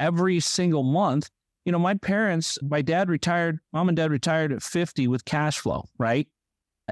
every 0.00 0.38
single 0.40 0.84
month. 0.84 1.28
You 1.64 1.72
know, 1.72 1.78
my 1.78 1.94
parents, 1.94 2.58
my 2.62 2.82
dad 2.82 3.08
retired, 3.08 3.58
mom 3.72 3.88
and 3.88 3.96
dad 3.96 4.10
retired 4.10 4.52
at 4.52 4.62
50 4.62 5.08
with 5.08 5.24
cash 5.24 5.58
flow, 5.58 5.88
right? 5.98 6.28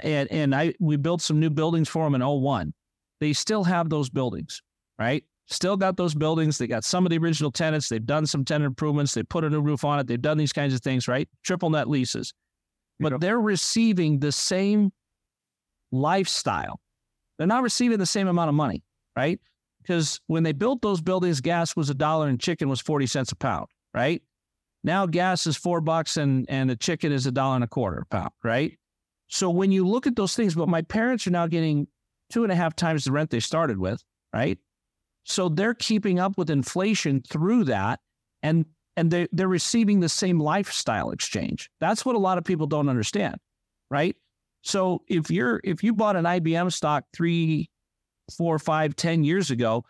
And 0.03 0.31
and 0.33 0.55
I 0.55 0.73
we 0.81 0.97
built 0.97 1.21
some 1.21 1.39
new 1.39 1.51
buildings 1.51 1.89
for 1.89 2.05
them 2.05 2.15
in 2.15 2.27
01. 2.27 2.73
They 3.21 3.35
still 3.35 3.65
have 3.65 3.91
those 3.91 4.09
buildings, 4.09 4.63
right? 4.99 5.23
Still 5.49 5.77
got 5.77 5.99
those 5.99 6.15
buildings. 6.15 6.57
They 6.57 6.67
got 6.67 6.85
some 6.85 7.05
of 7.05 7.11
the 7.11 7.19
original 7.19 7.51
tenants. 7.51 7.89
They've 7.89 8.05
done 8.05 8.27
some 8.27 8.45
tenant 8.45 8.67
improvements. 8.67 9.13
They 9.13 9.23
put 9.23 9.45
a 9.45 9.51
new 9.51 9.61
roof 9.61 9.85
on 9.85 9.99
it. 9.99 10.07
They've 10.07 10.21
done 10.21 10.39
these 10.39 10.53
kinds 10.53 10.73
of 10.73 10.81
things, 10.81 11.09
right? 11.09 11.29
Triple 11.43 11.69
net 11.69 11.89
leases. 11.89 12.33
But 12.99 13.21
they're 13.21 13.41
receiving 13.41 14.21
the 14.21 14.33
same 14.33 14.93
lifestyle. 15.91 16.81
They're 17.37 17.47
not 17.47 17.63
receiving 17.63 17.99
the 17.99 18.07
same 18.07 18.29
amount 18.29 18.49
of 18.49 18.55
money, 18.55 18.83
right? 19.17 19.41
Because 19.83 20.21
when 20.29 20.43
they 20.43 20.53
built 20.53 20.81
those 20.81 21.01
buildings, 21.01 21.41
gas 21.41 21.75
was 21.75 21.91
a 21.91 21.95
dollar 21.95 22.29
and 22.29 22.41
chicken 22.41 22.69
was 22.69 22.81
40 22.81 23.07
cents 23.07 23.33
a 23.33 23.37
pound, 23.37 23.67
right? 23.93 24.23
Now 24.85 25.07
gas 25.07 25.47
is 25.47 25.57
four 25.57 25.81
bucks 25.81 26.17
and, 26.17 26.47
and 26.49 26.71
a 26.71 26.77
chicken 26.77 27.13
is 27.13 27.27
a 27.27 27.33
dollar 27.33 27.57
and 27.57 27.65
a 27.65 27.69
quarter 27.69 28.01
a 28.01 28.07
pound, 28.07 28.33
right? 28.43 28.79
So 29.29 29.49
when 29.49 29.73
you 29.73 29.87
look 29.87 30.07
at 30.07 30.17
those 30.17 30.35
things, 30.35 30.55
but 30.55 30.69
my 30.69 30.83
parents 30.83 31.27
are 31.27 31.31
now 31.31 31.47
getting 31.47 31.87
two 32.31 32.43
and 32.43 32.53
a 32.53 32.57
half 32.57 32.75
times 32.75 33.05
the 33.05 33.13
rent 33.13 33.31
they 33.31 33.41
started 33.41 33.79
with, 33.79 34.03
right? 34.33 34.59
So 35.25 35.49
they're 35.49 35.75
keeping 35.75 36.19
up 36.19 36.37
with 36.37 36.51
inflation 36.51 37.23
through 37.23 37.65
that, 37.65 38.01
and 38.43 38.67
and 38.97 39.11
they 39.11 39.29
they're 39.33 39.49
receiving 39.49 40.01
the 40.01 40.09
same 40.09 40.41
lifestyle 40.41 41.11
exchange. 41.11 41.71
That's 41.81 42.05
what 42.05 42.17
a 42.17 42.19
lot 42.19 42.39
of 42.39 42.45
people 42.45 42.67
don't 42.67 42.89
understand, 42.89 43.37
right? 43.91 44.17
So 44.63 45.03
if 45.09 45.31
you're 45.31 45.61
if 45.65 45.85
you 45.85 45.95
bought 45.95 46.17
an 46.17 46.25
IBM 46.25 46.73
stock 46.73 47.05
three, 47.15 47.71
four, 48.37 48.59
five, 48.59 48.97
ten 48.97 49.25
years 49.25 49.51
ago, 49.51 49.85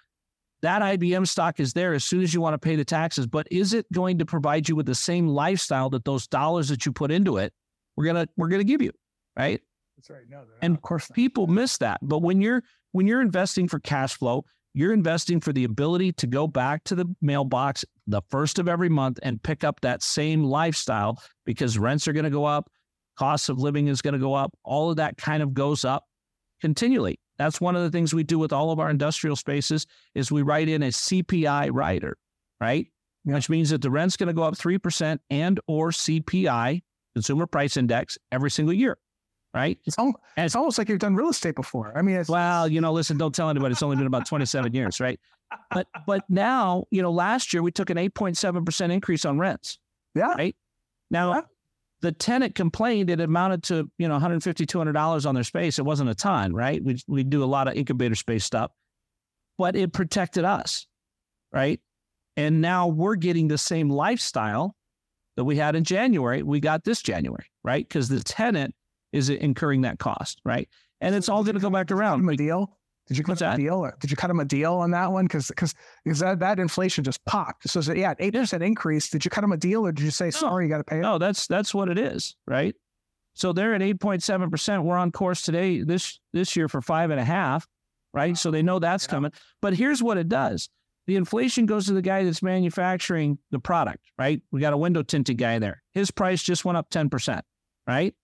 that 0.63 0.83
IBM 0.83 1.27
stock 1.27 1.61
is 1.61 1.73
there 1.73 1.93
as 1.93 2.05
soon 2.05 2.23
as 2.23 2.33
you 2.33 2.41
want 2.41 2.55
to 2.55 2.59
pay 2.59 2.77
the 2.77 2.85
taxes. 2.85 3.27
But 3.27 3.47
is 3.51 3.75
it 3.75 3.91
going 3.93 4.19
to 4.19 4.27
provide 4.27 4.69
you 4.69 4.77
with 4.77 4.87
the 4.87 4.95
same 4.95 5.27
lifestyle 5.27 5.91
that 5.91 6.05
those 6.05 6.27
dollars 6.27 6.69
that 6.69 6.87
you 6.87 6.93
put 6.93 7.11
into 7.11 7.37
it, 7.37 7.53
we're 7.97 8.07
gonna 8.07 8.27
we're 8.37 8.49
gonna 8.49 8.65
give 8.65 8.81
you, 8.81 8.93
right? 9.37 9.61
That's 9.97 10.11
right. 10.11 10.23
No, 10.29 10.45
And 10.63 10.75
of 10.75 10.83
course, 10.83 11.09
people 11.13 11.47
miss 11.47 11.79
that. 11.79 11.99
But 12.03 12.21
when 12.21 12.41
you're 12.41 12.63
when 12.93 13.07
you're 13.07 13.21
investing 13.21 13.69
for 13.69 13.79
cash 13.81 14.15
flow, 14.15 14.45
you're 14.75 14.93
investing 14.93 15.41
for 15.41 15.53
the 15.53 15.65
ability 15.65 16.13
to 16.13 16.27
go 16.27 16.47
back 16.47 16.85
to 16.85 16.95
the 16.95 17.07
mailbox 17.21 17.85
the 18.07 18.23
first 18.31 18.59
of 18.59 18.69
every 18.69 18.89
month 18.89 19.19
and 19.23 19.43
pick 19.43 19.65
up 19.65 19.81
that 19.83 20.03
same 20.03 20.45
lifestyle 20.45 21.23
because 21.45 21.79
rents 21.79 22.09
are 22.09 22.13
going 22.13 22.25
to 22.25 22.31
go 22.31 22.45
up, 22.45 22.71
cost 23.19 23.49
of 23.49 23.59
living 23.59 23.89
is 23.89 24.01
going 24.01 24.15
to 24.15 24.21
go 24.21 24.35
up, 24.35 24.57
all 24.65 24.91
of 24.91 24.97
that 24.97 25.17
kind 25.17 25.43
of 25.43 25.55
goes 25.55 25.85
up 25.85 26.05
continually. 26.61 27.19
That's 27.39 27.61
one 27.61 27.77
of 27.77 27.83
the 27.83 27.91
things 27.91 28.13
we 28.15 28.23
do 28.25 28.39
with 28.39 28.53
all 28.53 28.71
of 28.71 28.79
our 28.79 28.91
industrial 28.91 29.37
spaces 29.37 29.87
is 30.15 30.31
we 30.31 30.43
write 30.43 30.69
in 30.69 30.83
a 30.83 30.89
CPI 30.89 31.71
rider, 31.73 32.17
right? 32.61 32.87
Yeah. 33.25 33.35
Which 33.35 33.49
means 33.49 33.71
that 33.71 33.83
the 33.83 33.91
rent's 33.91 34.17
going 34.17 34.27
to 34.29 34.33
go 34.33 34.43
up 34.43 34.55
3% 34.55 35.19
and 35.31 35.61
or 35.67 35.91
CPI, 35.91 36.83
consumer 37.15 37.47
price 37.47 37.77
index 37.77 38.19
every 38.31 38.51
single 38.51 38.75
year, 38.75 38.99
right? 39.55 39.79
It's, 39.87 39.99
al- 39.99 40.21
And- 40.37 40.45
it's 40.47 40.55
almost 40.57 40.77
like 40.79 40.89
you've 40.89 40.99
done 40.99 41.15
real 41.15 41.29
estate 41.31 41.55
before. 41.55 41.97
I 41.97 42.03
mean, 42.03 42.17
it's 42.17 42.29
Well, 42.29 42.69
you 42.69 42.81
know, 42.81 42.93
listen, 42.93 43.17
don't 43.19 43.35
tell 43.35 43.49
anybody. 43.49 43.73
It's 43.73 43.83
only 43.83 43.97
been 43.97 44.07
about 44.07 44.27
27 44.27 44.75
years, 44.75 45.01
right? 45.01 45.19
But 45.71 45.87
but 46.07 46.25
now, 46.31 46.85
you 46.91 47.03
know, 47.03 47.11
last 47.13 47.53
year 47.53 47.63
we 47.63 47.71
took 47.71 47.91
an 47.91 47.99
8.7% 47.99 48.91
increase 48.91 49.25
on 49.27 49.39
rents. 49.39 49.79
yeah, 50.15 50.33
right? 50.33 50.57
Now, 51.11 51.35
Yeah. 51.35 51.41
The 52.03 52.13
tenant 52.13 52.55
complained 52.55 53.11
it 53.11 53.21
amounted 53.21 53.63
to, 53.65 53.91
you 53.97 54.09
know, 54.09 54.15
150 54.15 54.67
$200 54.67 55.27
on 55.27 55.35
their 55.35 55.45
space. 55.45 55.79
It 55.79 55.85
wasn't 55.85 56.11
a 56.11 56.15
ton, 56.15 56.53
right? 56.53 56.83
We 56.85 56.99
we 57.07 57.23
do 57.23 57.43
a 57.43 57.47
lot 57.47 57.69
of 57.69 57.75
incubator 57.75 58.17
space 58.17 58.45
stuff. 58.45 58.73
But 59.57 59.77
it 59.77 59.93
protected 59.93 60.45
us, 60.45 60.87
right? 61.53 61.81
And 62.37 62.61
now 62.61 62.89
we're 62.89 63.17
getting 63.17 63.49
the 63.49 63.59
same 63.59 63.89
lifestyle 63.89 64.75
that 65.37 65.45
we 65.45 65.57
had 65.57 65.77
in 65.77 65.85
January. 65.85 66.43
We 66.43 66.61
got 66.61 66.85
this 66.85 67.03
January, 67.03 67.47
right? 67.63 67.87
Because 67.87 68.09
the 68.09 68.21
tenant 68.21 68.75
is 69.13 69.29
incurring 69.29 69.83
that 69.83 69.99
cost, 69.99 70.41
right? 70.45 70.69
And 71.01 71.15
it's 71.15 71.29
all 71.29 71.45
going 71.45 71.55
to 71.55 71.61
go 71.61 71.71
back 71.71 71.91
around. 71.91 72.27
deal. 72.37 72.77
Did 73.09 73.19
you 73.19 73.25
cut 73.25 73.33
What's 73.33 73.43
him 73.43 73.49
that? 73.51 73.59
a 73.59 73.63
deal? 73.63 73.75
Or 73.75 73.97
did 74.01 74.11
you 74.11 74.17
cut 74.17 74.31
him 74.31 74.41
a 74.41 74.45
deal 74.45 74.75
on 74.75 74.93
that 74.93 75.11
one? 75.11 75.25
Because 75.25 75.49
because 75.49 75.75
that, 76.21 76.39
that 76.39 76.59
inflation 76.59 77.03
just 77.05 77.25
popped. 77.25 77.69
So 77.69 77.81
so, 77.81 77.93
yeah, 77.93 78.15
eight 78.19 78.33
percent 78.35 78.63
increase. 78.63 79.11
Did 79.11 79.25
you 79.25 79.31
cut 79.31 79.43
him 79.45 79.53
a 79.53 79.57
deal, 79.57 79.87
or 79.87 79.93
did 79.93 80.05
you 80.05 80.11
say 80.11 80.31
sorry, 80.31 80.65
you 80.67 80.71
got 80.71 80.79
to 80.79 80.85
pay 80.85 80.99
it? 80.99 81.03
No, 81.03 81.19
that's 81.19 81.47
that's 81.47 81.75
what 81.75 81.89
it 81.89 81.99
is, 81.99 82.37
right? 82.47 82.75
So 83.35 83.53
they're 83.53 83.75
at 83.75 83.83
eight 83.83 84.01
point 84.01 84.23
seven 84.23 84.51
percent. 84.51 84.85
We're 84.85 84.97
on 84.97 85.11
course 85.11 85.43
today 85.43 85.83
this 85.83 86.21
this 86.33 86.55
year 86.57 86.69
for 86.69 86.81
five 86.81 87.11
and 87.11 87.19
a 87.19 87.25
half, 87.25 87.67
right? 88.15 88.37
So 88.37 88.51
they 88.51 88.63
know 88.63 88.79
that's 88.79 89.05
Yeah. 89.07 89.11
coming. 89.11 89.33
But 89.61 89.75
here's 89.75 90.03
what 90.03 90.17
it 90.19 90.29
does: 90.29 90.69
the 91.07 91.17
inflation 91.17 91.67
goes 91.67 91.87
to 91.87 91.93
the 91.95 92.03
guy 92.03 92.25
that's 92.25 92.43
manufacturing 92.43 93.39
the 93.51 93.59
product, 93.59 94.05
right? 94.19 94.41
We 94.53 94.61
got 94.61 94.75
a 94.75 94.79
window 94.79 95.03
tinted 95.03 95.39
guy 95.39 95.59
there. 95.59 95.83
His 95.93 96.11
price 96.11 96.43
just 96.43 96.65
went 96.65 96.79
up 96.79 96.89
ten 96.91 97.11
percent, 97.11 97.45
right? 97.87 98.15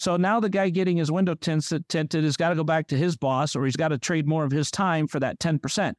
So 0.00 0.16
now 0.16 0.40
the 0.40 0.48
guy 0.48 0.70
getting 0.70 0.96
his 0.96 1.12
window 1.12 1.34
tinted, 1.34 2.24
has 2.24 2.36
got 2.38 2.48
to 2.48 2.54
go 2.54 2.64
back 2.64 2.86
to 2.86 2.96
his 2.96 3.18
boss, 3.18 3.54
or 3.54 3.66
he's 3.66 3.76
got 3.76 3.88
to 3.88 3.98
trade 3.98 4.26
more 4.26 4.44
of 4.44 4.50
his 4.50 4.70
time 4.70 5.06
for 5.06 5.20
that 5.20 5.38
ten 5.38 5.58
percent. 5.58 5.98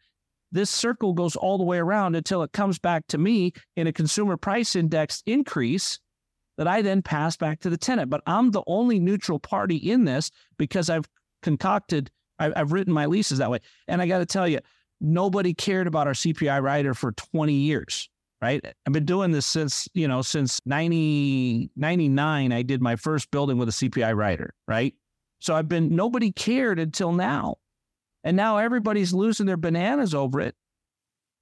This 0.51 0.71
circle 0.71 1.13
goes 1.13 1.35
all 1.35 1.59
the 1.59 1.63
way 1.63 1.77
around 1.77 2.15
until 2.15 2.41
it 2.41 2.51
comes 2.51 2.79
back 2.79 3.05
to 3.09 3.19
me 3.19 3.53
in 3.75 3.85
a 3.85 3.93
consumer 3.93 4.37
price 4.37 4.75
index 4.75 5.21
increase 5.27 5.99
that 6.57 6.67
I 6.67 6.81
then 6.81 7.03
pass 7.03 7.37
back 7.37 7.59
to 7.59 7.69
the 7.69 7.77
tenant. 7.77 8.09
But 8.09 8.23
I'm 8.25 8.49
the 8.49 8.63
only 8.65 8.99
neutral 8.99 9.39
party 9.39 9.77
in 9.77 10.05
this 10.05 10.31
because 10.57 10.89
I've 10.89 11.07
concocted, 11.43 12.09
I've 12.39 12.71
written 12.71 12.93
my 12.93 13.05
leases 13.05 13.37
that 13.37 13.51
way. 13.51 13.59
And 13.87 14.01
I 14.01 14.07
got 14.07 14.17
to 14.17 14.25
tell 14.25 14.47
you, 14.47 14.61
nobody 14.99 15.53
cared 15.53 15.85
about 15.85 16.07
our 16.07 16.13
CPI 16.13 16.59
rider 16.59 16.95
for 16.95 17.11
20 17.11 17.53
years, 17.53 18.09
right? 18.41 18.63
I've 18.85 18.93
been 18.93 19.05
doing 19.05 19.31
this 19.31 19.45
since, 19.45 19.87
you 19.93 20.07
know, 20.07 20.21
since 20.21 20.59
90, 20.65 21.71
99, 21.75 22.51
I 22.51 22.61
did 22.61 22.81
my 22.81 22.95
first 22.95 23.29
building 23.31 23.57
with 23.57 23.69
a 23.69 23.71
CPI 23.71 24.15
rider, 24.15 24.53
right? 24.67 24.95
So 25.39 25.55
I've 25.55 25.67
been, 25.67 25.95
nobody 25.95 26.31
cared 26.31 26.79
until 26.79 27.11
now. 27.11 27.57
And 28.23 28.37
now 28.37 28.57
everybody's 28.57 29.13
losing 29.13 29.45
their 29.45 29.57
bananas 29.57 30.13
over 30.13 30.41
it, 30.41 30.55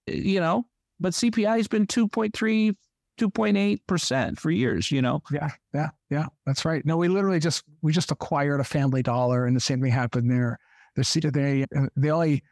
you 0.08 0.40
know, 0.40 0.66
but 1.00 1.14
CPI 1.14 1.58
has 1.58 1.68
been 1.68 1.86
2.3, 1.88 2.76
2.8% 3.20 4.40
for 4.40 4.52
years, 4.52 4.92
you 4.92 5.02
know? 5.02 5.22
Yeah, 5.32 5.50
yeah, 5.74 5.90
yeah. 6.10 6.26
That's 6.46 6.64
right. 6.64 6.86
No, 6.86 6.98
we 6.98 7.10
literally 7.10 7.40
just 7.40 7.64
we 7.82 7.92
just 7.92 8.12
acquired 8.12 8.62
a 8.62 8.64
Family 8.64 9.04
Dollar, 9.04 9.46
and 9.46 9.56
the 9.56 9.62
same 9.62 9.82
thing 9.82 9.92
happened 9.92 10.32
there. 10.32 10.58
The 10.96 11.04
seat 11.04 11.26
they 11.34 11.66
uh, 11.76 11.88
they 11.98 12.12
only 12.12 12.44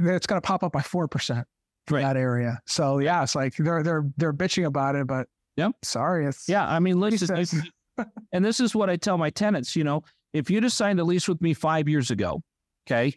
it's 0.00 0.26
going 0.26 0.40
to 0.40 0.46
pop 0.46 0.62
up 0.62 0.72
by 0.72 0.80
four 0.80 1.08
percent 1.08 1.46
for 1.46 1.61
Right. 1.90 2.02
that 2.02 2.16
area. 2.16 2.60
So 2.66 2.98
yeah, 2.98 3.22
it's 3.22 3.34
like 3.34 3.54
they're 3.56 3.82
they're 3.82 4.04
they're 4.16 4.32
bitching 4.32 4.66
about 4.66 4.94
it, 4.96 5.06
but 5.06 5.26
Yep. 5.56 5.72
sorry, 5.82 6.26
it's 6.26 6.48
Yeah, 6.48 6.66
I 6.66 6.78
mean, 6.78 6.98
listen, 7.00 7.28
says- 7.28 7.52
if- 7.98 8.06
and 8.32 8.44
this 8.44 8.58
is 8.60 8.74
what 8.74 8.88
I 8.88 8.96
tell 8.96 9.18
my 9.18 9.28
tenants. 9.30 9.76
You 9.76 9.84
know, 9.84 10.02
if 10.32 10.48
you'd 10.50 10.62
have 10.62 10.72
signed 10.72 10.98
a 11.00 11.04
lease 11.04 11.28
with 11.28 11.40
me 11.42 11.52
five 11.54 11.88
years 11.88 12.10
ago, 12.10 12.40
okay, 12.86 13.14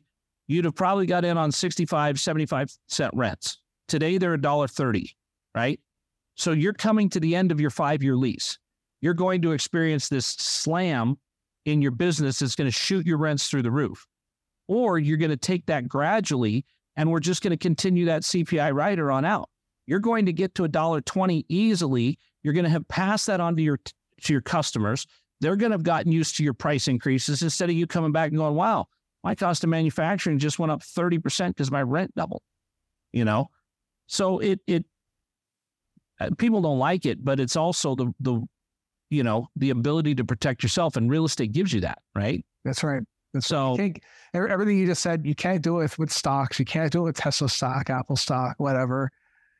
you'd 0.47 0.65
have 0.65 0.75
probably 0.75 1.05
got 1.05 1.23
in 1.23 1.37
on 1.37 1.51
65, 1.51 2.19
75 2.19 2.69
cent 2.89 3.11
rents. 3.15 3.61
Today 3.87 4.17
they're 4.17 4.33
a 4.33 4.41
dollar 4.41 4.67
thirty, 4.67 5.15
right? 5.55 5.79
So 6.35 6.51
you're 6.51 6.73
coming 6.73 7.09
to 7.11 7.19
the 7.21 7.35
end 7.35 7.51
of 7.51 7.61
your 7.61 7.69
five 7.69 8.03
year 8.03 8.17
lease. 8.17 8.57
You're 9.01 9.13
going 9.13 9.41
to 9.43 9.51
experience 9.53 10.09
this 10.09 10.25
slam 10.25 11.17
in 11.65 11.81
your 11.81 11.91
business 11.91 12.39
that's 12.39 12.55
going 12.55 12.67
to 12.67 12.71
shoot 12.77 13.05
your 13.05 13.17
rents 13.17 13.47
through 13.47 13.61
the 13.61 13.71
roof. 13.71 14.05
Or 14.67 14.97
you're 14.99 15.17
going 15.17 15.29
to 15.31 15.37
take 15.37 15.65
that 15.67 15.87
gradually 15.87 16.65
and 16.95 17.11
we're 17.11 17.19
just 17.19 17.41
going 17.41 17.51
to 17.51 17.57
continue 17.57 18.05
that 18.05 18.23
CPI 18.23 18.73
rider 18.73 19.11
on 19.11 19.25
out. 19.25 19.49
You're 19.87 19.99
going 19.99 20.25
to 20.25 20.33
get 20.33 20.55
to 20.55 20.63
a 20.63 20.67
dollar 20.67 21.01
twenty 21.01 21.45
easily. 21.49 22.17
You're 22.43 22.53
going 22.53 22.65
to 22.65 22.69
have 22.69 22.87
passed 22.87 23.27
that 23.27 23.39
on 23.39 23.55
to 23.55 23.61
your 23.61 23.79
to 24.21 24.33
your 24.33 24.41
customers. 24.41 25.05
They're 25.41 25.55
going 25.55 25.71
to 25.71 25.75
have 25.75 25.83
gotten 25.83 26.11
used 26.11 26.37
to 26.37 26.43
your 26.43 26.53
price 26.53 26.87
increases 26.87 27.41
instead 27.41 27.69
of 27.69 27.75
you 27.75 27.85
coming 27.85 28.11
back 28.11 28.29
and 28.29 28.37
going, 28.37 28.55
"Wow, 28.55 28.87
my 29.23 29.35
cost 29.35 29.63
of 29.63 29.69
manufacturing 29.69 30.39
just 30.39 30.59
went 30.59 30.71
up 30.71 30.81
thirty 30.81 31.19
percent 31.19 31.55
because 31.55 31.71
my 31.71 31.83
rent 31.83 32.13
doubled." 32.15 32.41
You 33.13 33.25
know, 33.25 33.49
so 34.07 34.39
it 34.39 34.59
it 34.65 34.85
uh, 36.19 36.29
people 36.37 36.61
don't 36.61 36.79
like 36.79 37.05
it, 37.05 37.23
but 37.23 37.39
it's 37.39 37.55
also 37.55 37.95
the 37.95 38.13
the 38.19 38.41
you 39.09 39.23
know 39.23 39.49
the 39.55 39.69
ability 39.69 40.15
to 40.15 40.25
protect 40.25 40.63
yourself, 40.63 40.95
and 40.95 41.09
real 41.09 41.25
estate 41.25 41.51
gives 41.51 41.73
you 41.73 41.81
that, 41.81 41.99
right? 42.15 42.45
that's 42.63 42.83
right. 42.83 43.03
That's 43.35 43.47
So- 43.47 43.77
everything 44.33 44.77
you 44.77 44.85
just 44.85 45.01
said, 45.01 45.25
you 45.25 45.35
can't 45.35 45.61
do 45.61 45.79
it 45.79 45.97
with, 45.97 46.11
stocks. 46.11 46.59
You 46.59 46.65
can't 46.65 46.91
do 46.91 47.01
it 47.01 47.03
with 47.03 47.17
Tesla 47.17 47.49
stock, 47.49 47.89
Apple 47.89 48.15
stock, 48.15 48.55
whatever. 48.57 49.11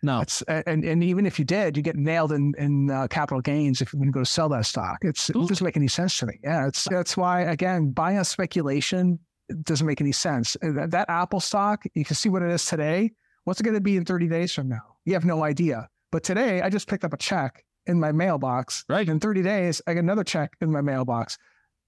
No, 0.04 0.20
It's 0.22 0.42
and 0.44 0.84
and 0.84 1.04
even 1.04 1.26
if 1.26 1.40
you 1.40 1.46
did, 1.46 1.76
you 1.78 1.82
get 1.82 1.96
nailed 1.96 2.32
in 2.32 2.54
in 2.58 2.92
uh, 2.92 3.08
capital 3.08 3.42
gains 3.42 3.82
if 3.82 3.92
you're 3.92 4.00
going 4.00 4.12
to 4.12 4.18
go 4.20 4.24
sell 4.24 4.50
that 4.50 4.66
stock. 4.66 4.98
It's 5.02 5.30
it 5.30 5.34
doesn't 5.34 5.64
make 5.64 5.78
any 5.78 5.88
sense 5.88 6.20
to 6.20 6.28
me. 6.28 6.40
Yeah, 6.44 6.68
it's 6.68 6.84
that's 6.84 7.18
why 7.18 7.42
again 7.42 7.92
buying 7.92 8.18
on 8.18 8.26
speculation 8.26 9.18
doesn't 9.64 9.88
make 9.88 10.02
any 10.02 10.12
sense. 10.12 10.58
That, 10.62 10.92
that 10.92 11.10
Apple 11.10 11.40
stock, 11.40 11.84
you 11.96 12.06
can 12.06 12.16
see 12.16 12.30
what 12.30 12.42
it 12.44 12.52
is 12.52 12.66
today. 12.66 13.12
What's 13.46 13.60
it 13.60 13.64
going 13.64 13.76
to 13.76 13.82
be 13.82 13.96
in 13.96 14.06
30 14.06 14.28
days 14.28 14.54
from 14.54 14.68
now? 14.70 14.98
You 15.06 15.14
have 15.14 15.26
no 15.26 15.44
idea. 15.44 15.88
But 16.12 16.24
today, 16.24 16.62
I 16.62 16.70
just 16.70 16.88
picked 16.88 17.04
up 17.04 17.14
a 17.14 17.18
check 17.18 17.64
in 17.86 18.00
my 18.00 18.12
mailbox. 18.12 18.86
Right. 18.90 19.08
In 19.08 19.20
30 19.20 19.44
days, 19.44 19.82
I 19.86 19.94
get 19.94 20.04
another 20.04 20.24
check 20.24 20.54
in 20.62 20.72
my 20.72 20.82
mailbox. 20.82 21.38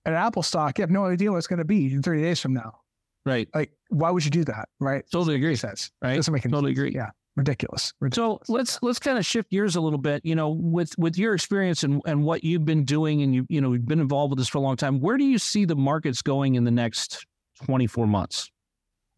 An 0.08 0.14
Apple 0.14 0.42
stock, 0.42 0.78
you 0.80 0.82
have 0.82 0.90
no 0.90 1.06
idea 1.06 1.32
what 1.32 1.38
it's 1.38 1.48
going 1.48 1.60
to 1.60 1.66
be 1.66 1.94
in 1.94 2.02
30 2.02 2.22
days 2.22 2.40
from 2.40 2.54
now. 2.54 2.80
right. 3.26 3.48
Like, 3.54 3.72
why 3.90 4.10
would 4.10 4.26
you 4.26 4.32
do 4.32 4.44
that? 4.46 4.70
Right? 4.80 5.04
Totally 5.12 5.36
agree. 5.36 5.56
Sense. 5.56 5.92
Right. 6.02 6.16
Doesn't 6.16 6.34
make 6.34 6.46
any 6.46 6.52
Totally 6.52 6.72
sense. 6.72 6.80
agree. 6.80 6.96
Yeah. 6.96 7.10
Ridiculous. 7.36 7.94
So 8.14 8.42
let's 8.48 8.80
let's 8.82 8.98
kind 8.98 9.20
of 9.20 9.24
shift 9.26 9.52
gears 9.52 9.76
a 9.76 9.82
little 9.82 10.00
bit. 10.00 10.26
You 10.26 10.34
know, 10.34 10.50
with 10.50 10.98
with 10.98 11.20
your 11.20 11.36
experience 11.36 11.84
and 11.84 12.02
and 12.08 12.24
what 12.24 12.44
you've 12.44 12.66
been 12.66 12.84
doing, 12.84 13.22
and 13.22 13.36
you 13.36 13.46
you 13.48 13.62
know 13.62 13.74
you've 13.74 13.86
been 13.86 14.00
involved 14.00 14.32
with 14.32 14.40
this 14.40 14.48
for 14.48 14.58
a 14.58 14.62
long 14.62 14.76
time. 14.76 15.00
Where 15.00 15.18
do 15.18 15.24
you 15.24 15.38
see 15.38 15.64
the 15.64 15.76
markets 15.76 16.24
going 16.24 16.56
in 16.56 16.64
the 16.64 16.72
next 16.72 17.28
twenty 17.64 17.86
four 17.86 18.08
months? 18.08 18.50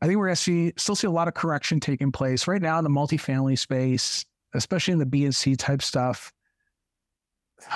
I 0.01 0.05
think 0.07 0.17
we're 0.17 0.25
going 0.25 0.35
to 0.35 0.41
see 0.41 0.73
still 0.75 0.95
see 0.97 1.07
a 1.07 1.11
lot 1.11 1.29
of 1.29 1.33
correction 1.33 1.79
taking 1.79 2.11
place 2.11 2.45
right 2.45 2.61
now 2.61 2.77
in 2.77 2.83
the 2.83 2.89
multifamily 2.89 3.57
space, 3.57 4.25
especially 4.53 4.91
in 4.91 4.99
the 4.99 5.05
B 5.05 5.23
and 5.23 5.33
C 5.33 5.55
type 5.55 5.81
stuff. 5.81 6.33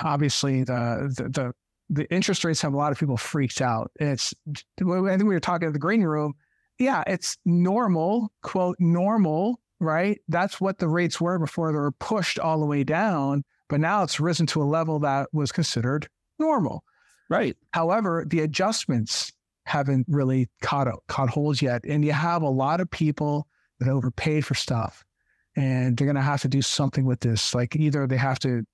Obviously, 0.02 0.64
the 0.64 1.10
the 1.16 1.28
the, 1.30 1.54
the 1.90 2.10
interest 2.12 2.44
rates 2.44 2.62
have 2.62 2.72
a 2.72 2.76
lot 2.76 2.92
of 2.92 2.98
people 2.98 3.16
freaked 3.16 3.60
out. 3.60 3.90
It's 3.96 4.34
I 4.48 4.84
think 4.84 4.88
we 5.24 5.34
were 5.34 5.40
talking 5.40 5.66
in 5.66 5.72
the 5.72 5.78
green 5.78 6.02
room. 6.02 6.34
Yeah, 6.78 7.04
it's 7.06 7.36
normal, 7.44 8.32
quote 8.42 8.76
normal, 8.80 9.60
right? 9.80 10.20
That's 10.28 10.60
what 10.60 10.78
the 10.78 10.88
rates 10.88 11.20
were 11.20 11.38
before 11.38 11.72
they 11.72 11.78
were 11.78 11.92
pushed 11.92 12.38
all 12.38 12.58
the 12.58 12.66
way 12.66 12.84
down, 12.84 13.44
but 13.68 13.80
now 13.80 14.02
it's 14.02 14.18
risen 14.18 14.46
to 14.48 14.62
a 14.62 14.64
level 14.64 14.98
that 15.00 15.28
was 15.32 15.52
considered 15.52 16.08
normal. 16.38 16.84
Right. 17.30 17.56
However, 17.72 18.24
the 18.26 18.40
adjustments 18.40 19.32
haven't 19.66 20.06
really 20.08 20.48
caught 20.62 20.88
caught 21.08 21.30
hold 21.30 21.62
yet, 21.62 21.84
and 21.88 22.04
you 22.04 22.12
have 22.12 22.42
a 22.42 22.48
lot 22.48 22.80
of 22.80 22.90
people 22.90 23.46
that 23.80 23.88
overpaid 23.88 24.44
for 24.44 24.54
stuff, 24.54 25.04
and 25.56 25.96
they're 25.96 26.06
going 26.06 26.16
to 26.16 26.22
have 26.22 26.42
to 26.42 26.48
do 26.48 26.62
something 26.62 27.06
with 27.06 27.20
this. 27.20 27.54
Like 27.54 27.76
either 27.76 28.06
they 28.06 28.16
have 28.16 28.38
to 28.40 28.64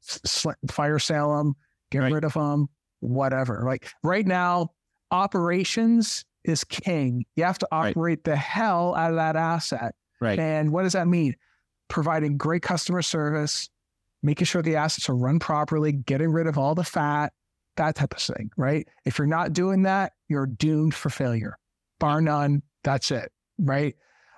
sl- 0.00 0.50
fire 0.70 0.98
sale 0.98 1.36
them, 1.36 1.56
get 1.92 2.00
Right. 2.00 2.12
rid 2.12 2.24
of 2.24 2.32
them, 2.34 2.68
whatever. 3.00 3.62
Like 3.64 3.88
right 4.02 4.26
now, 4.26 4.70
operations 5.10 6.24
is 6.44 6.64
king. 6.64 7.24
You 7.36 7.44
have 7.44 7.58
to 7.58 7.68
Right. 7.70 7.90
operate 7.90 8.24
the 8.24 8.36
hell 8.36 8.94
out 8.94 9.10
of 9.10 9.16
that 9.16 9.36
asset. 9.36 9.94
Right. 10.20 10.38
And 10.38 10.72
what 10.72 10.82
does 10.82 10.94
that 10.94 11.06
mean? 11.06 11.36
Providing 11.88 12.36
great 12.36 12.62
customer 12.62 13.02
service, 13.02 13.68
making 14.22 14.46
sure 14.46 14.62
the 14.62 14.76
assets 14.76 15.08
are 15.08 15.16
run 15.16 15.38
properly, 15.38 15.92
getting 15.92 16.32
rid 16.32 16.46
of 16.46 16.58
all 16.58 16.74
the 16.74 16.84
fat, 16.84 17.32
that 17.76 17.94
type 17.96 18.12
of 18.14 18.20
thing, 18.20 18.50
right? 18.56 18.88
If 19.04 19.18
you're 19.18 19.26
not 19.26 19.52
doing 19.52 19.82
that, 19.82 20.12
you're 20.28 20.46
doomed 20.46 20.94
for 20.94 21.10
failure. 21.10 21.56
Bar 22.00 22.20
none, 22.20 22.62
that's 22.84 23.10
it, 23.10 23.30
right? 23.58 23.94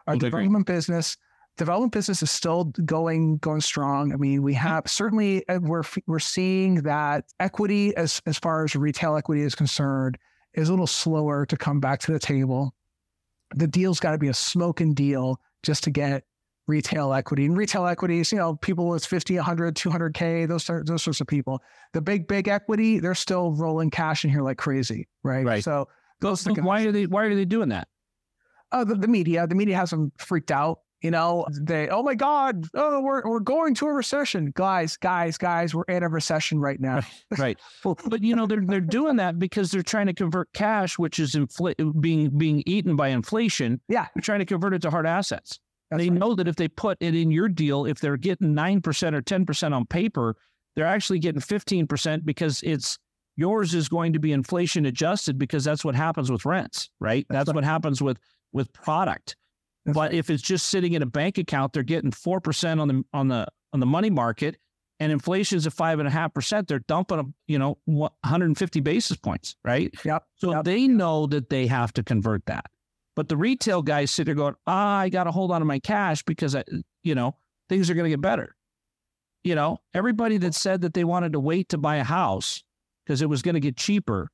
Our 0.06 0.14
agree. 0.14 0.30
development 0.30 0.66
business, 0.66 1.16
development 1.56 1.92
business 1.92 2.22
is 2.22 2.30
still 2.30 2.64
going 2.84 3.38
going 3.38 3.60
strong. 3.60 4.12
I 4.12 4.16
mean, 4.16 4.42
we 4.42 4.54
have 4.54 4.84
certainly 4.86 5.46
uh, 5.48 5.60
we're 5.60 5.84
we're 6.06 6.18
seeing 6.18 6.76
that 6.82 7.26
equity 7.40 7.96
as 7.96 8.20
as 8.26 8.38
far 8.38 8.64
as 8.64 8.74
retail 8.74 9.16
equity 9.16 9.42
is 9.42 9.54
concerned 9.54 10.18
is 10.54 10.68
a 10.68 10.72
little 10.72 10.86
slower 10.86 11.46
to 11.46 11.56
come 11.56 11.80
back 11.80 12.00
to 12.00 12.12
the 12.12 12.18
table. 12.18 12.74
The 13.54 13.66
deal's 13.66 14.00
got 14.00 14.12
to 14.12 14.18
be 14.18 14.28
a 14.28 14.34
smoking 14.34 14.94
deal 14.94 15.40
just 15.62 15.84
to 15.84 15.90
get 15.90 16.24
retail 16.66 17.12
equity. 17.12 17.44
And 17.44 17.56
retail 17.56 17.86
equities, 17.86 18.32
you 18.32 18.38
know, 18.38 18.56
people 18.56 18.88
with 18.88 19.04
50, 19.04 19.36
100, 19.36 19.74
200K, 19.74 20.48
those, 20.48 20.64
those 20.64 21.02
sorts 21.02 21.20
of 21.20 21.26
people. 21.26 21.62
The 21.92 22.00
big, 22.00 22.26
big 22.26 22.48
equity, 22.48 23.00
they're 23.00 23.14
still 23.14 23.52
rolling 23.52 23.90
cash 23.90 24.24
in 24.24 24.30
here 24.30 24.42
like 24.42 24.58
crazy, 24.58 25.08
right? 25.22 25.44
Right. 25.44 25.64
So 25.64 25.88
those 26.20 26.46
are. 26.46 26.52
Why 26.54 26.84
are 26.84 26.92
they 26.92 27.06
Why 27.06 27.24
are 27.24 27.34
they 27.34 27.44
doing 27.44 27.68
that? 27.70 27.88
Oh, 28.72 28.84
the, 28.84 28.94
the 28.94 29.08
media, 29.08 29.46
the 29.46 29.54
media 29.54 29.76
has 29.76 29.90
them 29.90 30.10
freaked 30.16 30.50
out. 30.50 30.80
You 31.04 31.10
know, 31.10 31.44
they, 31.52 31.90
oh 31.90 32.02
my 32.02 32.14
God, 32.14 32.66
oh, 32.72 33.02
we're, 33.02 33.28
we're 33.28 33.38
going 33.38 33.74
to 33.74 33.86
a 33.86 33.92
recession. 33.92 34.50
Guys, 34.54 34.96
guys, 34.96 35.36
guys, 35.36 35.74
we're 35.74 35.84
in 35.84 36.02
a 36.02 36.08
recession 36.08 36.58
right 36.58 36.80
now. 36.80 37.02
Right. 37.36 37.58
But 38.06 38.22
you 38.22 38.34
know 38.34 38.46
they're 38.46 38.64
they're 38.64 38.80
doing 38.80 39.16
that 39.16 39.38
because 39.38 39.70
they're 39.70 39.82
trying 39.82 40.06
to 40.06 40.14
convert 40.14 40.50
cash, 40.54 40.98
which 40.98 41.18
is 41.18 41.34
infl- 41.34 42.00
being 42.00 42.30
being 42.38 42.62
eaten 42.64 42.96
by 42.96 43.08
inflation. 43.08 43.82
Yeah. 43.86 44.06
They're 44.14 44.22
trying 44.22 44.38
to 44.38 44.46
convert 44.46 44.72
it 44.72 44.80
to 44.82 44.90
hard 44.90 45.06
assets. 45.06 45.60
That's 45.90 46.02
they 46.02 46.08
right. 46.08 46.18
know 46.18 46.34
that 46.34 46.48
if 46.48 46.56
they 46.56 46.68
put 46.68 46.96
it 47.00 47.14
in 47.14 47.30
your 47.30 47.50
deal, 47.50 47.84
if 47.84 48.00
they're 48.00 48.16
getting 48.16 48.54
nine 48.54 48.80
percent 48.80 49.14
or 49.14 49.20
ten 49.20 49.44
percent 49.44 49.74
on 49.74 49.84
paper, 49.84 50.36
they're 50.74 50.86
actually 50.86 51.18
getting 51.18 51.42
fifteen 51.42 51.86
percent 51.86 52.24
because 52.24 52.62
it's 52.62 52.98
yours 53.36 53.74
is 53.74 53.90
going 53.90 54.14
to 54.14 54.18
be 54.18 54.32
inflation 54.32 54.86
adjusted 54.86 55.38
because 55.38 55.64
that's 55.64 55.84
what 55.84 55.94
happens 55.94 56.30
with 56.30 56.46
rents, 56.46 56.88
right? 56.98 57.26
That's 57.28 57.40
That's, 57.40 57.48
right. 57.48 57.56
what 57.56 57.64
happens 57.64 58.00
with 58.00 58.18
with 58.52 58.72
product. 58.72 59.36
That's 59.84 59.94
but 59.94 60.14
if 60.14 60.30
it's 60.30 60.42
just 60.42 60.66
sitting 60.66 60.94
in 60.94 61.02
a 61.02 61.06
bank 61.06 61.38
account, 61.38 61.72
they're 61.72 61.82
getting 61.82 62.10
four 62.10 62.40
percent 62.40 62.80
on 62.80 62.88
the 62.88 63.04
on 63.12 63.28
the 63.28 63.46
on 63.72 63.80
the 63.80 63.86
money 63.86 64.10
market, 64.10 64.56
and 65.00 65.12
inflation 65.12 65.58
is 65.58 65.66
at 65.66 65.72
five 65.72 65.98
and 65.98 66.08
a 66.08 66.10
half 66.10 66.32
percent. 66.32 66.68
They're 66.68 66.78
dumping 66.80 67.18
them, 67.18 67.34
you 67.46 67.58
know, 67.58 67.78
one 67.84 68.10
hundred 68.24 68.46
and 68.46 68.58
fifty 68.58 68.80
basis 68.80 69.16
points, 69.16 69.56
right? 69.64 69.92
Yep. 70.04 70.24
So 70.36 70.52
Yep. 70.52 70.64
they 70.64 70.88
know 70.88 71.26
that 71.26 71.50
they 71.50 71.66
have 71.66 71.92
to 71.94 72.02
convert 72.02 72.46
that. 72.46 72.66
But 73.16 73.28
the 73.28 73.36
retail 73.36 73.82
guys 73.82 74.10
sit 74.10 74.24
there 74.26 74.34
going, 74.34 74.54
ah, 74.66 74.98
I 74.98 75.08
got 75.08 75.24
to 75.24 75.30
hold 75.30 75.52
on 75.52 75.60
to 75.60 75.64
my 75.64 75.78
cash 75.78 76.22
because 76.24 76.56
I, 76.56 76.64
you 77.04 77.14
know, 77.14 77.36
things 77.68 77.88
are 77.88 77.94
going 77.94 78.04
to 78.04 78.10
get 78.10 78.20
better. 78.20 78.56
You 79.44 79.54
know, 79.54 79.78
everybody 79.92 80.38
that 80.38 80.54
said 80.54 80.80
that 80.80 80.94
they 80.94 81.04
wanted 81.04 81.34
to 81.34 81.40
wait 81.40 81.68
to 81.68 81.78
buy 81.78 81.96
a 81.96 82.04
house 82.04 82.64
because 83.04 83.20
it 83.22 83.28
was 83.28 83.42
going 83.42 83.54
to 83.54 83.60
get 83.60 83.76
cheaper, 83.76 84.30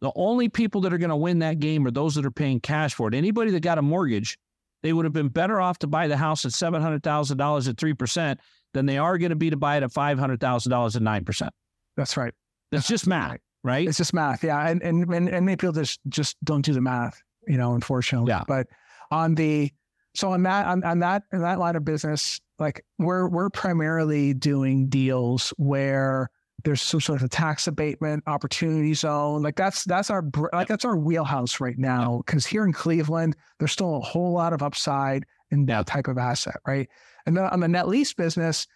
the 0.00 0.12
only 0.16 0.48
people 0.48 0.80
that 0.82 0.92
are 0.92 0.98
going 0.98 1.10
to 1.10 1.16
win 1.16 1.38
that 1.38 1.60
game 1.60 1.86
are 1.86 1.90
those 1.92 2.16
that 2.16 2.26
are 2.26 2.30
paying 2.32 2.58
cash 2.60 2.92
for 2.92 3.08
it. 3.08 3.14
Anybody 3.14 3.52
that 3.52 3.60
got 3.60 3.78
a 3.78 3.82
mortgage, 3.82 4.36
they 4.82 4.92
would 4.92 5.04
have 5.04 5.12
been 5.12 5.28
better 5.28 5.60
off 5.60 5.78
to 5.78 5.86
buy 5.86 6.08
the 6.08 6.16
house 6.16 6.44
at 6.44 6.52
seven 6.52 6.82
hundred 6.82 7.02
thousand 7.02 7.38
dollars 7.38 7.68
at 7.68 7.78
three 7.78 7.94
percent 7.94 8.40
than 8.74 8.86
they 8.86 8.98
are 8.98 9.18
going 9.18 9.30
to 9.30 9.36
be 9.36 9.50
to 9.50 9.56
buy 9.56 9.76
it 9.76 9.82
at 9.82 9.92
five 9.92 10.18
hundred 10.18 10.40
thousand 10.40 10.70
dollars 10.70 10.96
at 10.96 11.02
nine 11.02 11.24
percent. 11.24 11.52
That's 11.96 12.16
right. 12.16 12.32
That's 12.70 12.88
just 12.88 13.06
math, 13.06 13.38
right. 13.62 13.86
It's 13.86 13.98
just 13.98 14.14
math. 14.14 14.42
Yeah. 14.42 14.66
And, 14.66 14.82
and, 14.82 15.04
and, 15.12 15.28
and 15.28 15.44
many 15.44 15.56
people 15.56 15.72
just, 15.72 16.00
just 16.08 16.36
don't 16.42 16.64
do 16.64 16.72
the 16.72 16.80
math, 16.80 17.20
you 17.46 17.58
know, 17.58 17.74
unfortunately. 17.74 18.30
Yeah. 18.30 18.44
But 18.48 18.66
on 19.10 19.34
the, 19.34 19.70
so 20.14 20.32
on 20.32 20.42
that, 20.44 20.66
on, 20.66 20.82
on 20.84 21.00
that, 21.00 21.24
in 21.34 21.42
that 21.42 21.58
line 21.58 21.76
of 21.76 21.84
business, 21.84 22.40
like 22.58 22.82
we're, 22.98 23.28
we're 23.28 23.50
primarily 23.50 24.32
doing 24.32 24.88
deals 24.88 25.52
where 25.58 26.30
there's 26.64 26.80
some 26.82 27.00
sort 27.00 27.22
of 27.22 27.30
tax 27.30 27.66
abatement 27.66 28.22
opportunity 28.26 28.94
zone. 28.94 29.42
Like 29.42 29.56
that's, 29.56 29.84
that's 29.84 30.10
our, 30.10 30.24
like 30.52 30.68
that's 30.68 30.84
our 30.84 30.96
wheelhouse 30.96 31.60
right 31.60 31.78
now. 31.78 32.22
Cause 32.26 32.46
here 32.46 32.64
in 32.64 32.72
Cleveland, 32.72 33.36
there's 33.58 33.72
still 33.72 33.96
a 33.96 34.00
whole 34.00 34.32
lot 34.32 34.52
of 34.52 34.62
upside 34.62 35.24
in 35.50 35.66
that 35.66 35.86
type 35.86 36.06
of 36.08 36.18
asset. 36.18 36.56
Right. 36.66 36.88
And 37.26 37.36
then 37.36 37.44
on 37.44 37.60
the 37.60 37.68
net 37.68 37.88
lease 37.88 38.12
business, 38.14 38.66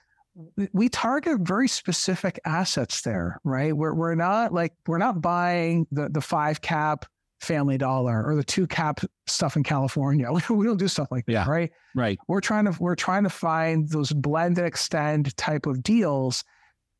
we- 0.57 0.69
we 0.73 0.89
target 0.89 1.41
very 1.41 1.69
specific 1.69 2.39
assets 2.45 3.01
there, 3.03 3.41
right? 3.45 3.75
We're 3.75 3.95
we're 3.95 4.15
not 4.15 4.53
like 4.53 4.75
we're 4.87 4.99
not 4.99 5.23
buying 5.23 5.87
the 5.91 6.11
the 6.11 6.21
five 6.21 6.61
cap 6.61 7.07
family 7.41 7.79
dollar 7.79 8.23
or 8.23 8.35
the 8.37 8.45
two 8.45 8.67
cap 8.67 9.01
stuff 9.27 9.57
in 9.57 9.63
California. 9.63 10.29
We 10.51 10.67
don't 10.67 10.77
do 10.77 10.89
stuff 10.89 11.09
like 11.11 11.25
that, 11.27 11.33
Yeah. 11.33 11.49
right? 11.49 11.71
right. 11.95 12.19
We're 12.29 12.43
trying 12.43 12.67
to 12.67 12.77
we're 12.79 12.97
trying 12.97 13.23
to 13.25 13.31
find 13.31 13.89
those 13.89 14.13
blend 14.13 14.59
and 14.59 14.67
extend 14.67 15.35
type 15.39 15.65
of 15.67 15.83
deals. 15.83 16.45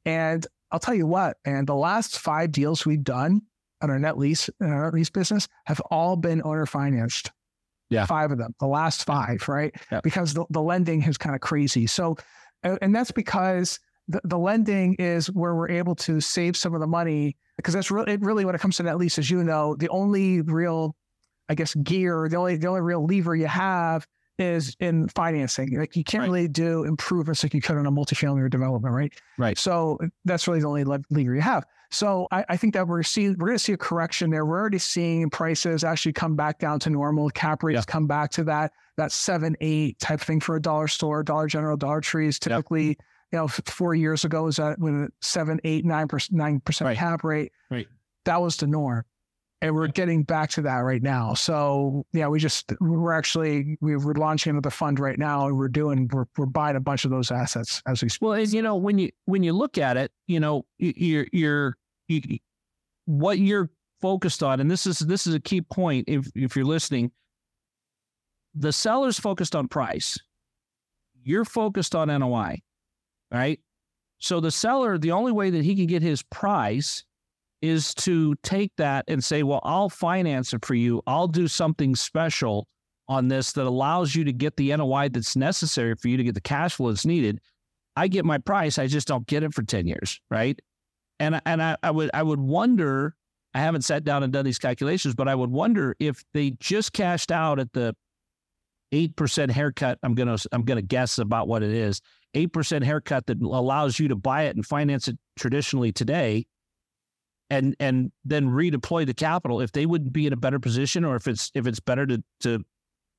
And 0.07 0.47
I'll 0.71 0.81
tell 0.81 0.95
you 0.95 1.07
what, 1.07 1.37
and 1.45 1.67
the 1.67 1.75
last 1.75 2.19
five 2.19 2.53
deals 2.53 2.85
we've 2.85 3.05
done 3.05 3.43
on 3.83 3.91
our 3.91 3.99
net 3.99 4.19
lease 4.19 4.49
in 4.61 4.71
our 4.71 4.85
net 4.85 4.95
lease 4.95 5.11
business 5.11 5.49
have 5.67 5.81
all 5.91 6.17
been 6.17 6.43
owner 6.45 6.67
financed. 6.67 7.31
Yeah. 7.89 8.05
Five 8.05 8.33
of 8.33 8.39
them, 8.39 8.53
the 8.59 8.67
last 8.67 9.05
five, 9.05 9.47
right? 9.49 9.73
Yeah. 9.93 10.01
Because 10.03 10.35
the, 10.35 10.45
the 10.51 10.61
lending 10.61 11.05
is 11.05 11.17
kind 11.17 11.37
of 11.37 11.41
crazy. 11.41 11.87
So 11.87 12.17
and 12.63 12.79
and 12.83 12.95
that's 12.95 13.13
because 13.13 13.79
the, 14.09 14.21
the 14.25 14.39
lending 14.39 14.95
is 14.95 15.31
where 15.31 15.55
we're 15.55 15.71
able 15.71 15.95
to 15.97 16.21
save 16.21 16.57
some 16.57 16.75
of 16.75 16.81
the 16.81 16.87
money 16.87 17.37
because 17.57 17.75
that's 17.75 17.91
really 17.91 18.13
it 18.13 18.23
really 18.23 18.45
when 18.45 18.55
it 18.55 18.61
comes 18.61 18.77
to 18.79 18.83
net 18.83 18.99
lease, 18.99 19.19
as 19.19 19.31
you 19.31 19.43
know, 19.45 19.77
the 19.77 19.89
only 19.89 20.41
real, 20.43 20.97
I 21.49 21.55
guess, 21.55 21.75
gear, 21.77 22.29
the 22.29 22.37
only 22.37 22.57
the 22.57 22.67
only 22.67 22.81
real 22.81 23.05
lever 23.05 23.37
you 23.37 23.47
have 23.47 24.07
is 24.39 24.77
in 24.81 25.09
financing. 25.09 25.79
Like 25.79 25.97
you 25.97 26.05
can't 26.05 26.23
Right. 26.23 26.27
really 26.31 26.49
do 26.49 26.85
improvements 26.85 27.43
like 27.43 27.55
you 27.55 27.61
could 27.61 27.77
on 27.77 27.87
a 27.87 27.91
multifamily 27.93 28.41
or 28.43 28.49
development, 28.49 28.95
right? 28.95 29.13
Right. 29.39 29.59
So 29.59 29.99
that's 30.25 30.47
really 30.47 30.61
the 30.61 30.67
only 30.67 30.85
lever 30.85 31.35
you 31.35 31.41
have. 31.41 31.65
So 31.91 32.27
I, 32.33 32.45
I 32.49 32.57
think 32.57 32.75
that 32.75 32.87
we're 32.89 33.03
seeing 33.05 33.37
we're 33.39 33.47
going 33.47 33.59
to 33.59 33.63
see 33.65 33.73
a 33.73 33.77
correction 33.79 34.31
there. 34.31 34.45
We're 34.45 34.59
already 34.59 34.79
seeing 34.79 35.31
prices 35.31 35.85
actually 35.85 36.13
come 36.15 36.35
back 36.37 36.59
down 36.59 36.81
to 36.81 36.91
normal. 36.91 37.31
Cap 37.31 37.63
rates 37.63 37.77
Yeah. 37.77 37.83
come 37.93 38.07
back 38.07 38.31
to 38.33 38.45
that 38.45 38.73
that 38.97 39.13
seven 39.13 39.57
eight 39.61 39.99
type 40.01 40.21
thing 40.21 40.41
for 40.41 40.57
a 40.57 40.61
dollar 40.61 40.89
store, 40.89 41.23
Dollar 41.23 41.47
General, 41.47 41.77
Dollar 41.77 42.01
Tree 42.01 42.27
is 42.29 42.39
typically 42.39 42.89
you 43.33 43.39
know 43.39 43.47
four 43.49 43.95
years 43.95 44.25
ago 44.25 44.45
was 44.45 44.57
that 44.57 44.79
with 44.81 44.95
a 44.95 45.09
seven 45.21 45.61
eight 45.65 45.85
nine 45.85 46.09
percent 46.09 46.37
nine 46.37 46.61
percent 46.61 46.97
cap 46.99 47.23
rate. 47.25 47.53
Right. 47.71 47.87
That 48.25 48.43
was 48.43 48.57
the 48.57 48.67
norm. 48.67 49.05
And 49.63 49.75
we're 49.75 49.89
getting 49.89 50.23
back 50.23 50.51
to 50.51 50.63
that 50.63 50.79
right 50.79 51.03
now. 51.03 51.35
So 51.35 52.05
yeah, 52.13 52.29
we 52.29 52.39
just 52.39 52.73
we're 52.81 53.13
actually 53.13 53.79
we're 53.81 53.99
launching 53.99 54.51
another 54.51 54.71
fund 54.71 55.01
right 55.01 55.19
now, 55.19 55.47
and 55.47 55.57
we're 55.57 55.69
doing 55.69 56.09
we're 56.13 56.27
we're 56.37 56.47
buying 56.47 56.77
a 56.77 56.81
bunch 56.81 57.05
of 57.05 57.11
those 57.11 57.31
assets 57.31 57.83
as 57.87 58.03
we 58.03 58.09
speak. 58.09 58.23
Well, 58.23 58.33
and 58.35 58.53
you 58.53 58.63
know 58.63 58.77
when 58.77 58.99
you 58.99 59.11
when 59.25 59.43
you 59.43 59.53
look 59.53 59.79
at 59.79 59.97
it, 59.97 60.13
you 60.27 60.41
know 60.41 60.67
you're 60.79 61.27
you're 61.33 61.77
you, 62.09 62.39
what 63.07 63.39
you're 63.39 63.71
focused 64.01 64.43
on, 64.43 64.61
and 64.61 64.71
this 64.71 64.87
is 64.87 64.99
this 64.99 65.27
is 65.27 65.35
a 65.35 65.41
key 65.41 65.63
point 65.63 66.05
if 66.09 66.31
if 66.35 66.55
you're 66.55 66.65
listening. 66.65 67.11
The 68.55 68.73
seller's 68.73 69.19
focused 69.19 69.55
on 69.55 69.69
price. 69.69 70.19
You're 71.23 71.45
focused 71.45 71.95
on 71.95 72.09
NOI, 72.09 72.63
right? 73.31 73.61
So 74.19 74.41
the 74.41 74.51
seller, 74.51 74.97
the 74.97 75.13
only 75.13 75.33
way 75.33 75.51
that 75.51 75.63
he 75.63 75.75
can 75.75 75.87
get 75.87 76.01
his 76.01 76.23
price 76.23 77.05
is 77.63 77.95
to 77.95 78.35
take 78.43 78.73
that 78.77 79.05
and 79.09 79.23
say, 79.23 79.43
well, 79.43 79.61
I'll 79.63 79.89
finance 79.89 80.53
it 80.53 80.65
for 80.65 80.75
you. 80.75 81.03
I'll 81.07 81.29
do 81.29 81.49
something 81.49 81.95
special 81.95 82.69
on 83.09 83.29
this 83.29 83.53
that 83.53 83.67
allows 83.67 84.15
you 84.15 84.25
to 84.25 84.33
get 84.33 84.57
the 84.57 84.77
NOI 84.77 85.09
that's 85.09 85.37
necessary 85.37 85.95
for 85.95 86.09
you 86.09 86.17
to 86.17 86.25
get 86.25 86.35
the 86.35 86.41
cash 86.41 86.75
flow 86.75 86.91
that's 86.91 87.07
needed. 87.07 87.41
I 87.97 88.09
get 88.09 88.25
my 88.25 88.39
price, 88.39 88.79
I 88.79 88.87
just 88.89 89.09
don't 89.09 89.27
get 89.27 89.43
it 89.43 89.55
for 89.55 89.63
10 89.63 89.87
years, 89.87 90.21
right? 90.31 90.61
And 91.19 91.41
and 91.47 91.63
I, 91.63 91.77
I 91.83 91.91
would 91.91 92.11
I 92.13 92.23
would 92.23 92.41
wonder, 92.41 93.15
I 93.55 93.61
haven't 93.61 93.83
sat 93.83 94.05
down 94.05 94.23
and 94.23 94.31
done 94.33 94.45
these 94.45 94.59
calculations, 94.59 95.15
but 95.15 95.29
I 95.29 95.35
would 95.35 95.51
wonder 95.51 95.97
if 95.99 96.23
they 96.35 96.51
just 96.61 96.93
cashed 96.93 97.33
out 97.33 97.59
at 97.59 97.73
the 97.73 97.97
eight 98.93 99.17
percent 99.17 99.51
haircut. 99.51 99.99
I'm 100.03 100.15
gonna 100.15 100.37
I'm 100.53 100.63
gonna 100.63 100.83
guess 100.83 101.17
about 101.17 101.49
what 101.49 101.63
it 101.63 101.71
is. 101.71 102.03
Eight 102.35 102.53
percent 102.53 102.85
haircut 102.85 103.27
that 103.29 103.41
allows 103.41 103.99
you 103.99 104.09
to 104.09 104.17
buy 104.17 104.43
it 104.43 104.57
and 104.57 104.67
finance 104.67 105.09
it 105.09 105.17
traditionally 105.39 105.91
today 105.91 106.45
and 107.51 107.77
and 107.79 108.11
then 108.25 108.49
redeploy 108.49 109.07
the 109.07 109.15
capital 109.15 109.61
if 109.61 109.73
they 109.73 109.87
wouldn't 109.87 110.13
be 110.13 110.27
in 110.27 110.33
a 110.33 110.37
better 110.37 110.59
position 110.59 111.05
or 111.05 111.17
if 111.17 111.27
it's 111.27 111.51
if 111.55 111.67
it's 111.67 111.81
better 111.81 112.07
to 112.07 112.23
to 112.41 112.65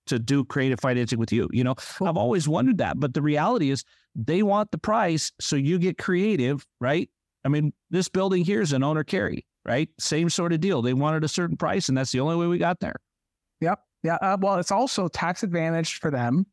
to 0.06 0.20
do 0.20 0.46
creative 0.46 0.80
financing 0.80 1.20
with 1.20 1.32
you 1.32 1.50
you 1.52 1.64
know? 1.64 1.76
I've 2.02 2.18
always 2.18 2.48
wondered 2.48 2.78
that 2.80 3.00
but 3.00 3.14
the 3.14 3.22
reality 3.22 3.70
is 3.70 3.84
they 4.16 4.44
want 4.44 4.72
the 4.72 4.78
price 4.78 5.32
so 5.40 5.56
you 5.56 5.80
get 5.80 5.98
creative 5.98 6.66
right? 6.80 7.10
I 7.46 7.50
mean 7.50 7.74
this 7.90 8.10
building 8.10 8.44
here 8.44 8.62
is 8.62 8.74
an 8.74 8.84
owner 8.84 9.04
carry 9.04 9.46
right? 9.66 9.90
Same 10.00 10.30
sort 10.30 10.54
of 10.54 10.62
deal. 10.62 10.82
They 10.82 10.94
wanted 10.94 11.26
a 11.26 11.28
certain 11.28 11.58
price 11.58 11.90
and 11.90 11.98
that's 11.98 12.12
the 12.12 12.22
only 12.22 12.38
way 12.38 12.48
we 12.48 12.58
got 12.58 12.80
there. 12.80 12.96
Yep. 13.62 13.80
Yeah 14.04 14.16
uh, 14.22 14.38
well 14.40 14.56
it's 14.56 14.72
also 14.72 15.08
tax 15.08 15.44
advantage 15.44 16.00
for 16.00 16.12
them. 16.12 16.46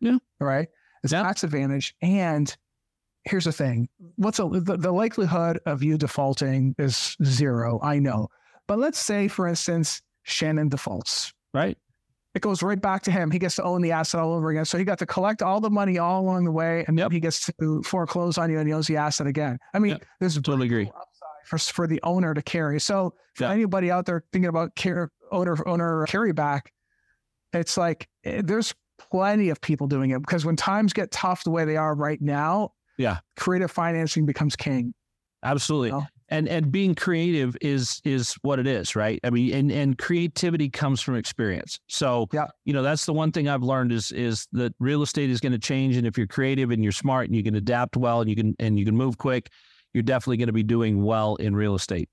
Yeah. 0.00 0.18
Right? 0.40 0.68
It's 1.04 1.12
yeah. 1.12 1.22
tax 1.22 1.44
advantage 1.44 1.94
and 2.02 2.56
here's 3.24 3.44
the 3.44 3.52
thing. 3.52 3.88
What's 4.16 4.38
a, 4.38 4.48
the, 4.48 4.76
the 4.76 4.92
likelihood 4.92 5.60
of 5.66 5.82
you 5.82 5.96
defaulting 5.96 6.74
is 6.78 7.16
zero 7.24 7.80
i 7.82 7.98
know. 7.98 8.28
But 8.68 8.78
let's 8.78 8.98
say 8.98 9.28
for 9.28 9.46
instance 9.46 10.02
shannon 10.24 10.68
defaults 10.68 11.32
right? 11.54 11.76
It 12.34 12.40
goes 12.40 12.62
right 12.62 12.80
back 12.80 13.02
to 13.02 13.10
him. 13.10 13.30
He 13.30 13.38
gets 13.38 13.56
to 13.56 13.62
own 13.62 13.82
the 13.82 13.92
asset 13.92 14.18
all 14.18 14.32
over 14.32 14.48
again. 14.48 14.64
So 14.64 14.78
he 14.78 14.84
got 14.84 14.98
to 15.00 15.06
collect 15.06 15.42
all 15.42 15.60
the 15.60 15.68
money 15.68 15.98
all 15.98 16.22
along 16.22 16.44
the 16.44 16.50
way 16.50 16.82
and 16.88 16.98
yep. 16.98 17.12
he 17.12 17.20
gets 17.20 17.44
to 17.44 17.82
foreclose 17.82 18.38
on 18.38 18.50
you 18.50 18.58
and 18.58 18.66
he 18.66 18.72
owns 18.72 18.86
the 18.86 18.96
asset 18.96 19.26
again. 19.26 19.58
I 19.74 19.78
mean 19.78 19.90
yep. 19.90 20.04
there's 20.18 20.36
totally 20.36 20.66
agree. 20.66 20.90
for, 21.44 21.58
for 21.58 21.86
the 21.86 22.00
owner 22.02 22.32
to 22.32 22.40
carry. 22.40 22.80
So 22.80 23.12
for 23.34 23.44
yep. 23.44 23.52
anybody 23.52 23.90
out 23.90 24.06
there 24.06 24.24
thinking 24.32 24.48
about 24.48 24.74
care, 24.76 25.10
owner 25.30 25.56
owner 25.68 26.06
carry 26.06 26.32
back 26.32 26.72
it's 27.52 27.76
like 27.76 28.08
eh, 28.24 28.42
there's 28.44 28.74
plenty 28.98 29.48
of 29.50 29.60
people 29.60 29.86
doing 29.86 30.10
it 30.10 30.20
because 30.20 30.44
when 30.44 30.56
times 30.56 30.92
get 30.92 31.10
tough 31.10 31.44
the 31.44 31.50
way 31.50 31.64
they 31.64 31.76
are 31.76 31.94
right 31.94 32.20
now 32.20 32.72
yeah. 32.98 33.18
Creative 33.36 33.70
financing 33.70 34.26
becomes 34.26 34.56
king. 34.56 34.94
Absolutely. 35.42 35.88
You 35.88 35.94
know? 35.94 36.06
And 36.28 36.48
and 36.48 36.72
being 36.72 36.94
creative 36.94 37.56
is 37.60 38.00
is 38.04 38.34
what 38.40 38.58
it 38.58 38.66
is, 38.66 38.96
right? 38.96 39.20
I 39.22 39.28
mean, 39.28 39.52
and 39.52 39.70
and 39.70 39.98
creativity 39.98 40.70
comes 40.70 41.02
from 41.02 41.14
experience. 41.16 41.78
So, 41.88 42.26
yeah. 42.32 42.46
you 42.64 42.72
know, 42.72 42.82
that's 42.82 43.04
the 43.04 43.12
one 43.12 43.32
thing 43.32 43.48
I've 43.48 43.62
learned 43.62 43.92
is 43.92 44.12
is 44.12 44.48
that 44.52 44.74
real 44.78 45.02
estate 45.02 45.28
is 45.28 45.40
going 45.40 45.52
to 45.52 45.58
change 45.58 45.96
and 45.96 46.06
if 46.06 46.16
you're 46.16 46.26
creative 46.26 46.70
and 46.70 46.82
you're 46.82 46.92
smart 46.92 47.26
and 47.26 47.36
you 47.36 47.42
can 47.42 47.54
adapt 47.54 47.98
well 47.98 48.22
and 48.22 48.30
you 48.30 48.36
can 48.36 48.56
and 48.58 48.78
you 48.78 48.86
can 48.86 48.96
move 48.96 49.18
quick, 49.18 49.50
you're 49.92 50.02
definitely 50.02 50.38
going 50.38 50.46
to 50.46 50.54
be 50.54 50.62
doing 50.62 51.02
well 51.04 51.36
in 51.36 51.54
real 51.54 51.74
estate. 51.74 52.08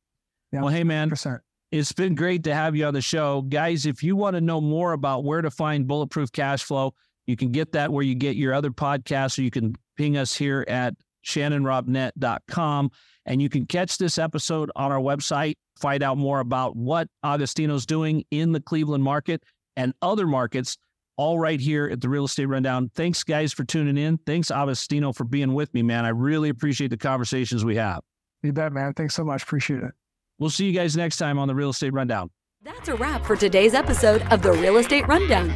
Yeah, 0.51 0.61
well, 0.61 0.69
hey 0.69 0.84
man, 0.84 1.09
100%. 1.09 1.39
it's 1.71 1.93
been 1.93 2.15
great 2.15 2.43
to 2.43 2.53
have 2.53 2.75
you 2.75 2.86
on 2.86 2.93
the 2.93 3.01
show. 3.01 3.43
Guys, 3.43 3.86
if 3.86 4.03
you 4.03 4.17
want 4.17 4.36
to 4.36 4.41
know 4.41 4.59
more 4.59 4.91
about 4.91 5.23
where 5.23 5.41
to 5.41 5.51
find 5.51 5.88
bulletproof 5.88 6.32
cash 6.34 6.63
flow, 6.63 6.93
you 7.25 7.38
can 7.38 7.51
get 7.51 7.71
that 7.73 7.91
where 7.93 8.03
you 8.03 8.15
get 8.15 8.36
your 8.36 8.53
other 8.53 8.71
podcasts, 8.71 9.38
or 9.38 9.43
you 9.43 9.51
can 9.51 9.75
ping 10.00 10.16
us 10.16 10.34
here 10.34 10.64
at 10.70 10.93
shannonrobnett.com. 11.26 12.91
And 13.26 13.41
you 13.41 13.50
can 13.50 13.66
catch 13.66 13.97
this 13.97 14.18
episode 14.18 14.72
on 14.78 14.93
our 14.93 15.00
website, 15.00 15.56
find 15.78 16.02
out 16.02 16.18
more 16.18 16.39
about 16.39 16.78
what 16.78 17.10
Agostino's 17.24 17.86
doing 17.86 18.24
in 18.32 18.54
the 18.54 18.62
Cleveland 18.62 19.04
market 19.04 19.43
and 19.76 19.93
other 20.02 20.26
markets, 20.26 20.78
all 21.18 21.38
right 21.38 21.60
here 21.60 21.89
at 21.91 22.00
the 22.00 22.08
Real 22.08 22.24
Estate 22.24 22.45
Rundown. 22.45 22.89
Thanks, 22.95 23.24
guys, 23.26 23.52
for 23.52 23.66
tuning 23.66 23.97
in. 23.97 24.18
Thanks, 24.26 24.50
Agostino, 24.52 25.12
for 25.12 25.26
being 25.26 25.54
with 25.54 25.74
me, 25.74 25.84
man. 25.84 26.06
I 26.06 26.10
really 26.10 26.47
appreciate 26.47 26.91
the 26.91 26.97
conversations 26.97 27.66
we 27.66 27.76
have. 27.76 28.00
You 28.41 28.54
bet, 28.54 28.72
man. 28.72 28.93
Thanks 28.93 29.16
so 29.16 29.26
much. 29.26 29.43
Appreciate 29.43 29.84
it. 29.84 29.91
We'll 30.39 30.50
see 30.50 30.66
you 30.66 30.72
guys 30.72 30.95
next 30.95 31.18
time 31.18 31.38
on 31.38 31.50
the 31.50 31.56
Real 31.56 31.72
Estate 31.72 31.91
Rundown. 31.91 32.30
That's 32.62 32.88
a 32.88 32.95
wrap 32.95 33.26
for 33.26 33.36
today's 33.36 33.74
episode 33.74 34.22
of 34.32 34.41
the 34.41 34.54
Real 34.54 34.78
Estate 34.78 35.06
Rundown. 35.10 35.54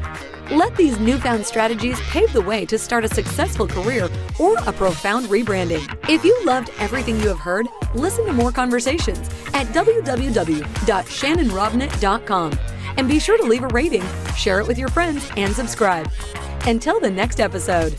Let 0.52 0.76
these 0.76 1.00
newfound 1.00 1.46
strategies 1.46 2.02
pave 2.02 2.34
the 2.34 2.42
way 2.42 2.66
to 2.66 2.78
start 2.78 3.06
a 3.06 3.08
successful 3.08 3.66
career 3.68 4.10
or 4.40 4.58
a 4.68 4.74
profound 4.74 5.28
rebranding. 5.28 5.88
If 6.10 6.26
you 6.26 6.38
loved 6.46 6.70
everything 6.80 7.18
you 7.20 7.30
have 7.30 7.40
heard, 7.40 7.68
listen 7.96 8.26
to 8.26 8.34
more 8.34 8.52
conversations 8.52 9.30
at 9.54 9.68
www.shannonrobnett.com. 9.68 12.60
And 12.98 13.08
be 13.08 13.20
sure 13.20 13.38
to 13.38 13.44
leave 13.44 13.64
a 13.64 13.70
rating, 13.70 14.04
share 14.36 14.60
it 14.60 14.68
with 14.68 14.78
your 14.78 14.90
friends, 14.90 15.32
and 15.38 15.56
subscribe. 15.56 16.12
Until 16.68 17.00
the 17.00 17.10
next 17.10 17.40
episode. 17.40 17.96